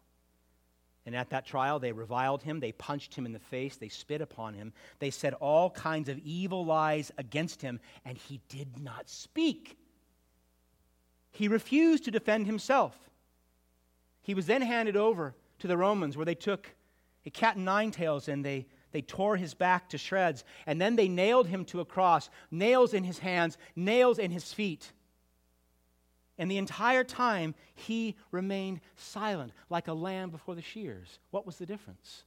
And 1.06 1.14
at 1.14 1.30
that 1.30 1.46
trial, 1.46 1.78
they 1.78 1.92
reviled 1.92 2.42
him, 2.42 2.58
they 2.58 2.72
punched 2.72 3.14
him 3.14 3.26
in 3.26 3.32
the 3.32 3.38
face, 3.38 3.76
they 3.76 3.88
spit 3.88 4.20
upon 4.20 4.54
him, 4.54 4.72
they 4.98 5.10
said 5.10 5.34
all 5.34 5.70
kinds 5.70 6.08
of 6.08 6.18
evil 6.18 6.64
lies 6.64 7.12
against 7.16 7.62
him, 7.62 7.80
and 8.04 8.18
he 8.18 8.40
did 8.48 8.82
not 8.82 9.08
speak. 9.08 9.78
He 11.30 11.46
refused 11.46 12.04
to 12.04 12.10
defend 12.10 12.46
himself. 12.46 12.98
He 14.22 14.34
was 14.34 14.46
then 14.46 14.62
handed 14.62 14.96
over 14.96 15.34
to 15.60 15.68
the 15.68 15.76
Romans, 15.76 16.16
where 16.16 16.26
they 16.26 16.34
took 16.34 16.74
a 17.24 17.30
cat 17.30 17.54
and 17.56 17.64
nine 17.64 17.92
tails 17.92 18.28
and 18.28 18.44
they 18.44 18.66
they 18.96 19.02
tore 19.02 19.36
his 19.36 19.52
back 19.52 19.90
to 19.90 19.98
shreds, 19.98 20.42
and 20.64 20.80
then 20.80 20.96
they 20.96 21.06
nailed 21.06 21.48
him 21.48 21.66
to 21.66 21.80
a 21.80 21.84
cross, 21.84 22.30
nails 22.50 22.94
in 22.94 23.04
his 23.04 23.18
hands, 23.18 23.58
nails 23.74 24.18
in 24.18 24.30
his 24.30 24.54
feet. 24.54 24.90
And 26.38 26.50
the 26.50 26.58
entire 26.58 27.04
time, 27.04 27.54
he 27.74 28.16
remained 28.30 28.80
silent, 28.96 29.52
like 29.70 29.88
a 29.88 29.94
lamb 29.94 30.30
before 30.30 30.54
the 30.54 30.62
shears. 30.62 31.18
What 31.30 31.46
was 31.46 31.56
the 31.56 31.66
difference? 31.66 32.24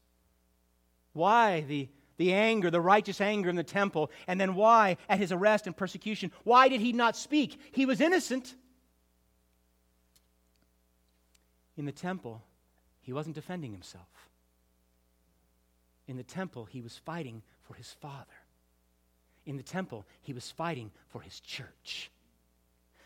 Why 1.14 1.62
the, 1.62 1.90
the 2.18 2.34
anger, 2.34 2.72
the 2.72 2.82
righteous 2.82 3.22
anger 3.22 3.50
in 3.50 3.56
the 3.56 3.64
temple, 3.64 4.12
and 4.28 4.40
then 4.40 4.56
why 4.56 4.98
at 5.08 5.20
his 5.20 5.32
arrest 5.32 5.68
and 5.68 5.78
persecution? 5.78 6.32
Why 6.44 6.70
did 6.70 6.82
he 6.82 6.92
not 6.92 7.16
speak? 7.16 7.60
He 7.72 7.86
was 7.86 8.02
innocent. 8.02 8.56
In 11.78 11.86
the 11.86 11.92
temple, 11.92 12.42
he 13.02 13.14
wasn't 13.14 13.36
defending 13.36 13.72
himself 13.72 14.30
in 16.10 16.18
the 16.18 16.24
temple, 16.24 16.66
he 16.66 16.82
was 16.82 16.98
fighting 16.98 17.44
for 17.62 17.76
his 17.76 17.92
father. 18.02 18.26
In 19.46 19.58
the 19.58 19.64
temple, 19.64 20.08
he 20.24 20.34
was 20.34 20.50
fighting 20.50 20.90
for 21.08 21.22
his 21.22 21.40
church. 21.40 22.10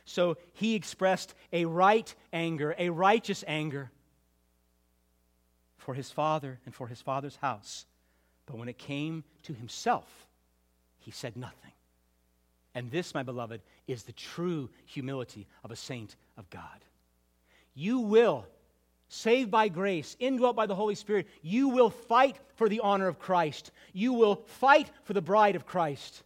So 0.06 0.38
he 0.54 0.76
expressed 0.76 1.34
a 1.51 1.66
right 1.66 2.14
anger, 2.32 2.76
a 2.78 2.89
righteous 2.89 3.43
anger 3.47 3.91
for 5.78 5.93
his 5.93 6.12
father 6.12 6.60
and 6.66 6.74
for 6.74 6.88
his 6.88 7.01
father's 7.01 7.36
house. 7.38 7.86
But 8.45 8.58
when 8.58 8.70
it 8.70 8.78
came 8.78 9.24
to 9.43 9.54
himself, 9.54 10.28
he 10.99 11.12
said 11.12 11.38
nothing. 11.38 11.72
And 12.76 12.89
this, 12.91 13.14
my 13.14 13.24
beloved, 13.24 13.62
is 13.88 14.04
the 14.04 14.14
true 14.14 14.70
humility 14.86 15.47
of 15.64 15.72
a 15.72 15.76
saint 15.76 16.16
of 16.38 16.49
God. 16.49 16.84
You 17.76 17.99
will 17.99 18.45
saved 19.14 19.51
by 19.51 19.68
grace, 19.68 20.16
indwelt 20.20 20.56
by 20.56 20.66
the 20.66 20.76
Holy 20.76 20.95
Spirit, 20.95 21.28
you 21.43 21.70
will 21.70 21.91
fight 21.91 22.36
for 22.56 22.68
the 22.68 22.80
honor 22.80 23.08
of 23.08 23.20
Christ. 23.20 23.72
You 23.93 24.14
will 24.14 24.36
fight 24.36 24.89
for 25.04 25.14
the 25.14 25.22
bride 25.22 25.56
of 25.56 25.68
Christ. 25.68 26.24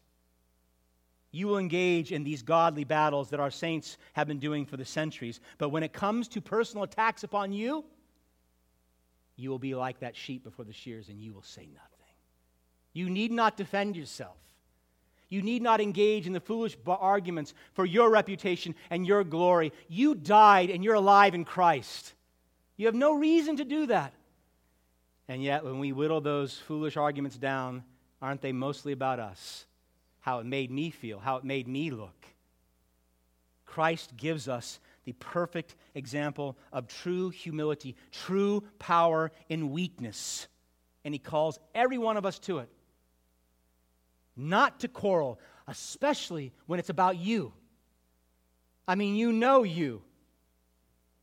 You 1.38 1.46
will 1.46 1.60
engage 1.60 2.12
in 2.12 2.24
these 2.24 2.42
godly 2.42 2.84
battles 2.84 3.30
that 3.30 3.40
our 3.40 3.52
saints 3.52 4.00
have 4.14 4.28
been 4.28 4.40
doing 4.40 4.66
for 4.66 4.76
the 4.76 4.84
centuries. 4.84 5.40
But 5.60 5.70
when 5.70 5.84
it 5.84 5.94
comes 5.94 6.28
to 6.30 6.42
personal 6.42 6.84
attacks 6.84 7.24
upon 7.24 7.54
you, 7.54 7.86
you 9.36 9.52
will 9.52 9.60
be 9.60 9.76
like 9.76 10.00
that 10.00 10.16
sheep 10.16 10.44
before 10.44 10.66
the 10.66 10.74
shears 10.74 11.10
and 11.10 11.22
you 11.22 11.36
will 11.36 11.44
say 11.44 11.68
nothing. 11.72 12.16
You 12.92 13.12
need 13.12 13.32
not 13.32 13.56
defend 13.56 13.96
yourself. 13.96 14.36
You 15.30 15.44
need 15.44 15.62
not 15.62 15.80
engage 15.80 16.26
in 16.26 16.34
the 16.34 16.40
foolish 16.40 16.76
arguments 16.88 17.54
for 17.74 17.86
your 17.86 18.10
reputation 18.10 18.74
and 18.90 19.06
your 19.06 19.24
glory. 19.24 19.74
You 19.88 20.16
died 20.16 20.72
and 20.72 20.84
you're 20.84 20.96
alive 20.96 21.36
in 21.36 21.46
Christ. 21.46 22.16
You 22.78 22.88
have 22.88 22.96
no 22.96 23.14
reason 23.14 23.58
to 23.58 23.64
do 23.64 23.86
that. 23.86 24.12
And 25.28 25.44
yet, 25.44 25.64
when 25.64 25.78
we 25.78 25.92
whittle 25.92 26.20
those 26.20 26.58
foolish 26.58 26.98
arguments 26.98 27.38
down, 27.38 27.84
aren't 28.24 28.42
they 28.42 28.54
mostly 28.54 28.92
about 28.92 29.20
us? 29.20 29.68
How 30.20 30.40
it 30.40 30.46
made 30.46 30.72
me 30.72 30.90
feel, 30.90 31.20
how 31.20 31.38
it 31.38 31.44
made 31.44 31.68
me 31.68 31.90
look. 31.92 32.26
Christ 33.66 34.18
gives 34.18 34.48
us 34.48 34.80
the 35.06 35.14
perfect 35.14 35.76
example 35.96 36.58
of 36.74 36.88
true 36.88 37.30
humility, 37.30 37.96
true 38.12 38.64
power 38.80 39.32
in 39.50 39.72
weakness. 39.72 40.48
And 41.06 41.14
he 41.14 41.20
calls 41.20 41.60
every 41.74 41.98
one 41.98 42.18
of 42.18 42.26
us 42.26 42.40
to 42.40 42.60
it. 42.60 42.70
Not 44.36 44.82
to 44.82 44.88
quarrel, 44.88 45.40
especially 45.68 46.54
when 46.66 46.80
it's 46.80 46.90
about 46.90 47.18
you. 47.18 47.54
I 48.88 48.96
mean, 48.96 49.16
you 49.16 49.32
know 49.32 49.64
you, 49.64 50.02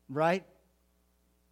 right? 0.09 0.43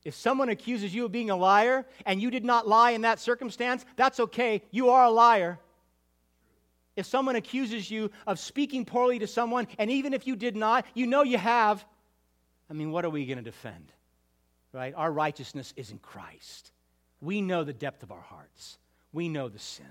If 0.04 0.16
someone 0.16 0.50
accuses 0.50 0.94
you 0.94 1.06
of 1.06 1.12
being 1.12 1.30
a 1.30 1.36
liar 1.36 1.86
and 2.06 2.22
you 2.22 2.30
did 2.30 2.44
not 2.44 2.68
lie 2.68 2.92
in 2.92 3.02
that 3.02 3.20
circumstance, 3.20 3.86
that's 3.96 4.20
okay. 4.20 4.62
You 4.72 4.90
are 4.90 5.06
a 5.06 5.10
liar. 5.10 5.60
If 6.96 7.06
someone 7.06 7.36
accuses 7.36 7.90
you 7.90 8.12
of 8.28 8.40
speaking 8.40 8.86
poorly 8.86 9.20
to 9.20 9.28
someone, 9.28 9.68
and 9.80 9.90
even 9.90 10.14
if 10.14 10.28
you 10.28 10.36
did 10.36 10.56
not, 10.56 10.86
you 10.94 11.08
know 11.08 11.24
you 11.24 11.38
have, 11.38 11.84
I 12.70 12.74
mean, 12.74 12.92
what 12.92 13.06
are 13.06 13.10
we 13.10 13.26
going 13.26 13.38
to 13.38 13.44
defend? 13.44 13.92
Right? 14.72 14.94
Our 14.96 15.12
righteousness 15.12 15.74
is 15.76 15.92
in 15.92 16.00
Christ. 16.00 16.72
We 17.22 17.42
know 17.42 17.64
the 17.64 17.74
depth 17.74 18.04
of 18.04 18.12
our 18.12 18.22
hearts, 18.22 18.78
we 19.12 19.30
know 19.30 19.50
the 19.50 19.60
sin. 19.60 19.86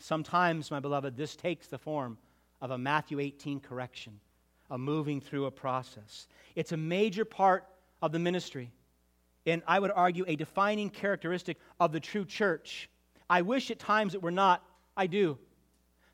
Sometimes, 0.00 0.70
my 0.70 0.80
beloved, 0.80 1.16
this 1.16 1.34
takes 1.36 1.66
the 1.66 1.78
form 1.78 2.18
of 2.60 2.70
a 2.70 2.78
Matthew 2.78 3.20
18 3.20 3.60
correction, 3.60 4.20
a 4.70 4.78
moving 4.78 5.20
through 5.20 5.46
a 5.46 5.50
process. 5.50 6.26
It's 6.54 6.72
a 6.72 6.76
major 6.76 7.24
part 7.24 7.64
of 8.00 8.12
the 8.12 8.18
ministry, 8.18 8.70
and 9.46 9.62
I 9.66 9.78
would 9.78 9.90
argue 9.90 10.24
a 10.26 10.36
defining 10.36 10.90
characteristic 10.90 11.58
of 11.80 11.92
the 11.92 12.00
true 12.00 12.24
church. 12.24 12.88
I 13.28 13.42
wish 13.42 13.70
at 13.70 13.78
times 13.78 14.14
it 14.14 14.22
were 14.22 14.30
not. 14.30 14.64
I 14.96 15.06
do. 15.06 15.38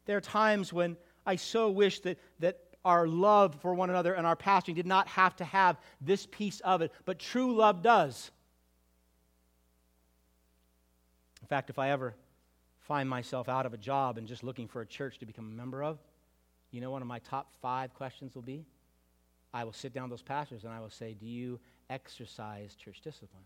There 0.07 0.17
are 0.17 0.23
times 0.23 0.73
when 0.73 0.97
I 1.27 1.37
so 1.37 1.71
wish 1.71 2.01
that, 2.01 2.19
that 2.41 2.59
our 2.85 3.07
love 3.07 3.55
for 3.61 3.75
one 3.75 3.91
another 3.91 4.15
and 4.15 4.27
our 4.27 4.37
pastoring 4.37 4.75
did 4.75 4.87
not 4.87 5.09
have 5.09 5.35
to 5.37 5.45
have 5.45 5.79
this 6.01 6.27
piece 6.27 6.61
of 6.61 6.83
it, 6.83 6.93
but 7.05 7.19
true 7.19 7.55
love 7.55 7.83
does. 7.83 8.31
In 11.41 11.49
fact, 11.49 11.71
if 11.71 11.79
I 11.79 11.91
ever 11.91 12.15
find 12.81 13.09
myself 13.09 13.49
out 13.49 13.65
of 13.65 13.73
a 13.73 13.79
job 13.79 14.19
and 14.19 14.29
just 14.29 14.43
looking 14.43 14.69
for 14.69 14.83
a 14.83 14.87
church 14.87 15.19
to 15.19 15.27
become 15.27 15.47
a 15.47 15.57
member 15.57 15.83
of, 15.83 15.99
you 16.71 16.81
know, 16.81 16.91
one 16.91 17.01
of 17.03 17.09
my 17.09 17.21
top 17.21 17.53
five 17.63 17.95
questions 17.95 18.35
will 18.35 18.43
be 18.43 18.67
I 19.55 19.63
will 19.63 19.73
sit 19.73 19.95
down 19.95 20.11
those 20.11 20.21
pastors 20.21 20.65
and 20.65 20.73
I 20.73 20.81
will 20.81 20.91
say, 20.91 21.15
Do 21.15 21.27
you 21.27 21.61
exercise 21.89 22.75
church 22.75 23.01
discipline? 23.01 23.45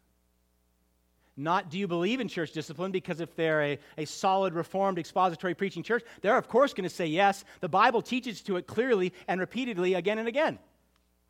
Not 1.39 1.71
do 1.71 1.79
you 1.79 1.87
believe 1.87 2.19
in 2.19 2.27
church 2.27 2.51
discipline, 2.51 2.91
because 2.91 3.21
if 3.21 3.37
they're 3.37 3.63
a, 3.63 3.79
a 3.97 4.07
solid, 4.07 4.55
reformed, 4.55 4.99
expository 4.99 5.55
preaching 5.55 5.85
church, 5.85 6.03
they're 6.21 6.37
of 6.37 6.49
course 6.49 6.75
going 6.75 6.89
to 6.89 6.95
say 6.95 7.07
yes. 7.07 7.45
The 7.61 7.69
Bible 7.69 8.03
teaches 8.03 8.43
to 8.43 8.57
it 8.57 8.67
clearly 8.67 9.13
and 9.29 9.41
repeatedly 9.41 9.95
again 9.95 10.19
and 10.19 10.27
again. 10.27 10.59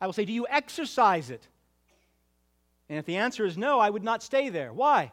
I 0.01 0.07
will 0.07 0.13
say, 0.13 0.25
Do 0.25 0.33
you 0.33 0.47
exercise 0.49 1.29
it? 1.29 1.47
And 2.89 2.97
if 2.97 3.05
the 3.05 3.17
answer 3.17 3.45
is 3.45 3.55
no, 3.55 3.79
I 3.79 3.91
would 3.91 4.03
not 4.03 4.23
stay 4.23 4.49
there. 4.49 4.73
Why? 4.73 5.11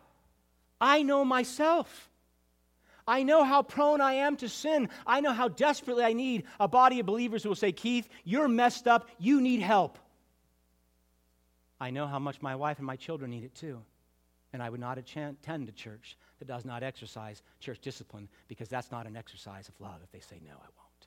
I 0.81 1.03
know 1.03 1.27
myself. 1.27 2.09
I 3.07 3.23
know 3.23 3.45
how 3.45 3.63
prone 3.63 4.01
I 4.01 4.15
am 4.15 4.39
to 4.39 4.49
sin. 4.49 4.89
I 5.07 5.21
know 5.21 5.33
how 5.33 5.49
desperately 5.49 6.05
I 6.05 6.15
need 6.15 6.45
a 6.59 6.69
body 6.69 7.01
of 7.01 7.07
believers 7.07 7.43
who 7.43 7.51
will 7.51 7.57
say, 7.57 7.71
Keith, 7.71 8.09
you're 8.25 8.49
messed 8.49 8.89
up. 8.89 9.11
You 9.19 9.43
need 9.43 9.61
help. 9.61 9.99
I 11.79 11.91
know 11.91 12.07
how 12.07 12.19
much 12.19 12.41
my 12.41 12.57
wife 12.57 12.79
and 12.79 12.87
my 12.87 12.97
children 12.97 13.31
need 13.31 13.45
it 13.45 13.55
too. 13.55 13.83
And 14.57 14.63
I 14.63 14.71
would 14.71 14.81
not 14.81 14.97
attend 14.97 15.69
a 15.69 15.73
church 15.73 16.17
that 16.39 16.49
does 16.49 16.65
not 16.65 16.83
exercise 16.83 17.43
church 17.61 17.79
discipline 17.81 18.27
because 18.49 18.71
that's 18.71 18.91
not 18.91 19.07
an 19.07 19.15
exercise 19.15 19.69
of 19.69 19.79
love 19.81 20.01
if 20.03 20.11
they 20.13 20.21
say, 20.21 20.41
no, 20.43 20.53
I 20.53 20.71
won't. 20.79 21.07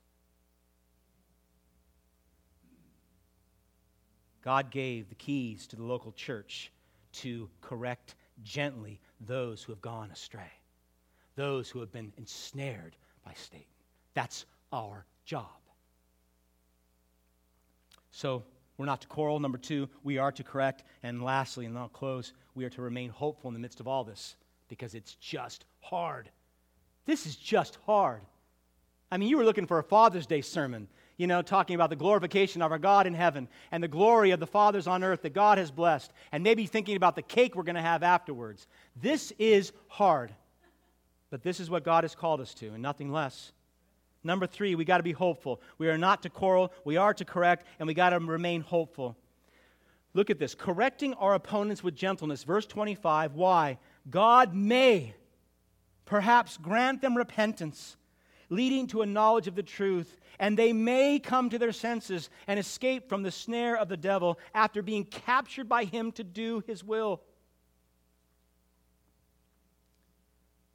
God 4.43 4.69
gave 4.69 5.09
the 5.09 5.15
keys 5.15 5.65
to 5.65 5.75
the 5.75 5.83
local 5.83 6.11
church 6.11 6.71
to 7.13 7.49
correct 7.61 8.13
gently 8.43 8.99
those 9.19 9.63
who 9.63 9.71
have 9.71 9.81
gone 9.81 10.11
astray 10.11 10.51
those 11.39 11.69
who 11.69 11.79
have 11.79 11.91
been 11.93 12.11
ensnared 12.17 12.97
by 13.23 13.31
Satan. 13.33 13.65
That's 14.13 14.45
our 14.73 15.05
job. 15.23 15.47
So, 18.11 18.43
we're 18.79 18.85
not 18.85 19.01
to 19.01 19.07
quarrel. 19.07 19.41
Number 19.41 19.57
two, 19.57 19.89
we 20.03 20.17
are 20.17 20.31
to 20.31 20.43
correct. 20.43 20.85
And 21.03 21.21
lastly, 21.21 21.65
and 21.65 21.77
I'll 21.77 21.89
close, 21.89 22.31
we 22.55 22.63
are 22.63 22.69
to 22.69 22.81
remain 22.81 23.09
hopeful 23.09 23.49
in 23.49 23.53
the 23.53 23.59
midst 23.59 23.81
of 23.81 23.89
all 23.89 24.05
this 24.05 24.37
because 24.69 24.95
it's 24.95 25.15
just 25.15 25.65
hard. 25.81 26.29
This 27.05 27.25
is 27.25 27.35
just 27.35 27.77
hard. 27.85 28.21
I 29.11 29.17
mean, 29.17 29.27
you 29.27 29.37
were 29.37 29.43
looking 29.43 29.67
for 29.67 29.79
a 29.79 29.83
Father's 29.83 30.25
Day 30.25 30.39
sermon, 30.39 30.87
you 31.17 31.27
know, 31.27 31.41
talking 31.41 31.75
about 31.75 31.89
the 31.89 31.97
glorification 31.97 32.61
of 32.61 32.71
our 32.71 32.79
God 32.79 33.05
in 33.05 33.13
heaven 33.13 33.49
and 33.69 33.83
the 33.83 33.89
glory 33.89 34.31
of 34.31 34.39
the 34.39 34.47
fathers 34.47 34.87
on 34.87 35.03
earth 35.03 35.23
that 35.23 35.33
God 35.33 35.57
has 35.57 35.71
blessed, 35.71 36.13
and 36.31 36.41
maybe 36.41 36.65
thinking 36.65 36.95
about 36.95 37.15
the 37.17 37.21
cake 37.21 37.55
we're 37.55 37.63
going 37.63 37.75
to 37.75 37.81
have 37.81 38.01
afterwards. 38.01 38.65
This 38.95 39.33
is 39.39 39.73
hard. 39.89 40.33
But 41.31 41.43
this 41.43 41.59
is 41.59 41.69
what 41.69 41.83
God 41.83 42.05
has 42.05 42.15
called 42.15 42.39
us 42.39 42.53
to, 42.55 42.67
and 42.67 42.81
nothing 42.81 43.11
less. 43.11 43.51
Number 44.23 44.47
three, 44.47 44.75
we 44.75 44.85
got 44.85 44.97
to 44.97 45.03
be 45.03 45.13
hopeful. 45.13 45.61
We 45.77 45.89
are 45.89 45.97
not 45.97 46.23
to 46.23 46.29
quarrel, 46.29 46.73
we 46.83 46.97
are 46.97 47.13
to 47.13 47.25
correct, 47.25 47.65
and 47.79 47.87
we 47.87 47.93
got 47.93 48.09
to 48.09 48.19
remain 48.19 48.61
hopeful. 48.61 49.17
Look 50.13 50.29
at 50.29 50.39
this 50.39 50.55
correcting 50.55 51.13
our 51.15 51.35
opponents 51.35 51.83
with 51.83 51.95
gentleness. 51.95 52.43
Verse 52.43 52.65
25. 52.65 53.35
Why? 53.35 53.77
God 54.09 54.53
may 54.53 55.13
perhaps 56.05 56.57
grant 56.57 57.01
them 57.01 57.15
repentance, 57.15 57.95
leading 58.49 58.87
to 58.87 59.03
a 59.03 59.05
knowledge 59.05 59.47
of 59.47 59.55
the 59.55 59.63
truth, 59.63 60.17
and 60.39 60.57
they 60.57 60.73
may 60.73 61.19
come 61.19 61.49
to 61.49 61.59
their 61.59 61.71
senses 61.71 62.29
and 62.47 62.59
escape 62.59 63.07
from 63.07 63.21
the 63.21 63.31
snare 63.31 63.77
of 63.77 63.89
the 63.89 63.97
devil 63.97 64.39
after 64.53 64.81
being 64.81 65.05
captured 65.05 65.69
by 65.69 65.83
him 65.83 66.11
to 66.13 66.23
do 66.23 66.63
his 66.65 66.83
will. 66.83 67.21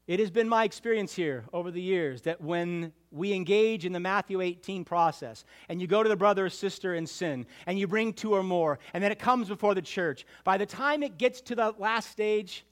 It 0.07 0.21
has 0.21 0.31
been 0.31 0.49
my 0.49 0.65
experience 0.65 1.15
here 1.15 1.45
over 1.53 1.71
the 1.71 1.81
years 1.81 2.23
that 2.23 2.41
when 2.41 2.93
we 3.15 3.33
engage 3.33 3.85
in 3.85 3.93
the 3.93 4.01
Matthew 4.01 4.41
18 4.41 4.85
process 4.85 5.45
and 5.69 5.81
you 5.81 5.87
go 5.87 6.03
to 6.03 6.09
the 6.09 6.17
brother 6.17 6.47
or 6.47 6.51
sister 6.51 6.95
in 6.95 7.07
sin 7.07 7.47
and 7.67 7.79
you 7.79 7.87
bring 7.87 8.13
two 8.13 8.35
or 8.35 8.43
more 8.43 8.79
and 8.93 9.03
then 9.03 9.13
it 9.13 9.19
comes 9.19 9.49
before 9.49 9.75
the 9.75 9.83
church, 9.83 10.27
by 10.43 10.59
the 10.59 10.67
time 10.67 11.03
it 11.03 11.17
gets 11.17 11.41
to 11.43 11.55
the 11.55 11.73
last 11.79 12.11
stage 12.11 12.67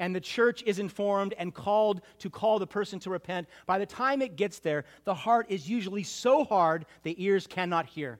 and 0.00 0.14
the 0.14 0.20
church 0.20 0.62
is 0.66 0.78
informed 0.78 1.34
and 1.38 1.54
called 1.54 2.00
to 2.18 2.28
call 2.28 2.58
the 2.58 2.66
person 2.66 2.98
to 2.98 3.10
repent, 3.10 3.46
by 3.66 3.78
the 3.78 3.86
time 3.86 4.20
it 4.20 4.34
gets 4.34 4.58
there, 4.58 4.84
the 5.04 5.14
heart 5.14 5.46
is 5.48 5.68
usually 5.68 6.02
so 6.02 6.42
hard 6.42 6.84
the 7.04 7.22
ears 7.22 7.46
cannot 7.46 7.86
hear. 7.86 8.18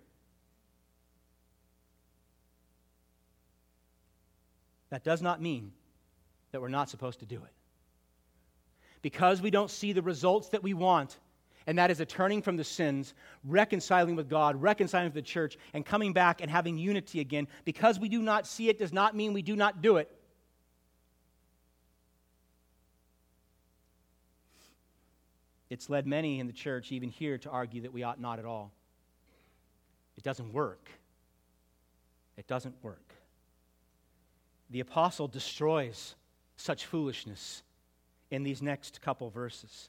That 4.91 5.03
does 5.05 5.23
not 5.23 5.43
mean 5.43 5.73
that 6.53 6.61
we're 6.61 6.69
not 6.69 6.91
supposed 6.91 7.21
to 7.21 7.27
do 7.27 7.37
it 7.37 7.53
because 9.03 9.41
we 9.41 9.51
don't 9.51 9.71
see 9.71 9.93
the 9.93 10.03
results 10.03 10.49
that 10.51 10.63
we 10.63 10.75
want, 10.75 11.19
and 11.71 11.79
that 11.79 11.89
is 11.89 12.01
a 12.01 12.05
turning 12.05 12.43
from 12.43 12.57
the 12.57 12.65
sins, 12.65 13.15
reconciling 13.45 14.17
with 14.17 14.29
God, 14.29 14.61
reconciling 14.61 15.05
with 15.05 15.15
the 15.15 15.23
church, 15.23 15.57
and 15.73 15.87
coming 15.87 16.13
back 16.13 16.41
and 16.41 16.51
having 16.51 16.77
unity 16.77 17.21
again. 17.21 17.47
Because 17.65 17.97
we 17.97 18.09
do 18.09 18.21
not 18.21 18.45
see 18.45 18.69
it 18.69 18.77
does 18.77 18.93
not 18.93 19.15
mean 19.15 19.33
we 19.33 19.41
do 19.41 19.55
not 19.55 19.81
do 19.81 19.99
it. 19.99 20.11
It's 25.71 25.89
led 25.89 26.09
many 26.09 26.41
in 26.41 26.49
the 26.49 26.53
church, 26.53 26.91
even 26.91 27.09
here, 27.09 27.39
to 27.39 27.49
argue 27.49 27.83
that 27.83 27.93
we 27.93 28.03
ought 28.03 28.21
not 28.21 28.41
at 28.41 28.45
all. 28.45 28.73
It 30.17 30.25
doesn't 30.25 30.53
work. 30.53 30.91
It 32.37 32.49
doesn't 32.49 32.75
work. 32.83 33.15
The 34.71 34.81
apostle 34.81 35.29
destroys 35.29 36.17
such 36.57 36.87
foolishness 36.87 37.63
in 38.29 38.43
these 38.43 38.61
next 38.61 39.01
couple 39.03 39.31
verses. 39.31 39.89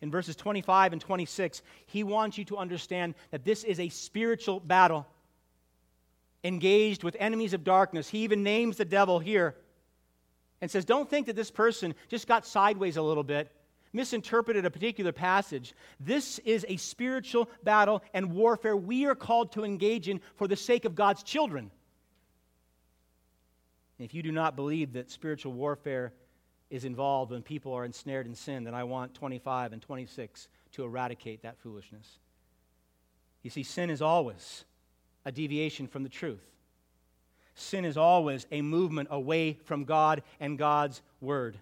In 0.00 0.10
verses 0.10 0.34
25 0.36 0.92
and 0.92 1.00
26, 1.00 1.62
he 1.86 2.04
wants 2.04 2.38
you 2.38 2.44
to 2.46 2.56
understand 2.56 3.14
that 3.30 3.44
this 3.44 3.64
is 3.64 3.78
a 3.78 3.90
spiritual 3.90 4.60
battle 4.60 5.06
engaged 6.42 7.04
with 7.04 7.16
enemies 7.18 7.52
of 7.52 7.64
darkness. 7.64 8.08
He 8.08 8.20
even 8.20 8.42
names 8.42 8.78
the 8.78 8.84
devil 8.84 9.18
here 9.18 9.56
and 10.60 10.70
says, 10.70 10.84
Don't 10.84 11.08
think 11.08 11.26
that 11.26 11.36
this 11.36 11.50
person 11.50 11.94
just 12.08 12.26
got 12.26 12.46
sideways 12.46 12.96
a 12.96 13.02
little 13.02 13.22
bit, 13.22 13.50
misinterpreted 13.92 14.64
a 14.64 14.70
particular 14.70 15.12
passage. 15.12 15.74
This 15.98 16.38
is 16.40 16.64
a 16.68 16.78
spiritual 16.78 17.50
battle 17.62 18.02
and 18.14 18.32
warfare 18.32 18.76
we 18.76 19.04
are 19.04 19.14
called 19.14 19.52
to 19.52 19.64
engage 19.64 20.08
in 20.08 20.20
for 20.36 20.48
the 20.48 20.56
sake 20.56 20.86
of 20.86 20.94
God's 20.94 21.22
children. 21.22 21.70
If 23.98 24.14
you 24.14 24.22
do 24.22 24.32
not 24.32 24.56
believe 24.56 24.94
that 24.94 25.10
spiritual 25.10 25.52
warfare 25.52 26.14
is 26.70 26.84
involved 26.84 27.32
when 27.32 27.42
people 27.42 27.72
are 27.72 27.84
ensnared 27.84 28.26
in 28.26 28.34
sin, 28.34 28.64
then 28.64 28.74
I 28.74 28.84
want 28.84 29.14
25 29.14 29.72
and 29.72 29.82
26 29.82 30.48
to 30.72 30.84
eradicate 30.84 31.42
that 31.42 31.58
foolishness. 31.58 32.18
You 33.42 33.50
see, 33.50 33.62
sin 33.62 33.90
is 33.90 34.00
always 34.00 34.64
a 35.24 35.32
deviation 35.32 35.86
from 35.86 36.04
the 36.04 36.08
truth. 36.08 36.44
Sin 37.54 37.84
is 37.84 37.96
always 37.96 38.46
a 38.50 38.62
movement 38.62 39.08
away 39.10 39.58
from 39.64 39.84
God 39.84 40.22
and 40.38 40.56
God's 40.56 41.02
word. 41.20 41.58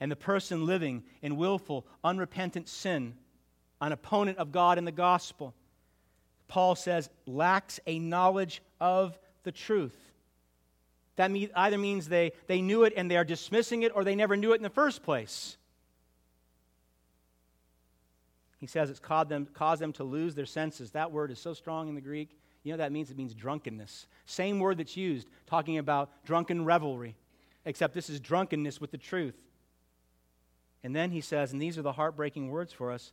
And 0.00 0.10
the 0.10 0.16
person 0.16 0.66
living 0.66 1.02
in 1.22 1.36
willful, 1.36 1.86
unrepentant 2.02 2.68
sin, 2.68 3.14
an 3.80 3.92
opponent 3.92 4.38
of 4.38 4.52
God 4.52 4.78
and 4.78 4.86
the 4.86 4.92
gospel, 4.92 5.54
Paul 6.46 6.76
says, 6.76 7.10
lacks 7.26 7.80
a 7.86 7.98
knowledge 7.98 8.62
of 8.80 9.18
the 9.42 9.52
truth. 9.52 10.03
That 11.16 11.30
either 11.54 11.78
means 11.78 12.08
they, 12.08 12.32
they 12.46 12.60
knew 12.60 12.84
it 12.84 12.92
and 12.96 13.10
they 13.10 13.16
are 13.16 13.24
dismissing 13.24 13.82
it, 13.82 13.92
or 13.94 14.04
they 14.04 14.16
never 14.16 14.36
knew 14.36 14.52
it 14.52 14.56
in 14.56 14.62
the 14.62 14.70
first 14.70 15.02
place. 15.02 15.56
He 18.58 18.66
says 18.66 18.90
it's 18.90 18.98
caused 18.98 19.28
them, 19.28 19.46
caused 19.52 19.80
them 19.80 19.92
to 19.94 20.04
lose 20.04 20.34
their 20.34 20.46
senses. 20.46 20.90
That 20.92 21.12
word 21.12 21.30
is 21.30 21.38
so 21.38 21.54
strong 21.54 21.88
in 21.88 21.94
the 21.94 22.00
Greek, 22.00 22.30
You 22.62 22.72
know 22.72 22.78
that 22.78 22.92
means? 22.92 23.10
It 23.10 23.16
means 23.16 23.34
drunkenness. 23.34 24.06
Same 24.26 24.58
word 24.58 24.78
that's 24.78 24.96
used, 24.96 25.28
talking 25.46 25.78
about 25.78 26.10
drunken 26.24 26.64
revelry, 26.64 27.14
except 27.64 27.94
this 27.94 28.08
is 28.08 28.20
drunkenness 28.20 28.80
with 28.80 28.90
the 28.90 28.98
truth. 28.98 29.36
And 30.82 30.96
then 30.96 31.10
he 31.10 31.20
says, 31.20 31.52
and 31.52 31.60
these 31.60 31.78
are 31.78 31.82
the 31.82 31.92
heartbreaking 31.92 32.50
words 32.50 32.72
for 32.72 32.90
us 32.90 33.12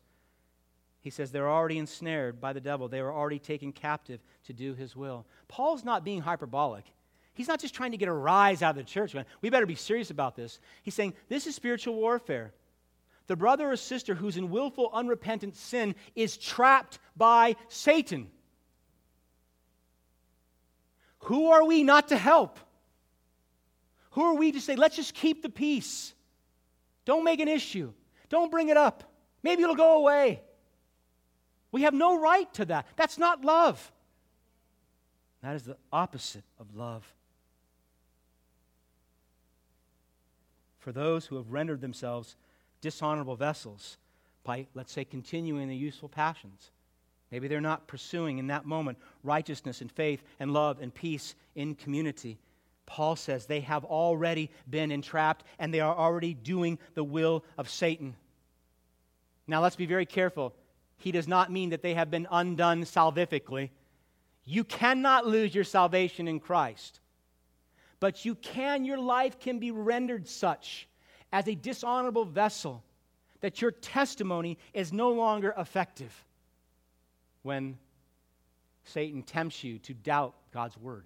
he 1.02 1.10
says 1.10 1.32
they're 1.32 1.50
already 1.50 1.80
ensnared 1.80 2.40
by 2.40 2.54
the 2.54 2.62
devil. 2.62 2.88
They 2.88 3.02
were 3.02 3.12
already 3.12 3.40
taken 3.40 3.72
captive 3.72 4.20
to 4.46 4.54
do 4.54 4.76
his 4.76 4.96
will. 4.96 5.26
Paul's 5.48 5.84
not 5.84 6.06
being 6.06 6.22
hyperbolic. 6.22 6.86
He's 7.34 7.48
not 7.48 7.60
just 7.60 7.74
trying 7.74 7.92
to 7.92 7.98
get 7.98 8.10
a 8.10 8.14
rise 8.14 8.62
out 8.62 8.72
of 8.72 8.76
the 8.78 8.84
church. 8.84 9.14
Man. 9.14 9.26
We 9.42 9.50
better 9.50 9.66
be 9.66 9.76
serious 9.76 10.10
about 10.10 10.36
this. 10.36 10.60
He's 10.84 10.94
saying 10.94 11.14
this 11.30 11.48
is 11.48 11.56
spiritual 11.56 11.96
warfare. 11.96 12.54
The 13.28 13.36
brother 13.36 13.72
or 13.72 13.76
sister 13.78 14.14
who's 14.14 14.36
in 14.36 14.50
willful, 14.50 14.90
unrepentant 14.94 15.56
sin 15.56 15.96
is 16.16 16.36
trapped 16.36 17.00
by 17.16 17.56
Satan. 17.70 18.30
Who 21.20 21.52
are 21.52 21.64
we 21.64 21.84
not 21.84 22.10
to 22.10 22.18
help? 22.18 22.60
Who 24.12 24.24
are 24.24 24.34
we 24.34 24.52
to 24.52 24.60
say, 24.60 24.76
let's 24.76 24.96
just 24.96 25.14
keep 25.14 25.42
the 25.42 25.50
peace? 25.50 26.14
Don't 27.06 27.24
make 27.24 27.40
an 27.40 27.48
issue. 27.48 27.94
Don't 28.30 28.52
bring 28.52 28.70
it 28.70 28.78
up. 28.78 29.04
Maybe 29.44 29.64
it'll 29.64 29.76
go 29.76 30.00
away. 30.00 30.42
We 31.72 31.84
have 31.84 31.94
no 31.94 32.20
right 32.20 32.54
to 32.56 32.66
that. 32.66 32.88
That's 32.98 33.18
not 33.18 33.46
love. 33.46 33.92
That 35.42 35.56
is 35.56 35.64
the 35.64 35.78
opposite 35.94 36.44
of 36.60 36.76
love. 36.76 37.06
For 40.82 40.92
those 40.92 41.26
who 41.26 41.38
have 41.38 41.52
rendered 41.52 41.80
themselves 41.80 42.36
dishonorable 42.82 43.36
vessels 43.36 43.98
by, 44.44 44.68
let's 44.74 44.92
say, 44.92 45.06
continuing 45.06 45.70
the 45.70 45.76
useful 45.76 46.10
passions. 46.10 46.72
Maybe 47.32 47.48
they're 47.48 47.62
not 47.62 47.88
pursuing 47.88 48.40
in 48.40 48.48
that 48.48 48.66
moment 48.66 48.98
righteousness 49.24 49.80
and 49.80 49.92
faith 49.92 50.22
and 50.40 50.52
love 50.52 50.80
and 50.82 50.94
peace 50.94 51.36
in 51.56 51.76
community. 51.76 52.40
Paul 52.86 53.16
says 53.16 53.46
they 53.46 53.62
have 53.62 53.86
already 53.86 54.50
been 54.70 54.92
entrapped 54.92 55.46
and 55.60 55.74
they 55.74 55.80
are 55.80 55.96
already 55.96 56.34
doing 56.34 56.78
the 56.96 57.04
will 57.04 57.46
of 57.58 57.70
Satan. 57.70 58.16
Now, 59.48 59.62
let's 59.62 59.78
be 59.78 59.86
very 59.86 60.06
careful 60.06 60.54
he 60.98 61.12
does 61.12 61.28
not 61.28 61.52
mean 61.52 61.72
that 61.72 61.82
they 61.82 61.96
have 61.96 62.12
been 62.12 62.28
undone 62.30 62.84
salvifically. 62.84 63.70
You 64.46 64.64
cannot 64.64 65.26
lose 65.26 65.54
your 65.54 65.64
salvation 65.64 66.28
in 66.28 66.40
Christ. 66.40 67.00
But 68.02 68.26
you 68.26 68.36
can, 68.36 68.84
your 68.84 68.98
life 68.98 69.40
can 69.40 69.60
be 69.60 69.72
rendered 69.72 70.28
such 70.28 70.90
as 71.32 71.48
a 71.48 71.56
dishonorable 71.56 72.26
vessel 72.26 72.84
that 73.40 73.62
your 73.62 73.72
testimony 73.72 74.58
is 74.74 74.92
no 74.92 75.12
longer 75.12 75.54
effective 75.58 76.26
when 77.44 77.78
Satan 78.84 79.22
tempts 79.22 79.64
you 79.64 79.78
to 79.80 79.94
doubt 79.94 80.34
God's 80.52 80.78
word. 80.78 81.06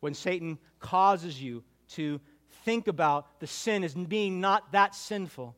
When 0.00 0.14
Satan 0.14 0.58
causes 0.80 1.40
you 1.40 1.62
to 1.90 2.20
think 2.64 2.88
about 2.88 3.38
the 3.40 3.46
sin 3.46 3.84
as 3.84 3.94
being 3.94 4.40
not 4.40 4.72
that 4.72 4.96
sinful. 4.96 5.56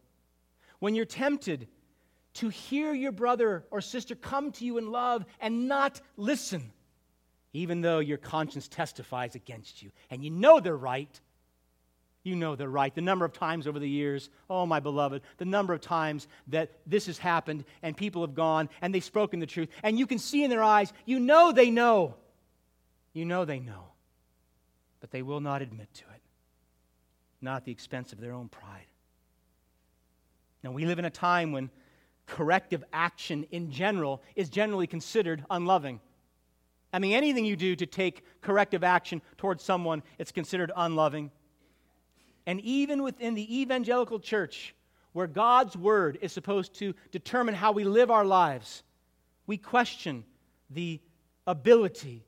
When 0.80 0.94
you're 0.94 1.06
tempted 1.06 1.66
to 2.34 2.50
hear 2.50 2.92
your 2.92 3.12
brother 3.12 3.64
or 3.70 3.80
sister 3.80 4.14
come 4.14 4.52
to 4.52 4.66
you 4.66 4.76
in 4.76 4.90
love 4.90 5.24
and 5.40 5.66
not 5.66 6.00
listen, 6.16 6.72
even 7.52 7.80
though 7.80 7.98
your 7.98 8.18
conscience 8.18 8.68
testifies 8.68 9.34
against 9.34 9.82
you. 9.82 9.90
And 10.10 10.24
you 10.24 10.30
know 10.30 10.60
they're 10.60 10.76
right. 10.76 11.20
You 12.22 12.36
know 12.36 12.54
they're 12.54 12.68
right. 12.68 12.94
The 12.94 13.00
number 13.00 13.24
of 13.24 13.32
times 13.32 13.66
over 13.66 13.78
the 13.78 13.88
years, 13.88 14.28
oh, 14.48 14.66
my 14.66 14.80
beloved, 14.80 15.22
the 15.38 15.44
number 15.44 15.72
of 15.72 15.80
times 15.80 16.28
that 16.48 16.70
this 16.86 17.06
has 17.06 17.18
happened 17.18 17.64
and 17.82 17.96
people 17.96 18.22
have 18.22 18.34
gone 18.34 18.68
and 18.82 18.94
they've 18.94 19.02
spoken 19.02 19.40
the 19.40 19.46
truth, 19.46 19.68
and 19.82 19.98
you 19.98 20.06
can 20.06 20.18
see 20.18 20.44
in 20.44 20.50
their 20.50 20.62
eyes, 20.62 20.92
you 21.06 21.18
know 21.18 21.52
they 21.52 21.70
know. 21.70 22.14
You 23.12 23.24
know 23.24 23.44
they 23.44 23.58
know. 23.58 23.84
But 25.00 25.10
they 25.10 25.22
will 25.22 25.40
not 25.40 25.62
admit 25.62 25.92
to 25.94 26.04
it, 26.14 26.22
not 27.40 27.56
at 27.56 27.64
the 27.64 27.72
expense 27.72 28.12
of 28.12 28.20
their 28.20 28.32
own 28.32 28.48
pride. 28.48 28.86
Now, 30.62 30.72
we 30.72 30.84
live 30.84 30.98
in 30.98 31.06
a 31.06 31.10
time 31.10 31.52
when 31.52 31.70
corrective 32.26 32.84
action 32.92 33.46
in 33.50 33.72
general 33.72 34.22
is 34.36 34.50
generally 34.50 34.86
considered 34.86 35.42
unloving. 35.50 36.00
I 36.92 36.98
mean, 36.98 37.12
anything 37.12 37.44
you 37.44 37.56
do 37.56 37.76
to 37.76 37.86
take 37.86 38.24
corrective 38.40 38.82
action 38.82 39.22
towards 39.38 39.62
someone, 39.62 40.02
it's 40.18 40.32
considered 40.32 40.72
unloving. 40.76 41.30
And 42.46 42.60
even 42.62 43.02
within 43.02 43.34
the 43.34 43.60
evangelical 43.60 44.18
church, 44.18 44.74
where 45.12 45.26
God's 45.26 45.76
word 45.76 46.18
is 46.20 46.32
supposed 46.32 46.74
to 46.74 46.94
determine 47.10 47.54
how 47.54 47.72
we 47.72 47.84
live 47.84 48.10
our 48.10 48.24
lives, 48.24 48.82
we 49.46 49.56
question 49.56 50.24
the 50.70 51.00
ability 51.46 52.24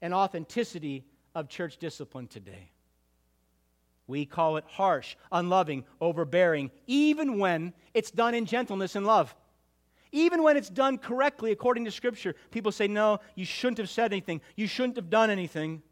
and 0.00 0.14
authenticity 0.14 1.04
of 1.34 1.48
church 1.48 1.76
discipline 1.76 2.26
today. 2.26 2.70
We 4.06 4.26
call 4.26 4.56
it 4.56 4.64
harsh, 4.66 5.14
unloving, 5.30 5.84
overbearing, 6.00 6.70
even 6.86 7.38
when 7.38 7.72
it's 7.94 8.10
done 8.10 8.34
in 8.34 8.46
gentleness 8.46 8.96
and 8.96 9.06
love. 9.06 9.34
Even 10.12 10.42
when 10.42 10.56
it's 10.56 10.70
done 10.70 10.98
correctly 10.98 11.52
according 11.52 11.84
to 11.84 11.90
Scripture, 11.90 12.34
people 12.50 12.72
say, 12.72 12.88
no, 12.88 13.20
you 13.34 13.44
shouldn't 13.44 13.78
have 13.78 13.88
said 13.88 14.12
anything. 14.12 14.40
You 14.56 14.66
shouldn't 14.66 14.96
have 14.96 15.10
done 15.10 15.30
anything. 15.30 15.82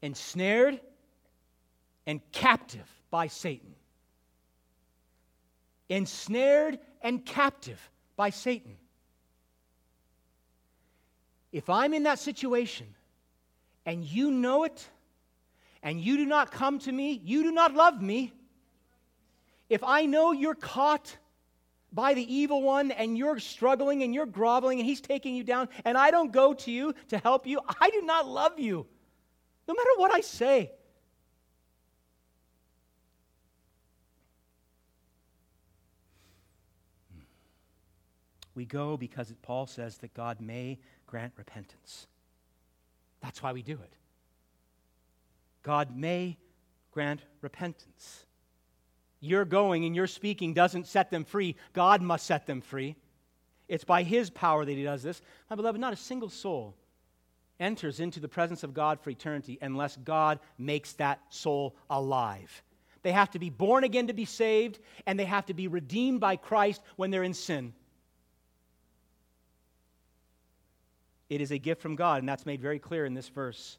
Ensnared 0.00 0.80
and 2.06 2.20
captive 2.32 2.88
by 3.10 3.26
Satan. 3.26 3.74
Ensnared 5.88 6.78
and 7.02 7.24
captive 7.24 7.90
by 8.16 8.30
Satan. 8.30 8.76
If 11.52 11.68
I'm 11.68 11.92
in 11.92 12.04
that 12.04 12.18
situation 12.18 12.86
and 13.84 14.02
you 14.02 14.30
know 14.30 14.64
it, 14.64 14.88
and 15.82 16.00
you 16.00 16.16
do 16.16 16.24
not 16.24 16.52
come 16.52 16.78
to 16.78 16.92
me, 16.92 17.20
you 17.24 17.42
do 17.42 17.50
not 17.50 17.74
love 17.74 18.00
me. 18.00 18.32
If 19.68 19.82
I 19.82 20.06
know 20.06 20.32
you're 20.32 20.54
caught 20.54 21.16
by 21.92 22.14
the 22.14 22.34
evil 22.34 22.62
one 22.62 22.90
and 22.90 23.16
you're 23.18 23.38
struggling 23.38 24.02
and 24.02 24.14
you're 24.14 24.26
groveling 24.26 24.78
and 24.78 24.86
he's 24.86 25.00
taking 25.00 25.34
you 25.34 25.44
down, 25.44 25.68
and 25.84 25.96
I 25.98 26.10
don't 26.10 26.32
go 26.32 26.54
to 26.54 26.70
you 26.70 26.94
to 27.08 27.18
help 27.18 27.46
you, 27.46 27.60
I 27.80 27.90
do 27.90 28.02
not 28.02 28.26
love 28.26 28.58
you, 28.58 28.86
no 29.68 29.74
matter 29.74 29.90
what 29.96 30.10
I 30.10 30.20
say. 30.20 30.72
We 38.54 38.66
go 38.66 38.96
because 38.96 39.32
Paul 39.42 39.66
says 39.66 39.98
that 39.98 40.12
God 40.12 40.40
may 40.40 40.78
grant 41.06 41.32
repentance. 41.36 42.06
That's 43.22 43.42
why 43.42 43.52
we 43.52 43.62
do 43.62 43.72
it. 43.72 43.92
God 45.62 45.96
may 45.96 46.36
grant 46.90 47.22
repentance. 47.40 48.26
Your 49.22 49.44
going 49.44 49.84
and 49.84 49.94
your 49.94 50.08
speaking 50.08 50.52
doesn't 50.52 50.88
set 50.88 51.10
them 51.10 51.24
free. 51.24 51.54
God 51.72 52.02
must 52.02 52.26
set 52.26 52.44
them 52.44 52.60
free. 52.60 52.96
It's 53.68 53.84
by 53.84 54.02
His 54.02 54.28
power 54.30 54.64
that 54.64 54.72
He 54.72 54.82
does 54.82 55.04
this. 55.04 55.22
My 55.48 55.54
beloved, 55.54 55.80
not 55.80 55.92
a 55.92 55.96
single 55.96 56.28
soul 56.28 56.74
enters 57.60 58.00
into 58.00 58.18
the 58.18 58.28
presence 58.28 58.64
of 58.64 58.74
God 58.74 59.00
for 59.00 59.10
eternity 59.10 59.58
unless 59.62 59.96
God 59.96 60.40
makes 60.58 60.94
that 60.94 61.20
soul 61.28 61.76
alive. 61.88 62.62
They 63.02 63.12
have 63.12 63.30
to 63.30 63.38
be 63.38 63.48
born 63.48 63.84
again 63.84 64.08
to 64.08 64.12
be 64.12 64.24
saved, 64.24 64.80
and 65.06 65.18
they 65.18 65.24
have 65.24 65.46
to 65.46 65.54
be 65.54 65.68
redeemed 65.68 66.18
by 66.18 66.34
Christ 66.34 66.82
when 66.96 67.12
they're 67.12 67.22
in 67.22 67.34
sin. 67.34 67.72
It 71.30 71.40
is 71.40 71.52
a 71.52 71.58
gift 71.58 71.80
from 71.80 71.94
God, 71.94 72.18
and 72.18 72.28
that's 72.28 72.44
made 72.44 72.60
very 72.60 72.80
clear 72.80 73.06
in 73.06 73.14
this 73.14 73.28
verse. 73.28 73.78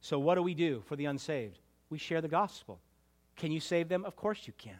So, 0.00 0.20
what 0.20 0.36
do 0.36 0.42
we 0.42 0.54
do 0.54 0.82
for 0.86 0.94
the 0.94 1.06
unsaved? 1.06 1.58
We 1.90 1.98
share 1.98 2.20
the 2.20 2.28
gospel. 2.28 2.80
Can 3.36 3.52
you 3.52 3.60
save 3.60 3.88
them? 3.88 4.04
Of 4.04 4.16
course 4.16 4.46
you 4.46 4.52
can. 4.56 4.78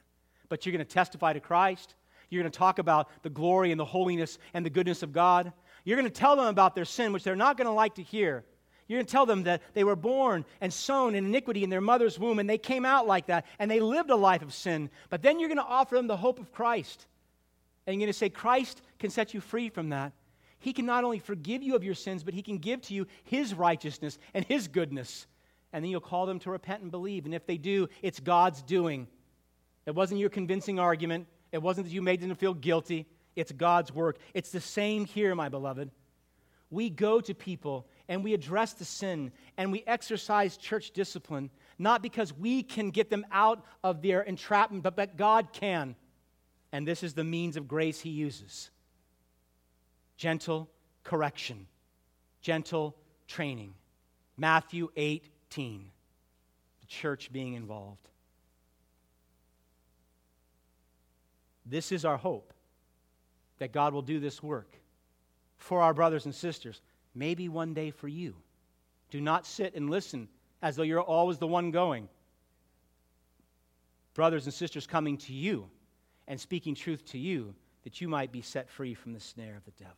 But 0.49 0.65
you're 0.65 0.73
going 0.73 0.85
to 0.85 0.93
testify 0.93 1.33
to 1.33 1.41
Christ. 1.41 1.95
You're 2.29 2.43
going 2.43 2.53
to 2.53 2.59
talk 2.59 2.79
about 2.79 3.09
the 3.23 3.31
glory 3.31 3.73
and 3.73 3.81
the 3.81 3.85
holiness 3.85 4.39
and 4.55 4.65
the 4.65 4.71
goodness 4.71 5.03
of 5.03 5.13
God. 5.13 5.53
You're 5.85 5.97
going 5.97 6.11
to 6.11 6.21
tell 6.21 6.37
them 6.37 6.47
about 6.47 6.75
their 6.75 6.85
sin, 6.85 7.13
which 7.13 7.25
they're 7.25 7.37
not 7.37 7.57
going 7.57 7.67
to 7.67 7.73
like 7.73 7.97
to 7.97 8.03
hear. 8.03 8.45
You're 8.87 8.99
going 8.99 9.07
to 9.07 9.13
tell 9.13 9.27
them 9.27 9.45
that 9.45 9.63
they 9.73 9.85
were 9.85 9.97
born 9.97 10.45
and 10.61 10.73
sown 10.73 11.15
in 11.15 11.27
iniquity 11.27 11.63
in 11.63 11.71
their 11.71 11.81
mother's 11.81 12.19
womb, 12.19 12.39
and 12.39 12.51
they 12.51 12.59
came 12.59 12.85
out 12.85 13.07
like 13.07 13.27
that, 13.27 13.47
and 13.59 13.71
they 13.71 13.81
lived 13.81 14.11
a 14.11 14.17
life 14.17 14.43
of 14.43 14.53
sin. 14.53 14.91
But 15.11 15.23
then 15.23 15.39
you're 15.39 15.49
going 15.49 15.59
to 15.59 15.65
offer 15.65 15.95
them 15.95 16.07
the 16.07 16.17
hope 16.17 16.41
of 16.41 16.53
Christ. 16.53 17.07
And 17.87 17.95
you're 17.95 18.07
going 18.07 18.13
to 18.13 18.19
say, 18.19 18.29
Christ 18.29 18.83
can 18.99 19.11
set 19.11 19.33
you 19.33 19.41
free 19.41 19.69
from 19.69 19.91
that. 19.91 20.13
He 20.59 20.73
can 20.73 20.87
not 20.87 21.05
only 21.05 21.19
forgive 21.19 21.63
you 21.63 21.75
of 21.75 21.85
your 21.85 21.95
sins, 21.95 22.23
but 22.23 22.35
He 22.35 22.43
can 22.43 22.59
give 22.59 22.83
to 22.83 22.95
you 22.95 23.07
His 23.25 23.55
righteousness 23.55 24.19
and 24.35 24.45
His 24.45 24.69
goodness. 24.69 25.27
And 25.73 25.85
then 25.85 25.91
you'll 25.91 26.01
call 26.01 26.27
them 26.27 26.39
to 26.41 26.51
repent 26.51 26.83
and 26.83 26.91
believe. 26.91 27.25
And 27.25 27.35
if 27.35 27.47
they 27.47 27.57
do, 27.57 27.89
it's 28.03 28.21
God's 28.21 28.63
doing. 28.63 29.07
It 29.87 29.95
wasn't 29.95 30.21
your 30.21 30.31
convincing 30.31 30.79
argument, 30.79 31.27
it 31.53 31.63
wasn't 31.63 31.87
that 31.87 31.93
you 31.93 32.03
made 32.03 32.21
them 32.21 32.35
feel 32.35 32.55
guilty. 32.55 33.07
It's 33.37 33.53
God's 33.53 33.95
work. 33.95 34.19
It's 34.35 34.51
the 34.51 34.61
same 34.61 35.05
here, 35.05 35.35
my 35.35 35.49
beloved. 35.49 35.91
We 36.71 36.91
go 36.91 37.21
to 37.21 37.35
people 37.35 37.87
and 38.09 38.23
we 38.23 38.35
address 38.35 38.73
the 38.73 38.85
sin 38.85 39.33
and 39.57 39.73
we 39.73 39.83
exercise 39.87 40.57
church 40.57 40.91
discipline, 40.91 41.51
not 41.79 42.03
because 42.03 42.33
we 42.33 42.63
can 42.63 42.91
get 42.91 43.09
them 43.09 43.25
out 43.33 43.65
of 43.83 44.03
their 44.03 44.23
entrapment, 44.23 44.83
but 44.83 44.97
that 44.97 45.17
God 45.17 45.53
can. 45.53 45.97
And 46.73 46.87
this 46.87 47.03
is 47.03 47.15
the 47.15 47.25
means 47.25 47.57
of 47.57 47.67
grace 47.67 48.01
He 48.01 48.11
uses. 48.11 48.71
gentle 50.17 50.69
correction, 51.03 51.67
gentle 52.43 52.95
training. 53.27 53.75
Matthew 54.37 54.91
18, 55.51 55.91
the 56.81 56.87
church 56.87 57.33
being 57.33 57.55
involved. 57.55 58.09
This 61.67 61.91
is 61.91 62.05
our 62.05 62.17
hope 62.17 62.53
that 63.59 63.73
God 63.73 63.93
will 63.93 64.03
do 64.03 64.21
this 64.21 64.43
work 64.43 64.77
for 65.57 65.83
our 65.83 65.93
brothers 65.93 66.25
and 66.25 66.35
sisters, 66.35 66.81
maybe 67.15 67.49
one 67.49 67.75
day 67.75 67.91
for 67.91 68.07
you. 68.07 68.37
Do 69.11 69.21
not 69.21 69.45
sit 69.45 69.75
and 69.75 69.91
listen 69.91 70.29
as 70.63 70.77
though 70.77 70.85
you're 70.85 71.01
always 71.01 71.39
the 71.39 71.49
one 71.49 71.73
going. 71.73 72.09
Brothers 74.15 74.45
and 74.45 74.55
sisters 74.55 74.87
coming 74.87 75.17
to 75.19 75.33
you 75.33 75.69
and 76.29 76.41
speaking 76.41 76.77
truth 76.77 77.05
to 77.07 77.19
you 77.19 77.55
that 77.83 78.01
you 78.01 78.09
might 78.09 78.31
be 78.31 78.41
set 78.41 78.71
free 78.71 78.95
from 78.95 79.13
the 79.13 79.21
snare 79.21 79.57
of 79.57 79.65
the 79.65 79.73
devil. 79.73 79.97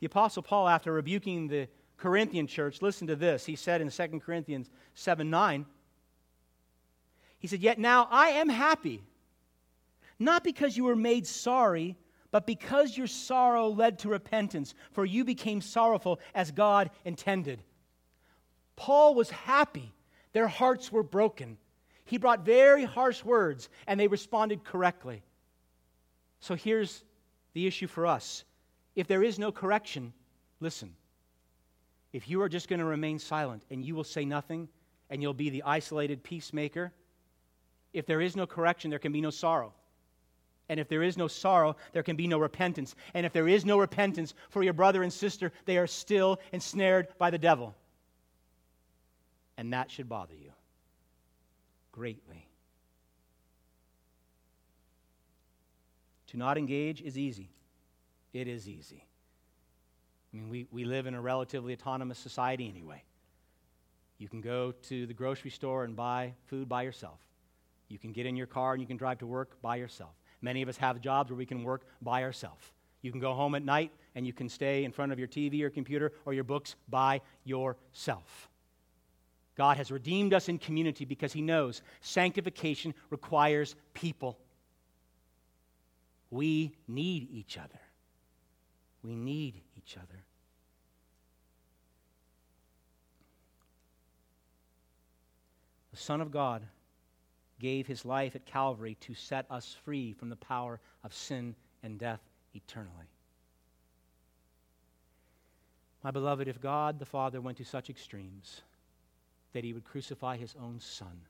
The 0.00 0.06
Apostle 0.06 0.42
Paul, 0.42 0.68
after 0.68 0.92
rebuking 0.92 1.48
the 1.48 1.68
Corinthian 1.98 2.46
church, 2.46 2.80
listen 2.80 3.06
to 3.08 3.16
this. 3.16 3.44
He 3.44 3.56
said 3.56 3.80
in 3.80 3.90
2 3.90 4.20
Corinthians 4.20 4.70
7 4.94 5.28
9, 5.28 5.66
he 7.38 7.46
said, 7.46 7.60
Yet 7.60 7.78
now 7.78 8.08
I 8.10 8.28
am 8.30 8.48
happy, 8.48 9.02
not 10.18 10.44
because 10.44 10.76
you 10.76 10.84
were 10.84 10.96
made 10.96 11.26
sorry, 11.26 11.96
but 12.30 12.46
because 12.46 12.96
your 12.96 13.06
sorrow 13.06 13.68
led 13.68 13.98
to 14.00 14.08
repentance, 14.08 14.74
for 14.92 15.04
you 15.04 15.24
became 15.24 15.60
sorrowful 15.60 16.20
as 16.34 16.50
God 16.50 16.90
intended. 17.04 17.62
Paul 18.76 19.14
was 19.14 19.30
happy. 19.30 19.92
Their 20.32 20.48
hearts 20.48 20.92
were 20.92 21.02
broken. 21.02 21.58
He 22.04 22.18
brought 22.18 22.44
very 22.44 22.84
harsh 22.84 23.24
words, 23.24 23.68
and 23.86 23.98
they 23.98 24.08
responded 24.08 24.64
correctly. 24.64 25.22
So 26.40 26.54
here's 26.54 27.02
the 27.54 27.66
issue 27.66 27.86
for 27.86 28.06
us. 28.06 28.44
If 28.94 29.06
there 29.08 29.22
is 29.22 29.38
no 29.38 29.50
correction, 29.52 30.12
listen. 30.60 30.94
If 32.12 32.28
you 32.28 32.40
are 32.42 32.48
just 32.48 32.68
going 32.68 32.78
to 32.78 32.84
remain 32.84 33.18
silent 33.18 33.64
and 33.70 33.84
you 33.84 33.94
will 33.94 34.04
say 34.04 34.24
nothing 34.24 34.68
and 35.10 35.22
you'll 35.22 35.34
be 35.34 35.50
the 35.50 35.62
isolated 35.62 36.22
peacemaker, 36.22 36.92
if 37.92 38.06
there 38.06 38.20
is 38.20 38.36
no 38.36 38.46
correction, 38.46 38.90
there 38.90 38.98
can 38.98 39.12
be 39.12 39.20
no 39.20 39.30
sorrow. 39.30 39.72
And 40.68 40.78
if 40.78 40.88
there 40.88 41.02
is 41.02 41.16
no 41.16 41.28
sorrow, 41.28 41.76
there 41.92 42.02
can 42.02 42.16
be 42.16 42.26
no 42.26 42.38
repentance. 42.38 42.94
And 43.14 43.24
if 43.24 43.32
there 43.32 43.48
is 43.48 43.64
no 43.64 43.78
repentance 43.78 44.34
for 44.50 44.62
your 44.62 44.74
brother 44.74 45.02
and 45.02 45.12
sister, 45.12 45.52
they 45.64 45.78
are 45.78 45.86
still 45.86 46.40
ensnared 46.52 47.08
by 47.18 47.30
the 47.30 47.38
devil 47.38 47.74
and 49.58 49.72
that 49.72 49.90
should 49.90 50.08
bother 50.08 50.34
you 50.34 50.52
greatly. 51.90 52.48
To 56.28 56.36
not 56.36 56.56
engage 56.56 57.02
is 57.02 57.18
easy. 57.18 57.50
It 58.32 58.46
is 58.46 58.68
easy. 58.68 59.04
I 60.32 60.36
mean, 60.36 60.48
we, 60.50 60.66
we 60.70 60.84
live 60.84 61.06
in 61.06 61.14
a 61.14 61.20
relatively 61.20 61.72
autonomous 61.72 62.18
society 62.18 62.68
anyway. 62.68 63.02
You 64.18 64.28
can 64.28 64.40
go 64.40 64.72
to 64.88 65.06
the 65.06 65.14
grocery 65.14 65.50
store 65.50 65.84
and 65.84 65.96
buy 65.96 66.34
food 66.46 66.68
by 66.68 66.82
yourself. 66.82 67.20
You 67.88 67.98
can 67.98 68.12
get 68.12 68.26
in 68.26 68.36
your 68.36 68.46
car 68.46 68.72
and 68.72 68.80
you 68.80 68.86
can 68.86 68.96
drive 68.96 69.18
to 69.18 69.26
work 69.26 69.60
by 69.62 69.76
yourself. 69.76 70.12
Many 70.42 70.62
of 70.62 70.68
us 70.68 70.76
have 70.76 71.00
jobs 71.00 71.30
where 71.30 71.38
we 71.38 71.46
can 71.46 71.62
work 71.62 71.86
by 72.02 72.22
ourselves. 72.22 72.72
You 73.00 73.10
can 73.10 73.20
go 73.20 73.32
home 73.32 73.54
at 73.54 73.64
night 73.64 73.92
and 74.14 74.26
you 74.26 74.32
can 74.32 74.48
stay 74.48 74.84
in 74.84 74.92
front 74.92 75.12
of 75.12 75.18
your 75.18 75.28
TV 75.28 75.62
or 75.62 75.70
computer 75.70 76.12
or 76.26 76.34
your 76.34 76.44
books 76.44 76.74
by 76.88 77.20
yourself. 77.44 78.48
God 79.56 79.76
has 79.76 79.90
redeemed 79.90 80.34
us 80.34 80.48
in 80.48 80.58
community 80.58 81.04
because 81.04 81.32
He 81.32 81.42
knows 81.42 81.82
sanctification 82.00 82.94
requires 83.10 83.74
people. 83.94 84.38
We 86.30 86.74
need 86.86 87.28
each 87.30 87.56
other. 87.56 87.80
We 89.02 89.16
need 89.16 89.62
each 89.88 89.96
other. 89.96 90.24
The 95.90 95.96
Son 95.96 96.20
of 96.20 96.30
God 96.30 96.62
gave 97.58 97.86
his 97.86 98.04
life 98.04 98.36
at 98.36 98.46
Calvary 98.46 98.96
to 99.00 99.14
set 99.14 99.46
us 99.50 99.76
free 99.84 100.12
from 100.12 100.28
the 100.28 100.36
power 100.36 100.80
of 101.02 101.14
sin 101.14 101.54
and 101.82 101.98
death 101.98 102.20
eternally. 102.54 103.08
My 106.04 106.10
beloved, 106.10 106.46
if 106.46 106.60
God 106.60 106.98
the 106.98 107.06
Father 107.06 107.40
went 107.40 107.58
to 107.58 107.64
such 107.64 107.90
extremes, 107.90 108.60
that 109.52 109.64
he 109.64 109.72
would 109.72 109.84
crucify 109.84 110.36
his 110.36 110.54
own 110.62 110.78
son 110.78 111.22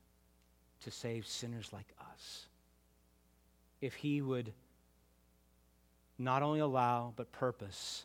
to 0.82 0.90
save 0.90 1.26
sinners 1.26 1.70
like 1.72 1.86
us. 2.12 2.46
If 3.80 3.94
he 3.94 4.20
would 4.20 4.52
not 6.18 6.42
only 6.42 6.60
allow, 6.60 7.12
but 7.16 7.32
purpose 7.32 8.04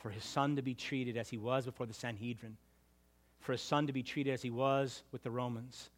for 0.00 0.10
his 0.10 0.24
son 0.24 0.56
to 0.56 0.62
be 0.62 0.74
treated 0.74 1.16
as 1.16 1.28
he 1.28 1.38
was 1.38 1.66
before 1.66 1.86
the 1.86 1.94
Sanhedrin, 1.94 2.56
for 3.40 3.52
his 3.52 3.62
son 3.62 3.86
to 3.86 3.92
be 3.92 4.02
treated 4.02 4.32
as 4.32 4.42
he 4.42 4.50
was 4.50 5.02
with 5.12 5.22
the 5.22 5.30
Romans, 5.30 5.90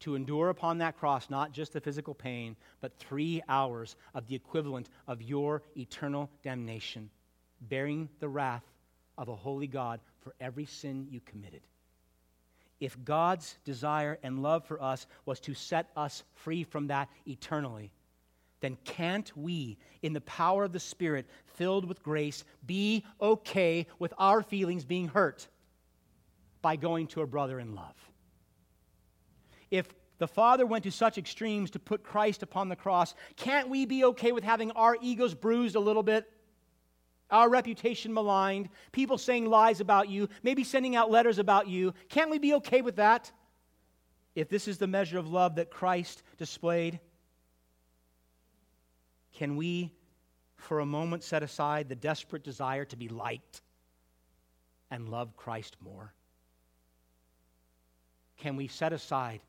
to 0.00 0.14
endure 0.14 0.48
upon 0.48 0.78
that 0.78 0.96
cross 0.96 1.28
not 1.28 1.52
just 1.52 1.72
the 1.72 1.80
physical 1.80 2.14
pain, 2.14 2.56
but 2.80 2.96
three 2.96 3.42
hours 3.48 3.96
of 4.14 4.26
the 4.28 4.36
equivalent 4.36 4.88
of 5.08 5.20
your 5.20 5.62
eternal 5.76 6.30
damnation, 6.42 7.10
bearing 7.60 8.08
the 8.20 8.28
wrath 8.28 8.64
of 9.16 9.28
a 9.28 9.36
holy 9.36 9.66
God 9.66 10.00
for 10.20 10.34
every 10.40 10.64
sin 10.64 11.08
you 11.10 11.20
committed. 11.20 11.62
If 12.78 12.96
God's 13.04 13.58
desire 13.64 14.18
and 14.22 14.40
love 14.40 14.64
for 14.64 14.80
us 14.80 15.08
was 15.26 15.40
to 15.40 15.54
set 15.54 15.90
us 15.96 16.22
free 16.34 16.62
from 16.62 16.86
that 16.86 17.08
eternally, 17.26 17.90
then 18.60 18.76
can't 18.84 19.34
we, 19.36 19.78
in 20.02 20.12
the 20.12 20.20
power 20.22 20.64
of 20.64 20.72
the 20.72 20.80
Spirit, 20.80 21.26
filled 21.54 21.84
with 21.84 22.02
grace, 22.02 22.44
be 22.66 23.04
okay 23.20 23.86
with 23.98 24.12
our 24.18 24.42
feelings 24.42 24.84
being 24.84 25.08
hurt 25.08 25.46
by 26.60 26.76
going 26.76 27.06
to 27.08 27.22
a 27.22 27.26
brother 27.26 27.60
in 27.60 27.74
love? 27.74 27.94
If 29.70 29.88
the 30.18 30.28
Father 30.28 30.66
went 30.66 30.84
to 30.84 30.90
such 30.90 31.18
extremes 31.18 31.70
to 31.72 31.78
put 31.78 32.02
Christ 32.02 32.42
upon 32.42 32.68
the 32.68 32.76
cross, 32.76 33.14
can't 33.36 33.68
we 33.68 33.86
be 33.86 34.04
okay 34.04 34.32
with 34.32 34.44
having 34.44 34.70
our 34.72 34.96
egos 35.00 35.34
bruised 35.34 35.76
a 35.76 35.80
little 35.80 36.02
bit? 36.02 36.28
our 37.30 37.48
reputation 37.48 38.12
maligned, 38.12 38.68
people 38.92 39.18
saying 39.18 39.46
lies 39.46 39.80
about 39.80 40.08
you, 40.08 40.28
maybe 40.42 40.64
sending 40.64 40.96
out 40.96 41.10
letters 41.10 41.38
about 41.38 41.68
you. 41.68 41.92
Can't 42.08 42.30
we 42.30 42.38
be 42.38 42.54
okay 42.54 42.80
with 42.80 42.96
that? 42.96 43.30
If 44.34 44.48
this 44.48 44.68
is 44.68 44.78
the 44.78 44.86
measure 44.86 45.18
of 45.18 45.28
love 45.28 45.56
that 45.56 45.70
Christ 45.70 46.22
displayed, 46.38 47.00
can 49.38 49.56
we, 49.56 49.92
for 50.56 50.80
a 50.80 50.86
moment, 50.86 51.22
set 51.22 51.42
aside 51.42 51.88
the 51.88 51.94
desperate 51.94 52.42
desire 52.42 52.84
to 52.84 52.96
be 52.96 53.08
liked 53.08 53.62
and 54.90 55.08
love 55.08 55.36
Christ 55.36 55.76
more? 55.80 56.12
Can 58.36 58.56
we 58.56 58.66
set 58.66 58.92
aside 58.92 59.40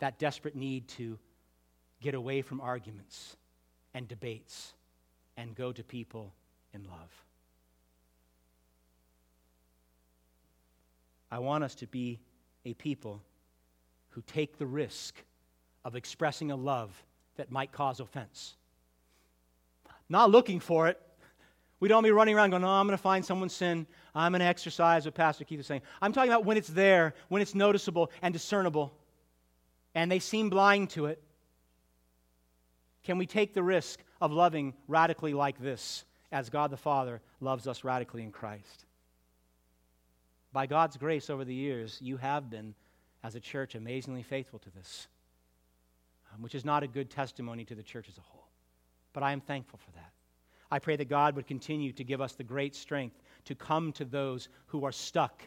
that 0.00 0.18
desperate 0.18 0.54
need 0.54 0.88
to 0.88 1.18
get 2.00 2.14
away 2.14 2.42
from 2.42 2.60
arguments 2.60 3.36
and 3.94 4.06
debates 4.08 4.74
and 5.36 5.54
go 5.54 5.72
to 5.72 5.82
people 5.82 6.32
in 6.72 6.84
love. 6.84 7.24
I 11.30 11.38
want 11.38 11.64
us 11.64 11.74
to 11.76 11.86
be 11.86 12.20
a 12.64 12.74
people 12.74 13.22
who 14.10 14.22
take 14.22 14.58
the 14.58 14.66
risk 14.66 15.14
of 15.84 15.94
expressing 15.94 16.50
a 16.50 16.56
love 16.56 16.90
that 17.36 17.50
might 17.50 17.72
cause 17.72 18.00
offense. 18.00 18.56
Not 20.08 20.30
looking 20.30 20.60
for 20.60 20.88
it. 20.88 21.00
We 21.80 21.88
don't 21.88 22.02
be 22.02 22.10
running 22.10 22.34
around 22.34 22.50
going, 22.50 22.64
oh, 22.64 22.68
I'm 22.68 22.86
going 22.86 22.96
to 22.96 23.02
find 23.02 23.24
someone's 23.24 23.54
sin. 23.54 23.86
I'm 24.14 24.32
going 24.32 24.40
to 24.40 24.46
exercise 24.46 25.04
what 25.04 25.14
Pastor 25.14 25.44
Keith 25.44 25.60
is 25.60 25.66
saying. 25.66 25.82
I'm 26.02 26.12
talking 26.12 26.30
about 26.30 26.44
when 26.44 26.56
it's 26.56 26.68
there, 26.68 27.14
when 27.28 27.40
it's 27.40 27.54
noticeable 27.54 28.10
and 28.20 28.32
discernible, 28.32 28.92
and 29.94 30.10
they 30.10 30.18
seem 30.18 30.50
blind 30.50 30.90
to 30.90 31.06
it. 31.06 31.22
Can 33.04 33.16
we 33.16 33.26
take 33.26 33.54
the 33.54 33.62
risk 33.62 34.00
of 34.20 34.32
loving 34.32 34.74
radically 34.88 35.34
like 35.34 35.60
this? 35.60 36.04
as 36.30 36.50
God 36.50 36.70
the 36.70 36.76
Father 36.76 37.20
loves 37.40 37.66
us 37.66 37.84
radically 37.84 38.22
in 38.22 38.32
Christ. 38.32 38.84
By 40.52 40.66
God's 40.66 40.96
grace 40.96 41.30
over 41.30 41.44
the 41.44 41.54
years, 41.54 41.98
you 42.00 42.16
have 42.18 42.50
been, 42.50 42.74
as 43.22 43.34
a 43.34 43.40
church, 43.40 43.74
amazingly 43.74 44.22
faithful 44.22 44.58
to 44.60 44.70
this, 44.70 45.08
um, 46.32 46.42
which 46.42 46.54
is 46.54 46.64
not 46.64 46.82
a 46.82 46.88
good 46.88 47.10
testimony 47.10 47.64
to 47.64 47.74
the 47.74 47.82
church 47.82 48.08
as 48.08 48.18
a 48.18 48.22
whole. 48.22 48.37
But 49.18 49.24
I 49.24 49.32
am 49.32 49.40
thankful 49.40 49.80
for 49.84 49.90
that. 49.96 50.12
I 50.70 50.78
pray 50.78 50.94
that 50.94 51.08
God 51.08 51.34
would 51.34 51.48
continue 51.48 51.90
to 51.90 52.04
give 52.04 52.20
us 52.20 52.34
the 52.34 52.44
great 52.44 52.76
strength 52.76 53.20
to 53.46 53.56
come 53.56 53.90
to 53.94 54.04
those 54.04 54.48
who 54.66 54.84
are 54.84 54.92
stuck 54.92 55.42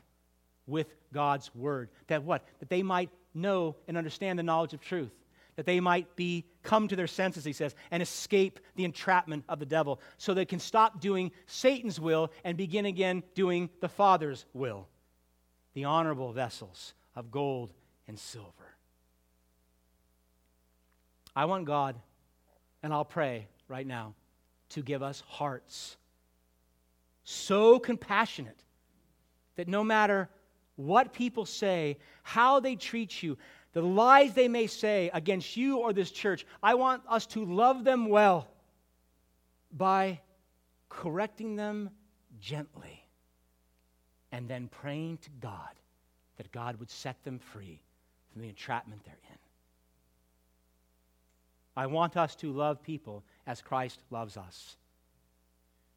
with 0.67 0.93
God's 1.13 1.55
word. 1.55 1.87
That 2.07 2.21
what? 2.25 2.45
That 2.59 2.67
they 2.67 2.83
might 2.83 3.09
know 3.33 3.77
and 3.87 3.95
understand 3.97 4.37
the 4.37 4.43
knowledge 4.43 4.73
of 4.73 4.81
truth 4.81 5.13
that 5.55 5.65
they 5.65 5.79
might 5.79 6.17
be 6.17 6.43
come 6.63 6.89
to 6.89 6.97
their 6.97 7.07
senses 7.07 7.45
he 7.45 7.53
says 7.53 7.73
and 7.91 8.03
escape 8.03 8.59
the 8.75 8.83
entrapment 8.83 9.45
of 9.47 9.59
the 9.59 9.65
devil 9.65 10.01
so 10.17 10.33
they 10.33 10.43
can 10.43 10.59
stop 10.59 10.99
doing 10.99 11.31
satan's 11.45 11.97
will 11.97 12.29
and 12.43 12.57
begin 12.57 12.85
again 12.85 13.23
doing 13.35 13.69
the 13.79 13.87
father's 13.87 14.45
will 14.53 14.87
the 15.75 15.85
honorable 15.85 16.33
vessels 16.33 16.93
of 17.15 17.31
gold 17.31 17.71
and 18.07 18.19
silver 18.19 18.75
i 21.35 21.45
want 21.45 21.65
god 21.65 21.95
and 22.83 22.93
i'll 22.93 23.05
pray 23.05 23.47
right 23.71 23.87
now 23.87 24.13
to 24.69 24.81
give 24.81 25.01
us 25.01 25.23
hearts 25.27 25.97
so 27.23 27.79
compassionate 27.79 28.63
that 29.55 29.67
no 29.67 29.83
matter 29.83 30.29
what 30.75 31.13
people 31.13 31.45
say, 31.45 31.97
how 32.23 32.59
they 32.59 32.75
treat 32.75 33.23
you, 33.23 33.37
the 33.73 33.81
lies 33.81 34.33
they 34.33 34.47
may 34.47 34.67
say 34.67 35.09
against 35.13 35.55
you 35.55 35.77
or 35.77 35.93
this 35.93 36.11
church, 36.11 36.45
I 36.61 36.73
want 36.75 37.03
us 37.07 37.25
to 37.27 37.45
love 37.45 37.83
them 37.83 38.09
well 38.09 38.47
by 39.71 40.19
correcting 40.89 41.55
them 41.55 41.89
gently 42.39 43.05
and 44.31 44.47
then 44.47 44.67
praying 44.67 45.19
to 45.19 45.29
God 45.39 45.69
that 46.37 46.51
God 46.51 46.77
would 46.77 46.89
set 46.89 47.23
them 47.23 47.39
free 47.39 47.81
from 48.31 48.41
the 48.41 48.49
entrapment 48.49 49.03
they're 49.05 49.15
in. 49.29 49.30
I 51.75 51.87
want 51.87 52.17
us 52.17 52.35
to 52.37 52.51
love 52.51 52.83
people 52.83 53.23
as 53.47 53.61
Christ 53.61 53.99
loves 54.09 54.37
us. 54.37 54.75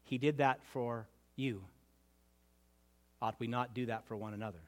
He 0.03 0.17
did 0.17 0.37
that 0.37 0.63
for 0.71 1.07
you. 1.35 1.61
Ought 3.21 3.35
we 3.39 3.47
not 3.47 3.73
do 3.73 3.87
that 3.87 4.05
for 4.05 4.15
one 4.15 4.33
another? 4.33 4.59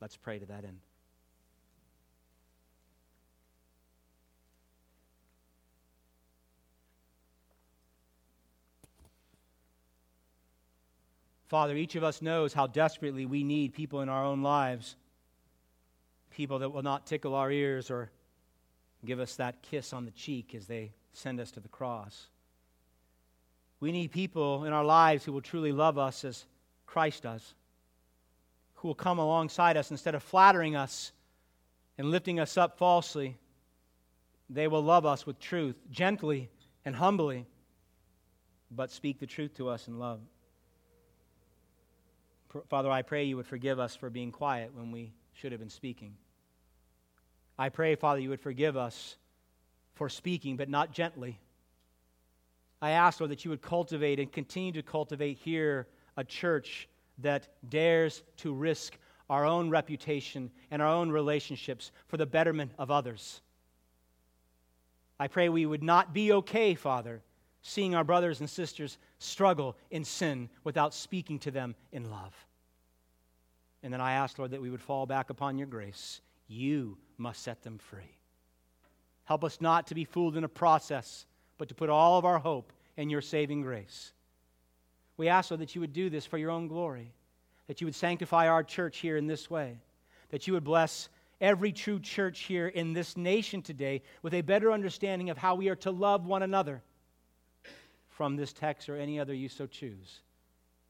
Let's 0.00 0.16
pray 0.16 0.38
to 0.38 0.46
that 0.46 0.64
end. 0.64 0.78
Father, 11.48 11.76
each 11.76 11.96
of 11.96 12.02
us 12.02 12.22
knows 12.22 12.54
how 12.54 12.66
desperately 12.66 13.26
we 13.26 13.44
need 13.44 13.74
people 13.74 14.00
in 14.00 14.08
our 14.08 14.24
own 14.24 14.42
lives, 14.42 14.96
people 16.30 16.60
that 16.60 16.70
will 16.70 16.82
not 16.82 17.06
tickle 17.06 17.34
our 17.34 17.50
ears 17.50 17.90
or 17.90 18.10
give 19.04 19.20
us 19.20 19.36
that 19.36 19.62
kiss 19.62 19.92
on 19.92 20.04
the 20.04 20.10
cheek 20.12 20.54
as 20.54 20.66
they 20.66 20.92
send 21.12 21.40
us 21.40 21.50
to 21.52 21.60
the 21.60 21.68
cross. 21.68 22.28
We 23.80 23.92
need 23.92 24.12
people 24.12 24.64
in 24.64 24.72
our 24.72 24.84
lives 24.84 25.24
who 25.24 25.32
will 25.32 25.40
truly 25.40 25.72
love 25.72 25.98
us 25.98 26.24
as 26.24 26.44
Christ 26.86 27.24
does, 27.24 27.54
who 28.74 28.88
will 28.88 28.94
come 28.94 29.18
alongside 29.18 29.76
us 29.76 29.90
instead 29.90 30.14
of 30.14 30.22
flattering 30.22 30.76
us 30.76 31.12
and 31.98 32.10
lifting 32.10 32.38
us 32.38 32.56
up 32.56 32.78
falsely. 32.78 33.36
They 34.48 34.68
will 34.68 34.82
love 34.82 35.04
us 35.04 35.26
with 35.26 35.40
truth, 35.40 35.76
gently 35.90 36.48
and 36.84 36.94
humbly, 36.94 37.46
but 38.70 38.90
speak 38.90 39.18
the 39.18 39.26
truth 39.26 39.54
to 39.56 39.68
us 39.68 39.88
in 39.88 39.98
love. 39.98 40.20
Father, 42.68 42.90
I 42.90 43.02
pray 43.02 43.24
you 43.24 43.36
would 43.36 43.46
forgive 43.46 43.80
us 43.80 43.96
for 43.96 44.10
being 44.10 44.30
quiet 44.30 44.74
when 44.74 44.92
we 44.92 45.12
should 45.32 45.52
have 45.52 45.60
been 45.60 45.70
speaking. 45.70 46.14
I 47.62 47.68
pray, 47.68 47.94
Father, 47.94 48.18
you 48.18 48.30
would 48.30 48.40
forgive 48.40 48.76
us 48.76 49.16
for 49.94 50.08
speaking, 50.08 50.56
but 50.56 50.68
not 50.68 50.90
gently. 50.90 51.38
I 52.80 52.90
ask, 52.90 53.20
Lord, 53.20 53.30
that 53.30 53.44
you 53.44 53.52
would 53.52 53.62
cultivate 53.62 54.18
and 54.18 54.32
continue 54.32 54.72
to 54.72 54.82
cultivate 54.82 55.38
here 55.38 55.86
a 56.16 56.24
church 56.24 56.88
that 57.18 57.46
dares 57.68 58.24
to 58.38 58.52
risk 58.52 58.98
our 59.30 59.46
own 59.46 59.70
reputation 59.70 60.50
and 60.72 60.82
our 60.82 60.88
own 60.88 61.12
relationships 61.12 61.92
for 62.08 62.16
the 62.16 62.26
betterment 62.26 62.72
of 62.80 62.90
others. 62.90 63.42
I 65.20 65.28
pray 65.28 65.48
we 65.48 65.64
would 65.64 65.84
not 65.84 66.12
be 66.12 66.32
okay, 66.32 66.74
Father, 66.74 67.22
seeing 67.62 67.94
our 67.94 68.02
brothers 68.02 68.40
and 68.40 68.50
sisters 68.50 68.98
struggle 69.20 69.76
in 69.92 70.02
sin 70.02 70.48
without 70.64 70.94
speaking 70.94 71.38
to 71.38 71.52
them 71.52 71.76
in 71.92 72.10
love. 72.10 72.34
And 73.84 73.92
then 73.92 74.00
I 74.00 74.14
ask, 74.14 74.36
Lord, 74.36 74.50
that 74.50 74.60
we 74.60 74.70
would 74.70 74.82
fall 74.82 75.06
back 75.06 75.30
upon 75.30 75.58
your 75.58 75.68
grace. 75.68 76.22
You 76.48 76.98
must 77.22 77.42
set 77.42 77.62
them 77.62 77.78
free. 77.78 78.18
Help 79.24 79.44
us 79.44 79.60
not 79.60 79.86
to 79.86 79.94
be 79.94 80.04
fooled 80.04 80.36
in 80.36 80.44
a 80.44 80.48
process, 80.48 81.24
but 81.56 81.68
to 81.68 81.74
put 81.74 81.88
all 81.88 82.18
of 82.18 82.24
our 82.24 82.38
hope 82.38 82.72
in 82.96 83.08
your 83.08 83.22
saving 83.22 83.62
grace. 83.62 84.12
We 85.16 85.28
ask, 85.28 85.50
Lord, 85.50 85.60
that 85.60 85.74
you 85.74 85.80
would 85.80 85.92
do 85.92 86.10
this 86.10 86.26
for 86.26 86.36
your 86.36 86.50
own 86.50 86.66
glory, 86.66 87.12
that 87.68 87.80
you 87.80 87.86
would 87.86 87.94
sanctify 87.94 88.48
our 88.48 88.64
church 88.64 88.98
here 88.98 89.16
in 89.16 89.26
this 89.26 89.48
way, 89.48 89.78
that 90.30 90.46
you 90.46 90.52
would 90.54 90.64
bless 90.64 91.08
every 91.40 91.72
true 91.72 92.00
church 92.00 92.40
here 92.40 92.68
in 92.68 92.92
this 92.92 93.16
nation 93.16 93.62
today 93.62 94.02
with 94.22 94.34
a 94.34 94.40
better 94.40 94.72
understanding 94.72 95.30
of 95.30 95.38
how 95.38 95.54
we 95.54 95.68
are 95.68 95.76
to 95.76 95.90
love 95.90 96.26
one 96.26 96.42
another 96.42 96.82
from 98.08 98.36
this 98.36 98.52
text 98.52 98.88
or 98.88 98.96
any 98.96 99.20
other 99.20 99.34
you 99.34 99.48
so 99.48 99.66
choose. 99.66 100.20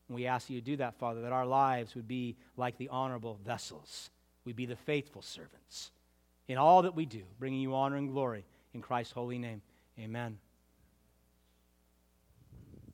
And 0.09 0.17
we 0.17 0.27
ask 0.27 0.51
you 0.51 0.59
to 0.61 0.65
do 0.65 0.77
that, 0.79 0.95
Father, 0.95 1.23
that 1.23 1.33
our 1.33 1.47
lives 1.47 1.95
would 1.95 2.09
be 2.09 2.37
like 2.57 2.77
the 2.79 2.89
honorable 2.89 3.39
vessels. 3.45 4.11
We'd 4.45 4.57
be 4.57 4.67
the 4.67 4.77
faithful 4.77 5.23
servants 5.23 5.91
in 6.49 6.59
all 6.59 6.83
that 6.83 6.95
we 6.95 7.07
do, 7.07 7.23
bringing 7.39 7.61
you 7.61 7.75
honor 7.75 7.97
and 7.97 8.11
glory 8.11 8.45
in 8.75 8.81
Christ's 8.81 9.13
holy 9.13 9.39
name. 9.39 9.63
Amen. 9.99 10.39